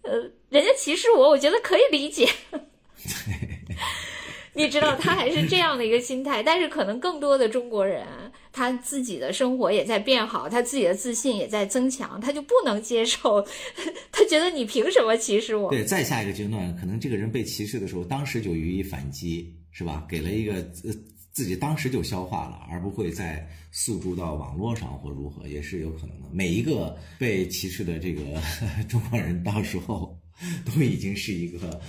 [0.01, 0.11] 呃，
[0.49, 2.27] 人家歧视我，我觉得可以理解。
[4.53, 8.05] 你知道，他还是这样的一个心态，但是可能更多的中国人。
[8.51, 13.45] 他自己的生活也在变好，他自己的自信也在增强，他就不能接受，
[14.11, 15.69] 他觉得你凭什么歧视我？
[15.69, 20.05] 对，再下一个阶段，可能这个人被歧视的时候，当时就予以反击，是吧？
[20.09, 20.93] 给了一个呃
[21.31, 26.27] 自己当时就消化了，而不会再诉诸到网络上或如何，也是有可能的。
[26.33, 28.21] 每一个被歧视的这个
[28.89, 30.19] 中国人，到时候
[30.65, 31.79] 都已经是一个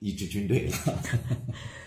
[0.00, 1.02] 一支军队了。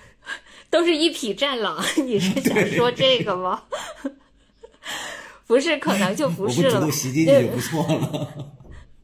[0.69, 3.63] 都是一匹战狼， 你是想说这个吗？
[5.47, 6.85] 不是，可能就不是了。
[6.85, 8.27] 我袭击你就不错了。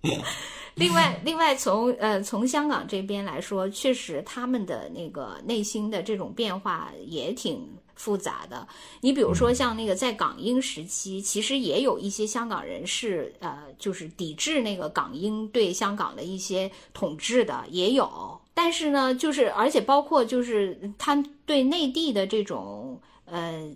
[0.75, 8.67] 另外，另外从呃从香港这边来说，确实他们的那个内心的这种变化也挺复杂的。
[9.01, 18.39] 你比如说像那个在港英时期，其实也有一些香港人是呃就是抵制那个港英对香港的一些统治的，也有。
[18.55, 23.69] 但是呢，就是而且包括就是他对内地的这种呃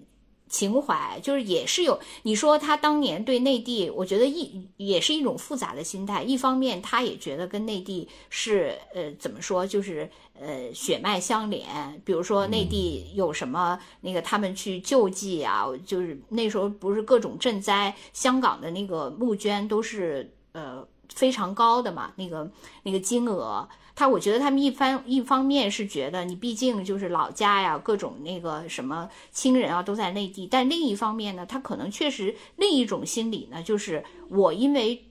[0.47, 1.99] 情怀，就是也是有。
[2.23, 6.23] 你说他当年对内地，我觉得一也是一种复杂的心态。
[6.23, 11.67] 一方面，他也觉得跟内地是呃怎么说，就是呃血脉相连。
[12.05, 22.49] 比如说内地有什么那个他们去救济啊，就是那时候不是各种赈灾，香港的那个募捐都是呃非常高的嘛，那个
[22.83, 23.67] 那个金额。
[23.99, 35.03] 他我觉得他们一方一方面是觉得你毕竟就是老家呀，各种那个什么亲人啊都在内地，但另一方面呢，他可能确实另一种心理呢，就是我因为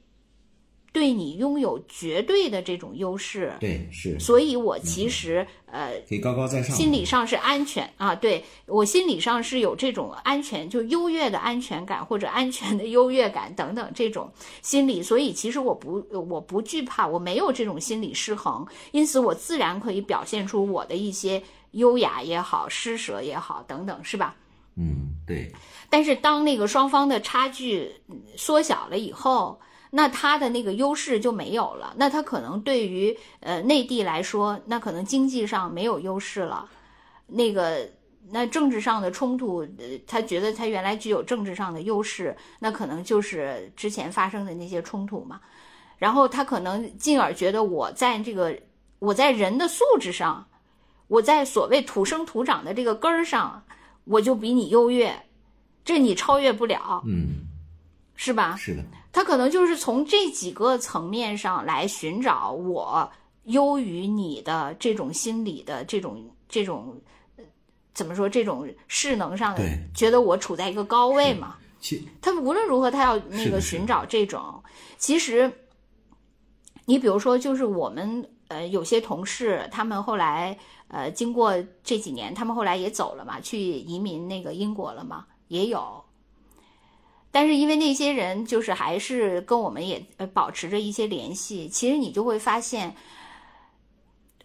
[0.93, 14.33] 对你拥有绝对的这种优势，对，是，所以我其实呃，可以高高在上，心理上是安全啊，对我心理上是有这种安全，就优越的安全感或者安全的优越感等等这种
[14.63, 21.43] 心理，所以其实我不我不惧怕，我没有这种心理失衡，因此我自然可以表现出我的一些
[21.73, 24.35] 优雅也好，施舍也好等等，是吧？
[24.77, 25.53] 嗯，对。
[25.91, 27.91] 但是当那个双方的差距
[28.37, 29.61] 缩小了以后，
[29.91, 31.95] 那他的那个优势就没有了。
[31.97, 36.69] 那他可能对于呃内地来说，那可能经济上没有优势了。
[37.27, 37.89] 那个
[38.31, 45.41] 那政治上的冲突，呃，他觉得他原来具有政治上的优势，那可能就是之前发生的那些冲突嘛。
[45.97, 48.57] 然后他可能进而觉得我在这个
[48.99, 50.47] 我在人的素质上，
[51.07, 53.65] 我在所谓土生土长的这个根儿上，
[54.05, 55.25] 我就比你优越。
[55.85, 57.47] 这你超越不了，嗯，
[58.15, 58.55] 是吧？
[58.57, 63.11] 是的，他可能就是从这几个层面上来寻找我
[63.45, 67.01] 优于你的这种心理的这种这种
[67.95, 68.29] 怎么说？
[68.29, 69.63] 这种势能上的，
[69.95, 71.57] 觉得我处在一个高位嘛？
[72.21, 74.63] 他无论如何，他要那个寻找这种。
[74.99, 75.53] 其实，
[76.85, 80.57] 你比如说，就是我们呃有些同事，他们后来
[80.89, 85.25] 呃经过这几年，他们后来也走了嘛，去移民那个英国了嘛。
[85.49, 86.05] 也有，
[87.31, 90.03] 但是因为那些人就是还是跟我们也
[90.33, 92.97] 保持着一些联系，其实你就会发现，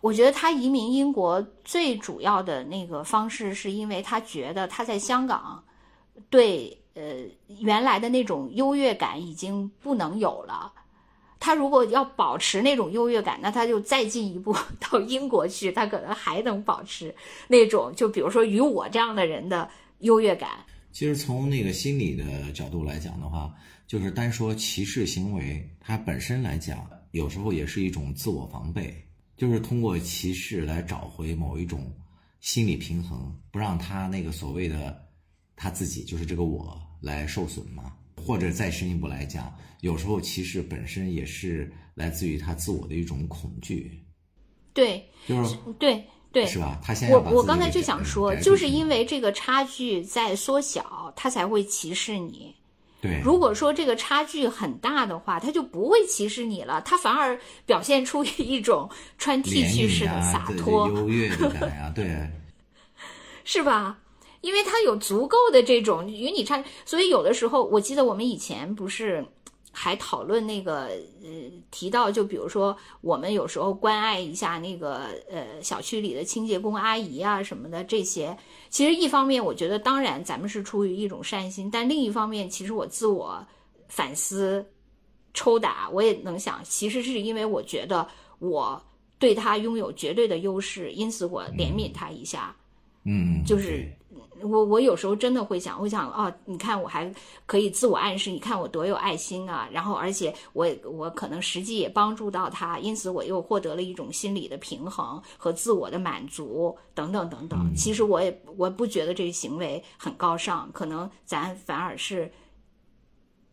[0.01, 5.63] 我觉得他移民英国最主要的那个方式，是因为他觉得他在香港
[6.29, 7.01] 对呃
[7.59, 10.73] 原来的那种优越感已经不能有了，
[11.39, 14.53] 他如果要保持那种优越感，那他就再进一步
[14.91, 17.15] 到英国去，他可能还能保持
[17.47, 19.69] 那种就比如说与我这样的人的
[19.99, 20.65] 优越感。
[20.93, 23.53] 其实从那个心理的角度来讲的话，
[23.87, 28.95] 就是单说歧视行为，它本身来讲，有时候也是一种自我防备，
[29.35, 31.91] 就是通过歧视来找回某一种
[32.39, 35.03] 心理平衡，不让他那个所谓的
[35.55, 37.91] 他自己就是这个我来受损嘛。
[38.15, 43.99] 或者再深一步来讲，有时候歧视本身也是来自于他自我的一种恐惧。
[44.73, 46.05] 对，就是对。
[46.33, 46.79] 对，是吧？
[46.83, 52.53] 他我我刚才就想说，就是因为这个差距在缩小，他才会歧视你。
[52.99, 58.89] 对，如果说这个差距很大的话，他就不会歧视你了，他反而表现出一种
[59.19, 62.27] 穿 T 恤式的洒脱、优越感 呀，对，
[63.43, 63.99] 是吧？
[64.41, 69.23] 因为他有足够的这种与你差，所以有的时候，我记得我们以前不是。
[69.75, 70.83] 还讨论那个
[71.23, 78.37] 呃，提到就比如说，我们有时候关爱一下那个呃小区里的清洁工阿姨啊什么的这些。
[78.69, 83.43] 其实一方面，我觉得当然咱们是出于一种善心，但另一方面，其实我自我
[83.87, 84.63] 反思
[85.33, 88.79] 抽打，我也能想，其实是因为我觉得我
[89.17, 92.55] 对他拥有绝对的优势，因此我怜悯他一下。
[93.05, 93.91] 嗯，就是。
[94.43, 97.11] 我我有时候真的会想，我想哦，你看我还
[97.45, 107.73] 可以自我暗示，你看我多有爱心啊，然后而且我我可能实际也帮助到他，因此我又获得了一种心理的平衡和自我的满足等等等等。
[107.75, 112.31] 其实我也我不觉得这个行为很高尚，可能咱反而是，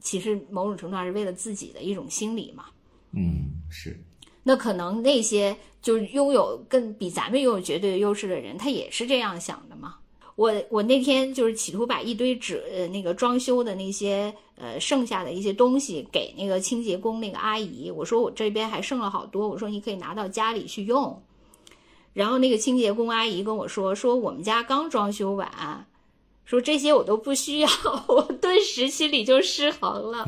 [0.01, 2.65] 其实某种程度上是为了自己的一种心理嘛。
[3.13, 3.99] 嗯，是。
[4.43, 9.97] 那可能那些就是拥有更比咱们拥有绝对优势的人，他也是这样想的嘛。
[10.41, 21.23] 我我那天就是企图把一堆纸那个装修的那些呃剩下的一些东西给那个清洁工那个阿姨，我说我这边还剩了好多，我说你可以拿到家里去用。
[22.15, 25.87] 然后那个清洁工阿姨跟我说说我们家刚装修完，
[26.47, 27.69] 说这些我都不需要，
[28.09, 30.25] 我顿时心里就失衡了。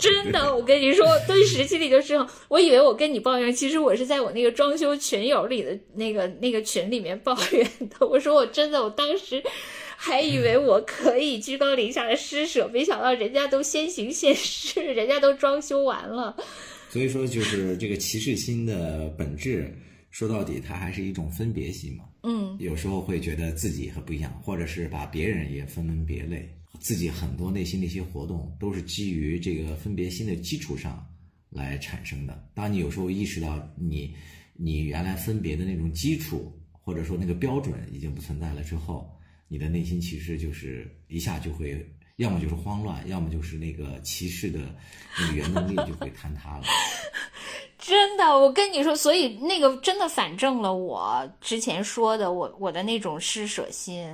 [0.00, 2.14] 真的， 我跟你说，顿时心里就是，
[2.48, 8.06] 我以为我跟你抱怨，其实我是在我那个装修群友里的那个那个群里面抱怨的。
[8.06, 9.42] 我说我真的，我当时
[9.96, 16.34] 还以为我可以居高临下的施舍，没想到人家都先行先试，人家都装修完了。
[16.88, 19.72] 所以说，就是这个歧视心的本质，
[20.10, 22.04] 说到底，它还是一种分别心嘛。
[22.22, 26.48] 嗯，有时候会觉得自己很不一样，或者是把别人也分门别类。
[26.80, 31.06] 自己很多内心的一些活动，都是基于这个分别心的基础上
[31.50, 32.48] 来产生的。
[32.54, 34.16] 当你有时候意识到你
[34.54, 39.14] 你原来分别的那种基础，或者说那个标准已经不存在了之后，
[39.46, 41.86] 你的内心其实就是一下就会，
[42.16, 44.60] 要么就是慌乱，要么就是那个歧视的
[45.18, 46.64] 那个原动力就会坍塌了。
[47.78, 54.06] 真的，我跟你说，所以那个真的反证了我之前说的，我我的那种施舍心，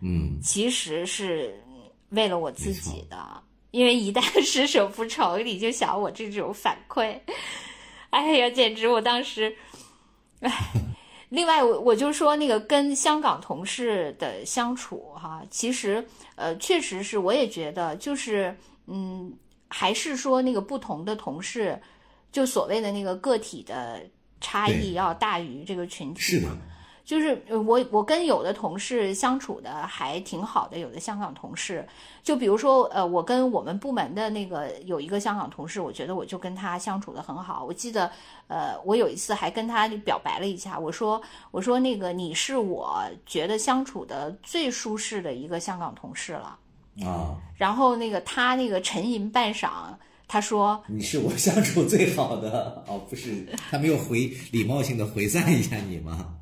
[0.00, 1.54] 嗯，其实是。
[2.10, 7.18] 为了我自己的，因为一旦施舍不成，你就想我这种反馈，
[8.10, 9.56] 哎呀，简直我当时，
[10.40, 10.52] 哎。
[11.30, 16.04] 另外，我我就说那个跟香港同事的相处哈，其实
[16.34, 18.52] 呃，确实是我也觉得就是
[18.88, 19.32] 嗯，
[19.68, 21.80] 还是说那个不同的同事，
[22.32, 24.02] 就所谓的那个个体的
[24.40, 26.20] 差异要大于这个群体。
[26.20, 26.48] 是的。
[27.10, 31.84] 就是我我跟有的同事相处的还挺好的，有的香港同事，
[32.22, 37.64] 就比如说呃，我跟我们部门的那个有一个香港同事，我觉得我就跟他相处的很好。
[37.64, 38.08] 我记得
[38.46, 41.20] 呃，我有一次还跟他表白了一下，我说
[41.50, 46.56] 我说那个你是我觉得相处的最舒适的一个香港同事了
[47.04, 47.36] 啊。
[47.56, 49.68] 然后那个他那个沉吟半晌，
[50.28, 56.36] 他说你是我相处最好的哦，不是他没有回礼貌性的回赞一下你吗？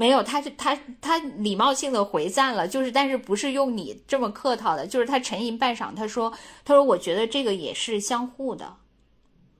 [0.00, 6.32] 没有，他就他他礼貌性的回赞了，就是但是不是用你这么客套的，就是他沉吟半晌，他说
[6.64, 8.76] 他说我觉得这个也是相互的，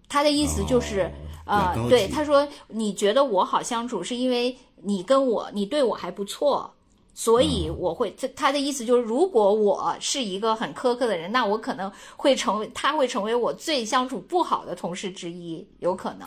[0.09, 1.13] 他的意思就是
[1.45, 6.73] 呃对他说你觉得我好相处是因为你跟我你对我还不错，
[7.13, 16.27] 所以我会他他的意思就是如果我是一个很苛刻的人，那我可能会成为他会成为我最相处不好的同事之一，有可能。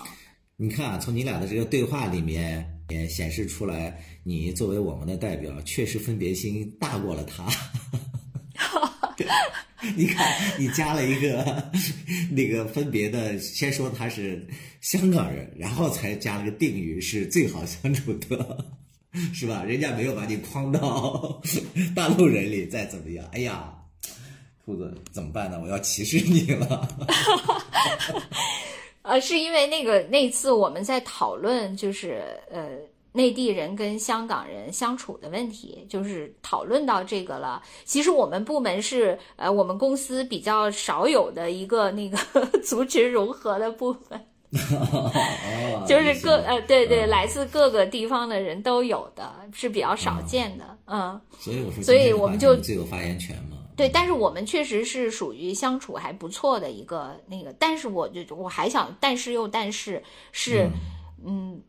[0.58, 2.70] 你看啊，从你俩的这个对话里面。
[2.90, 7.48] 也显示出来，你作为我们的代表，确实分别心大过了他。
[9.96, 11.72] 你看，你加了一个
[12.32, 14.48] 那个分别的，先说他是
[14.80, 18.66] 香港人，然后才加了个定语，是最好相处的，
[19.34, 19.64] 是吧？
[19.64, 21.42] 人家没有把你框到
[21.94, 23.26] 大陆人里，再怎么样？
[23.34, 23.74] 哎呀，
[24.66, 25.60] 兔子怎么办呢？
[25.62, 26.88] 我要歧视你了。
[29.04, 32.70] 呃，是因为那个那次我们在讨论，就是呃
[33.12, 37.62] 内地人跟香港人相处的问题，就是讨论到这个了。
[37.86, 42.18] 其实我们部门是呃我们公司比较少有的一个那个
[42.64, 44.20] 族群融合的部分，
[45.86, 51.20] 就是各呃对对，来自各个地方的人都有的，是比较少见的，嗯。
[51.40, 53.53] 所以我说，所以我们就最有发言权嘛。
[53.76, 60.70] 对，但是我们确实是属于相处还不错的一个那个，但是我就我还想，但是又但是是，
[61.26, 61.62] 嗯，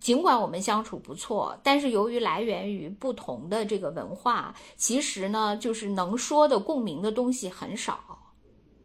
[0.00, 8.34] 尽管我们相处不错，但是由于来源于不同的这个文化，其实呢，就是能说的共鸣的东西很少，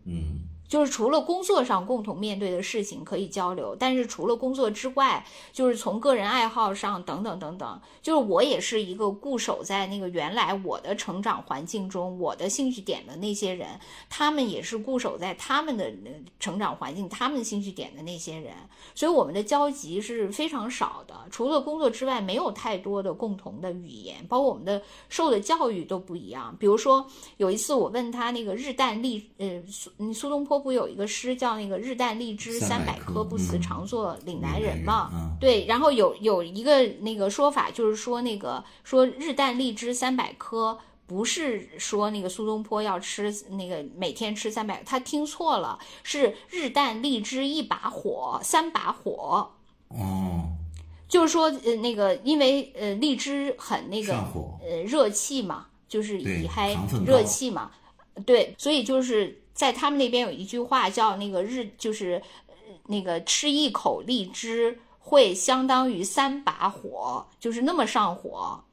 [0.06, 0.45] 嗯。
[0.68, 5.24] 就是除了工作上共同面对的事情可以交流，但是除了工作之外，
[5.54, 13.80] 就是从个人爱好上等等等等，就是我也是一个固守在那个原来我的成长环境中，我的兴趣点的那些人，
[14.10, 15.94] 他们也是固守在他们的
[16.40, 18.52] 成长环境、他们兴趣点的那些人，
[18.96, 21.16] 所以我们的交集是非常少的。
[21.30, 26.56] 除了工作之外，没有太多的共同的语言，包括我们的受的教育都不一样。
[26.60, 27.06] 比如说
[27.38, 30.55] 有一次我问他那个日啖荔，呃苏苏东坡。
[30.60, 35.10] 不有一个诗叫那个“日啖荔枝三百颗，不辞常作岭南人”嘛？
[35.40, 49.52] 对，然后有有一个那个说法，就是说那个说“日啖荔枝三百颗”，不是说那个苏东坡要吃那个每天吃三百，他听错了，是“日啖荔枝一把火，三把火”。
[49.90, 50.50] 哦，
[51.08, 54.14] 就是说呃那个因为呃荔枝很那个
[54.62, 56.76] 呃热气嘛，就是以嗨
[57.06, 57.72] 热气嘛，
[58.26, 59.42] 对，所以就是。
[59.56, 62.22] 在他们那边有一句话叫那个日，就是
[62.88, 68.64] 那个吃一口荔枝会相当于三把火，就是那么上火。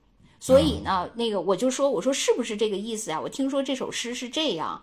[0.41, 3.21] 所以呢，那个我就说，我说是不是这个意思啊？
[3.21, 4.83] 我听说这首诗是这样，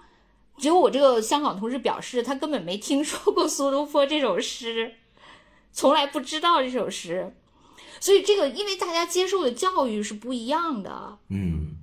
[0.57, 4.95] 结果我这个香港同事表示他根本没听说过苏东坡这首诗，
[5.73, 7.35] 从来不知道这首诗。
[7.99, 11.75] 所以这个因为大家接受的教育是不一样的，嗯。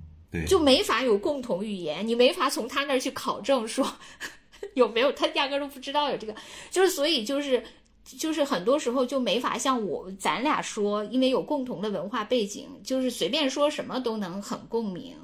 [0.45, 3.87] 就没法有共同语言，你没法从他那儿去考证说
[4.75, 6.35] 有没有，他压根都不知道有这个，
[6.69, 7.63] 就是所以就是
[8.03, 15.15] 就是很多时候就没法像我咱俩说，因为有共同的文化背景，就是随便说什么都能很共鸣。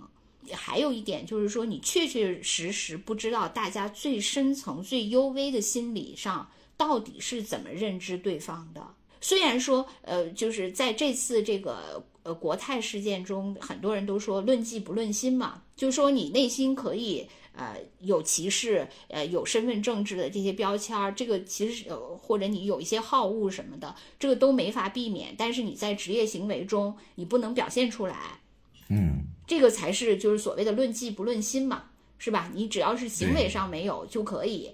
[0.52, 8.82] 还有一点就是说，你确确实实不知道大家最深层、最幽微的心理上到底是怎么认知对方的。
[9.22, 12.06] 虽然说，呃，就是在这次这个。
[12.24, 25.36] 呃，国泰事件中，很多人都说论迹不论心嘛，就是说你内心可以呃有歧视，呃有身份政治的这些标签儿，这个其实呃或者你有一些好恶什么的，这个都没法避免。
[25.38, 28.40] 但是你在职业行为中，你不能表现出来，
[28.88, 31.84] 嗯，这个才是就是所谓的论迹不论心嘛，
[32.18, 32.50] 是吧？
[32.54, 34.72] 你只要是行为上没有就可以。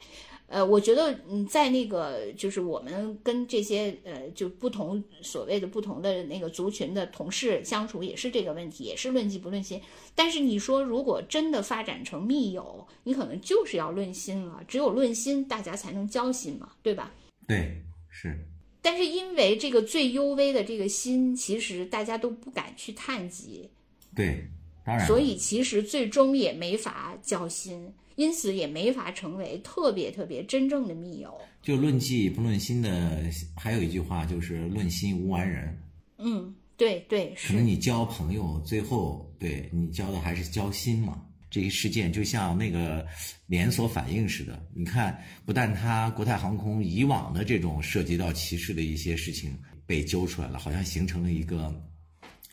[0.50, 9.80] 呃，我觉得嗯，在那个就是我们跟这些呃就不同所谓的不同的那个族群的同事相处也是这个问题，也是论迹不论心。
[10.16, 17.14] 但是你说如果真的发展成密友，你可能就是要论心了，只有论心，大家才能交心嘛，对吧？
[17.48, 18.38] 对，是。
[18.82, 23.70] 但是因为这个最幽微的这个心，其实大家都不敢去探及。
[24.16, 24.48] 对，
[24.90, 25.06] 当然。
[25.08, 27.94] 所以其实最终也没法交心。
[28.16, 31.34] 因此也没法成为特别特别真正的密友。
[31.62, 33.24] 就论迹不论心的，
[33.56, 35.74] 还有一句话就是“论心无完人”。
[36.20, 41.24] 嗯，对对，可能你交朋友，最后对你交的还是交心嘛。
[41.50, 43.08] 这一事件就像那个
[43.48, 51.74] 连锁反应似的，你看，不但他国泰航空以往的这种涉及到歧视的一些事情被揪出来了，好像形成了一个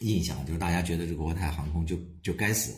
[0.00, 2.74] 印象，就是大家觉得这个国泰航空就就该死。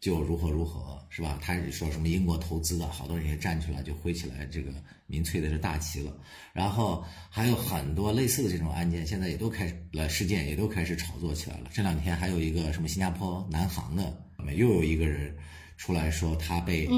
[0.00, 1.38] 就如何如何是吧？
[1.40, 4.72] 他说什么英国投资的，好多人也站出来就挥起来这个
[5.06, 6.12] 民粹的这大旗了。
[6.52, 11.70] 然后还有很多类似的这种案件，现在也都开始了事件，也都开始炒作起来了。
[11.72, 14.20] 这两天还有一个什么新加坡南航的，
[14.56, 15.32] 又有一个人
[15.76, 16.88] 出来说他被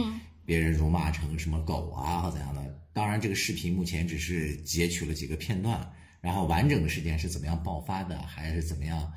[0.46, 2.62] 别人辱骂成什么狗啊或怎样的。
[2.94, 5.92] 当然，这个视频目前只是截取了几个片段，
[6.22, 9.12] 然后完整的事件是怎么样爆发的，还是怎么样？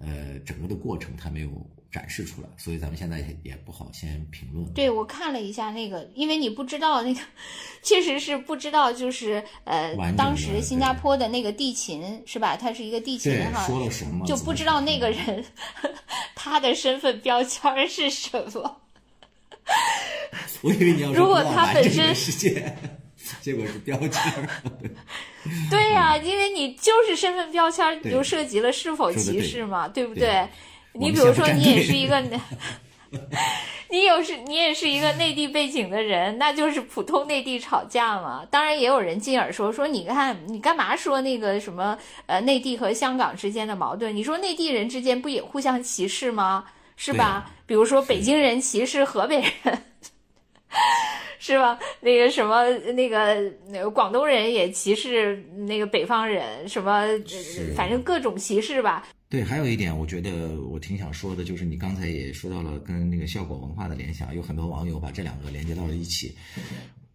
[0.00, 1.48] 呃，整个的过程他没有
[1.90, 4.64] 展示出来，所以咱们现在也不好先评论。
[4.72, 7.20] 对我看了一下那个，因为你不知道那个，
[7.82, 12.56] 确实是不知道，就是呃，当时新加坡的那个地勤是吧？
[12.56, 14.24] 他是一个地勤哈，说了什么？
[14.26, 15.44] 就不知道那个人
[16.34, 18.80] 他的身份标签是什么。
[20.62, 22.14] 我以为你要说如果他本身
[23.40, 24.48] 结果是标签。
[25.70, 30.46] 对呀，因为你就是身份标签，你就涉及了是否歧视嘛，对不对？
[30.92, 32.20] 你比如说，你也是一个，
[33.88, 38.44] 你有是，你也是一个内地背景的人，那就是普通内地吵架嘛。
[38.50, 41.96] 当然，也有人进而说说，你看你干嘛说那个什么
[42.26, 44.14] 呃，内地和香港之间的矛盾？
[44.14, 46.64] 你说内地人之间不也互相歧视吗？
[46.96, 47.50] 是吧？
[47.66, 49.82] 比如说北京人歧视河北人。
[51.38, 51.78] 是吧？
[52.00, 55.36] 那个什么，那个那个广东人也歧视
[55.66, 57.06] 那个北方人，什么，
[57.74, 59.08] 反正各种歧视吧。
[59.28, 66.36] 对，还有一点，我觉得我挺想说的，就是你刚才也说到了跟那个效果文化的联想，有很多网友把这两个连接到了一起。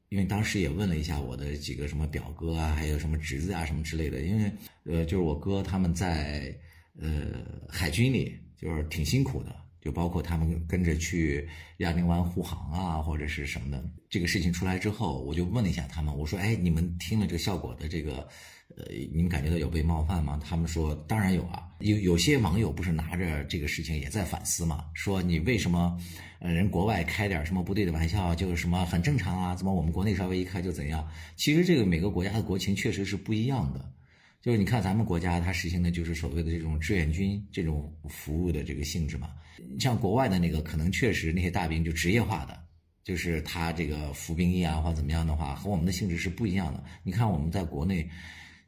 [0.10, 4.22] 因为当时也问了一下我的几个什么表哥啊，还有什么侄子啊，什么之类的。
[4.22, 4.52] 因为
[4.86, 6.56] 呃，就是我哥他们在
[7.00, 9.54] 呃海军里，就是挺辛苦的。
[9.86, 11.48] 就包括他们跟着去
[11.78, 13.86] 亚丁湾护航啊，或者是什么的。
[14.10, 18.28] 这个事情出来之后，我就问了一下他们，我说：“哎，你们听了这个效果的这个，
[18.76, 25.96] 呃，你们感觉到有被冒犯吗？”他们说：“当然有啊。”有有些网友不是拿着这个事情也在反思嘛，说你为什么，
[26.40, 29.54] 呃，人国外开点什么不对的玩笑，就是什么很正常啊？
[29.54, 31.08] 怎么我们国内稍微一开就怎样？
[31.36, 33.94] 其实这个每个国家的国情确实是不一样的。
[34.42, 39.32] 就是你看咱们国家，它实行的就是所谓的这种志愿军这种服务的这个性质嘛。
[39.80, 42.60] 像国外的那个，可能确实那些大兵就职业化的，
[43.04, 46.84] 就是他这个服兵役啊或怎么样的话，和我们的性质是不一样的。
[47.04, 48.10] 你看我们在国内，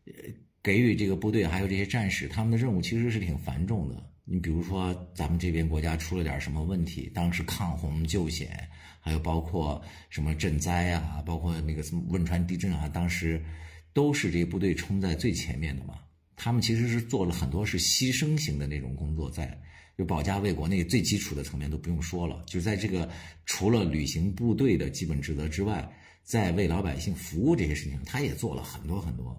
[0.05, 0.13] 呃，
[0.61, 4.03] 给予这个部队还有这些战士，他们的任务其实是挺繁重的。
[4.25, 8.67] 你比如说咱们这边国家出了点什么问题，当时抗洪救险，
[8.99, 13.43] 还有包括什么赈灾啊，包括那个什么汶川地震啊，当时。
[13.93, 15.95] 都是这些部队冲在最前面的嘛，
[16.35, 19.59] 他们其实是做了很多是牺牲型的那种工作，在
[19.97, 23.09] 就保家卫国那个最基础的层面都不用说了，就在这个
[23.45, 25.89] 除了履行部队的基本职责之外，
[26.23, 29.35] 在为老百姓服务这些事情，他也做了很多很多。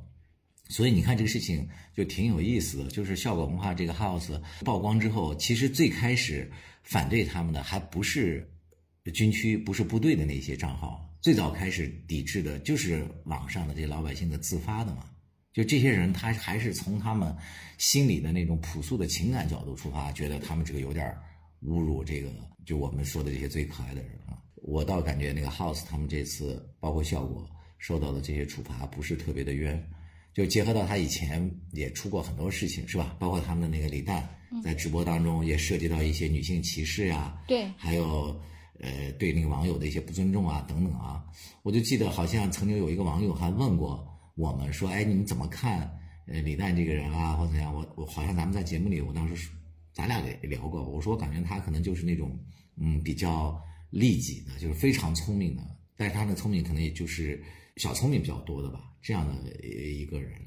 [0.69, 1.67] 所以你看这个事情
[1.97, 6.51] 就挺有意思的，就是效果文化这个 house 曝光之后，其实最开始
[6.83, 8.51] 反对他们的还不是
[9.15, 11.09] 军区，不是部队的那些账号。
[11.21, 15.05] 最早开始抵制的就是网上的这些老百姓的自发的嘛，
[15.59, 17.35] 就这些人他还是从他们
[17.79, 21.13] 心里的那种朴素的情感角度出发，觉得他们这个有点
[21.65, 22.31] 侮辱这个
[22.65, 24.39] 就我们说的这些最可爱的人啊。
[24.63, 27.45] 我倒感觉那个 House 他们这次包括效果
[27.77, 29.85] 受到的这些处罚不是特别的冤，
[30.33, 33.17] 就结合到他以前也出过很多事情是吧？
[33.19, 34.29] 包括他们的那个李诞
[34.63, 38.41] 在直播当中也涉及到一些女性歧视呀，对，还有。
[38.81, 41.25] 呃，对那个网友的一些不尊重啊，等等啊，
[41.65, 44.08] 我就记得好像曾经有一个网友还问过
[44.39, 45.81] 我们说，哎，你们怎么看
[46.29, 47.75] 呃李诞这个人啊，或怎样？
[47.75, 49.51] 我我好像咱们在节目里，我当时
[49.93, 52.39] 咱俩也聊过，我说我感觉他可能就是那种
[52.77, 53.61] 嗯比较
[53.91, 55.63] 利己的，就是非常聪明的，
[55.97, 57.43] 但是他的聪明可能也就是
[57.79, 59.35] 小聪明比较多的吧，这样的
[59.67, 60.41] 一个人，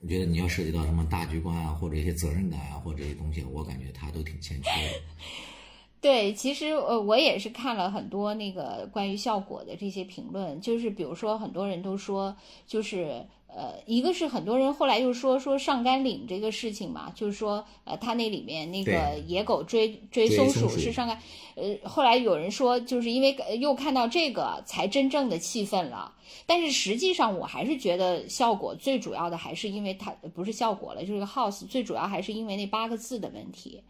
[0.00, 5.00] 我觉得你要涉及到什么大局观啊，或者一些责任感啊，或者这些东西，我感觉他都挺欠缺的。
[6.00, 12.36] 对，其实呃，我也是看了很多那个关于效果的这些评论，就是比如说很多人都说，
[12.66, 21.18] 就是呃，一个是很多人后来又说说上甘岭这个事情嘛，就是说呃，他那里面那个野狗追追追松松鼠鼠是上甘，
[21.56, 26.12] 呃，后来有人说就是因为呃又看到这个才真正的气愤了。
[26.44, 33.80] 但是实际上，我还是觉得效果最主要的还是因为它不是效果了，就是个 house，最主要还是因为那八个字的问题。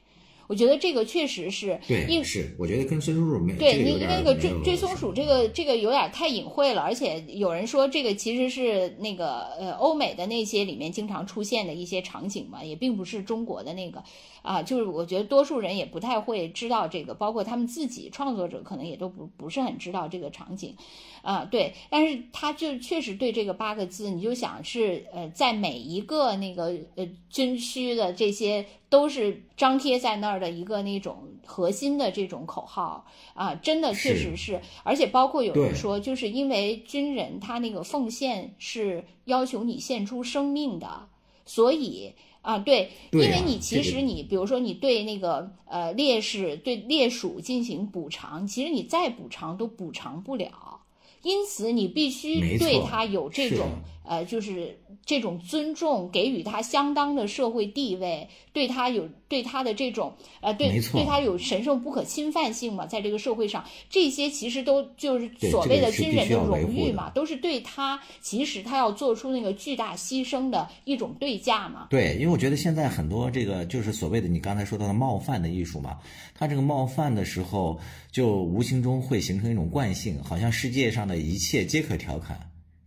[0.48, 14.02] 我觉得这个确实是，因对，是，我觉得跟孙叔叔没对你这个有点那个追追松鼠这个这个有点太隐晦了，而且有人说这个其实是那个呃欧美的那些里面经常出现的一些场景嘛，也并不是中国的那个
[14.46, 20.76] 啊，就是我觉得多数人也不太会知道这个，包括他们自己创作者可能也都不不是很知道这个场景
[21.20, 33.04] 啊，对，但是他就确实对这个八个字，你就想是呃在每一个那个呃军区的这些都是张贴在那儿的一个那种核心的这种口号
[33.34, 41.08] 啊，真的确实是，而且包括有人说，就是因为军人他那个奉献是要求你献出生命的，
[41.44, 42.12] 所以。
[42.46, 50.80] 啊，对，因为你其实你，比如说你对那个呃烈士、对烈属进行补偿，其实你再补偿都补偿不了，
[51.22, 53.66] 因此你必须对他有这种
[54.06, 71.88] 呃，就是这种尊重，给予他相当的社会地位，对他有对他的这种呃，对对他有神圣不可侵犯性嘛，在这个社会上，这些其实都就是所谓的军人的荣誉嘛，都是对他其实他要做出那个巨大牺牲的一种对价嘛。
[71.90, 75.98] 对，因为我觉得现在很多这个就是所谓的你刚才说到的冒犯的艺术嘛，
[76.34, 77.78] 他这个冒犯的时候，
[78.12, 82.38] 就无形中会形成一种惯性，好像世界上的一切皆可调侃，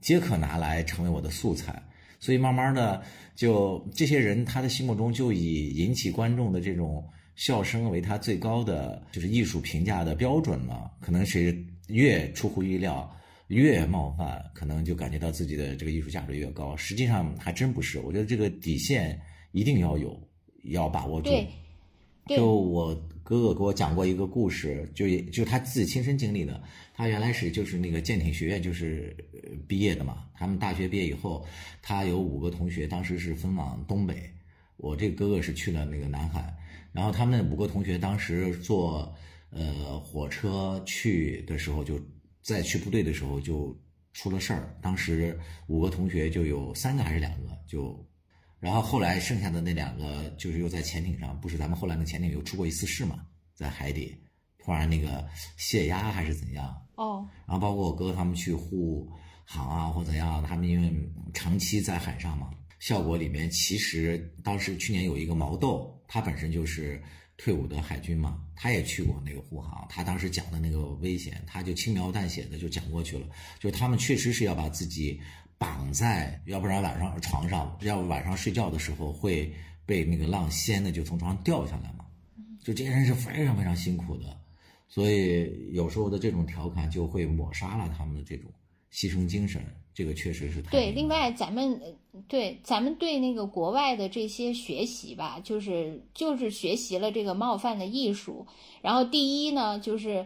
[0.02, 1.82] 皆可拿来成为我的素材。
[2.20, 3.02] 所以慢慢的，
[3.36, 7.02] 就这些人他的心目中就以引起观众的这种
[7.36, 10.92] 笑声为他最高的就是艺术评价的标准了。
[11.00, 11.56] 可能谁
[11.88, 13.10] 越出乎意料，
[13.48, 16.76] 越冒犯，可能就感觉到自己的这个艺术价值越高。
[16.76, 19.18] 实际上还真不是，我觉得这个底线
[19.54, 20.20] 一定要有，
[20.64, 21.30] 要把握住。
[21.30, 21.48] 对
[22.28, 22.94] 对就我
[23.30, 26.60] 哥哥给我讲过一个故事，就也就他自己亲身经历的。
[26.96, 31.46] 他原来是就是那个舰艇学院就是呃毕业的嘛，他们大学毕业以后，
[31.80, 34.28] 他有五个同学，当时是分往东北，
[34.78, 36.52] 我这个哥哥是去了那个南海，
[36.92, 39.16] 然后他们那五个同学当时坐
[39.52, 42.02] 呃火车去的时候就，
[42.42, 43.80] 在去部队的时候就
[44.12, 48.04] 出了事儿，当时五个同学就有三个还是两个就
[48.60, 53.26] 然后后来剩下的那两个就是又在潜艇上，不是咱们后来那潜艇又出过一次事嘛，
[53.56, 54.16] 在海底
[54.58, 55.28] 突然那个
[55.58, 59.10] 泄压还是怎样，哦，然后包括我哥他们去护
[59.46, 60.94] 航啊或怎样，他们因为
[61.34, 62.50] 长期在海上嘛，
[62.80, 67.02] 效果里面其实当时去年有一个毛豆，他本身就是
[67.38, 73.26] 退伍的海军嘛，他也去过那个护航，他当时讲的那个危险，他就轻描淡写的就讲过去了，
[73.60, 75.20] 就他们确实是要把自己
[75.60, 79.54] 绑在，要不然晚上床上，要不晚上睡觉的时候会
[79.86, 82.06] 被那个浪掀的就从床上掉下来嘛，
[82.64, 84.24] 就这些人是非常非常辛苦的。
[84.88, 88.50] 所以有时候的这种调侃就会抹杀了他们的这种
[88.92, 89.62] 牺牲精神，
[89.94, 91.80] 这个确实是太对，另外咱们
[92.28, 98.48] 对咱们对那个国外的这些学习吧，就是就是学习了这个冒犯的艺术。
[98.82, 100.26] 然后第一呢，就是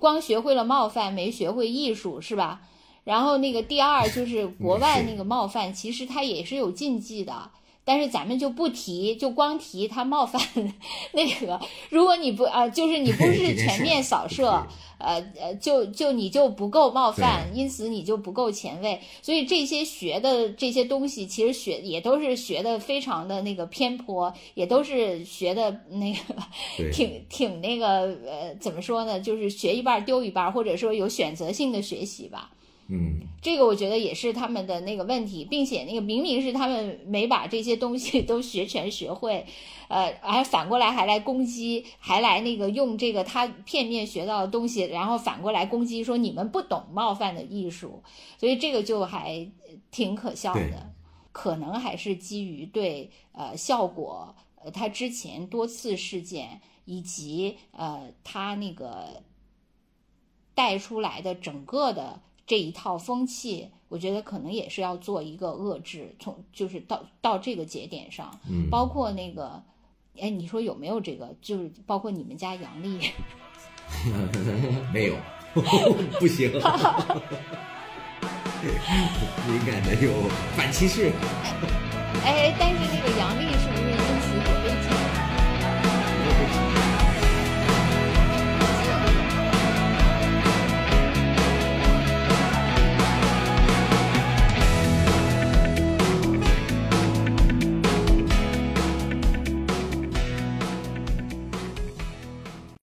[0.00, 2.62] 光学会了冒犯，没学会艺术，是吧？
[3.04, 7.50] 然后那个第二就 是国外那个冒犯，其实它也是有禁忌的。
[7.82, 10.40] 但是咱们就不提，就光提他冒犯
[11.12, 11.58] 那个。
[11.88, 14.64] 如果你不啊、就是你不是全面 扫射，
[14.98, 19.00] 呃呃，就就你就不够冒犯，因此你就不够前卫。
[19.22, 26.18] 所以这些学的这些东西，其实学也都是学的非常的那个偏颇，也都是学的那个
[26.92, 29.18] 挺挺那个呃，怎么说呢？
[29.18, 32.52] 就是学一半儿丢一半儿，或者说有选择性的学习吧。
[32.92, 39.46] 嗯，这个我觉得也是他们的那个问题，并且那个明明是他们没把这些东西 都学全学会，
[39.86, 48.02] 呃，还反过来还来攻击，还来那个用这个他片面学到的东西，然后反过来攻击说你们不懂冒犯的艺术，
[48.36, 49.48] 所以这个就还
[49.92, 50.92] 挺可笑的，
[51.30, 59.22] 可能还是基于对呃效果，呃他之前多次事件以及呃他那个
[60.56, 62.20] 带出来的整个的
[62.50, 69.62] 这一套风气，我觉得可能也是要做一个遏制，从就是到到这个节点上，嗯包括那个，
[70.20, 71.32] 哎，你说有没有这个？
[71.40, 72.98] 就是包括你们家杨丽，
[74.92, 75.14] 没有，
[76.18, 76.60] 不行，应
[79.64, 80.10] 该得有
[80.56, 81.12] 反歧视。
[82.24, 83.79] 哎，但是那个杨丽是不是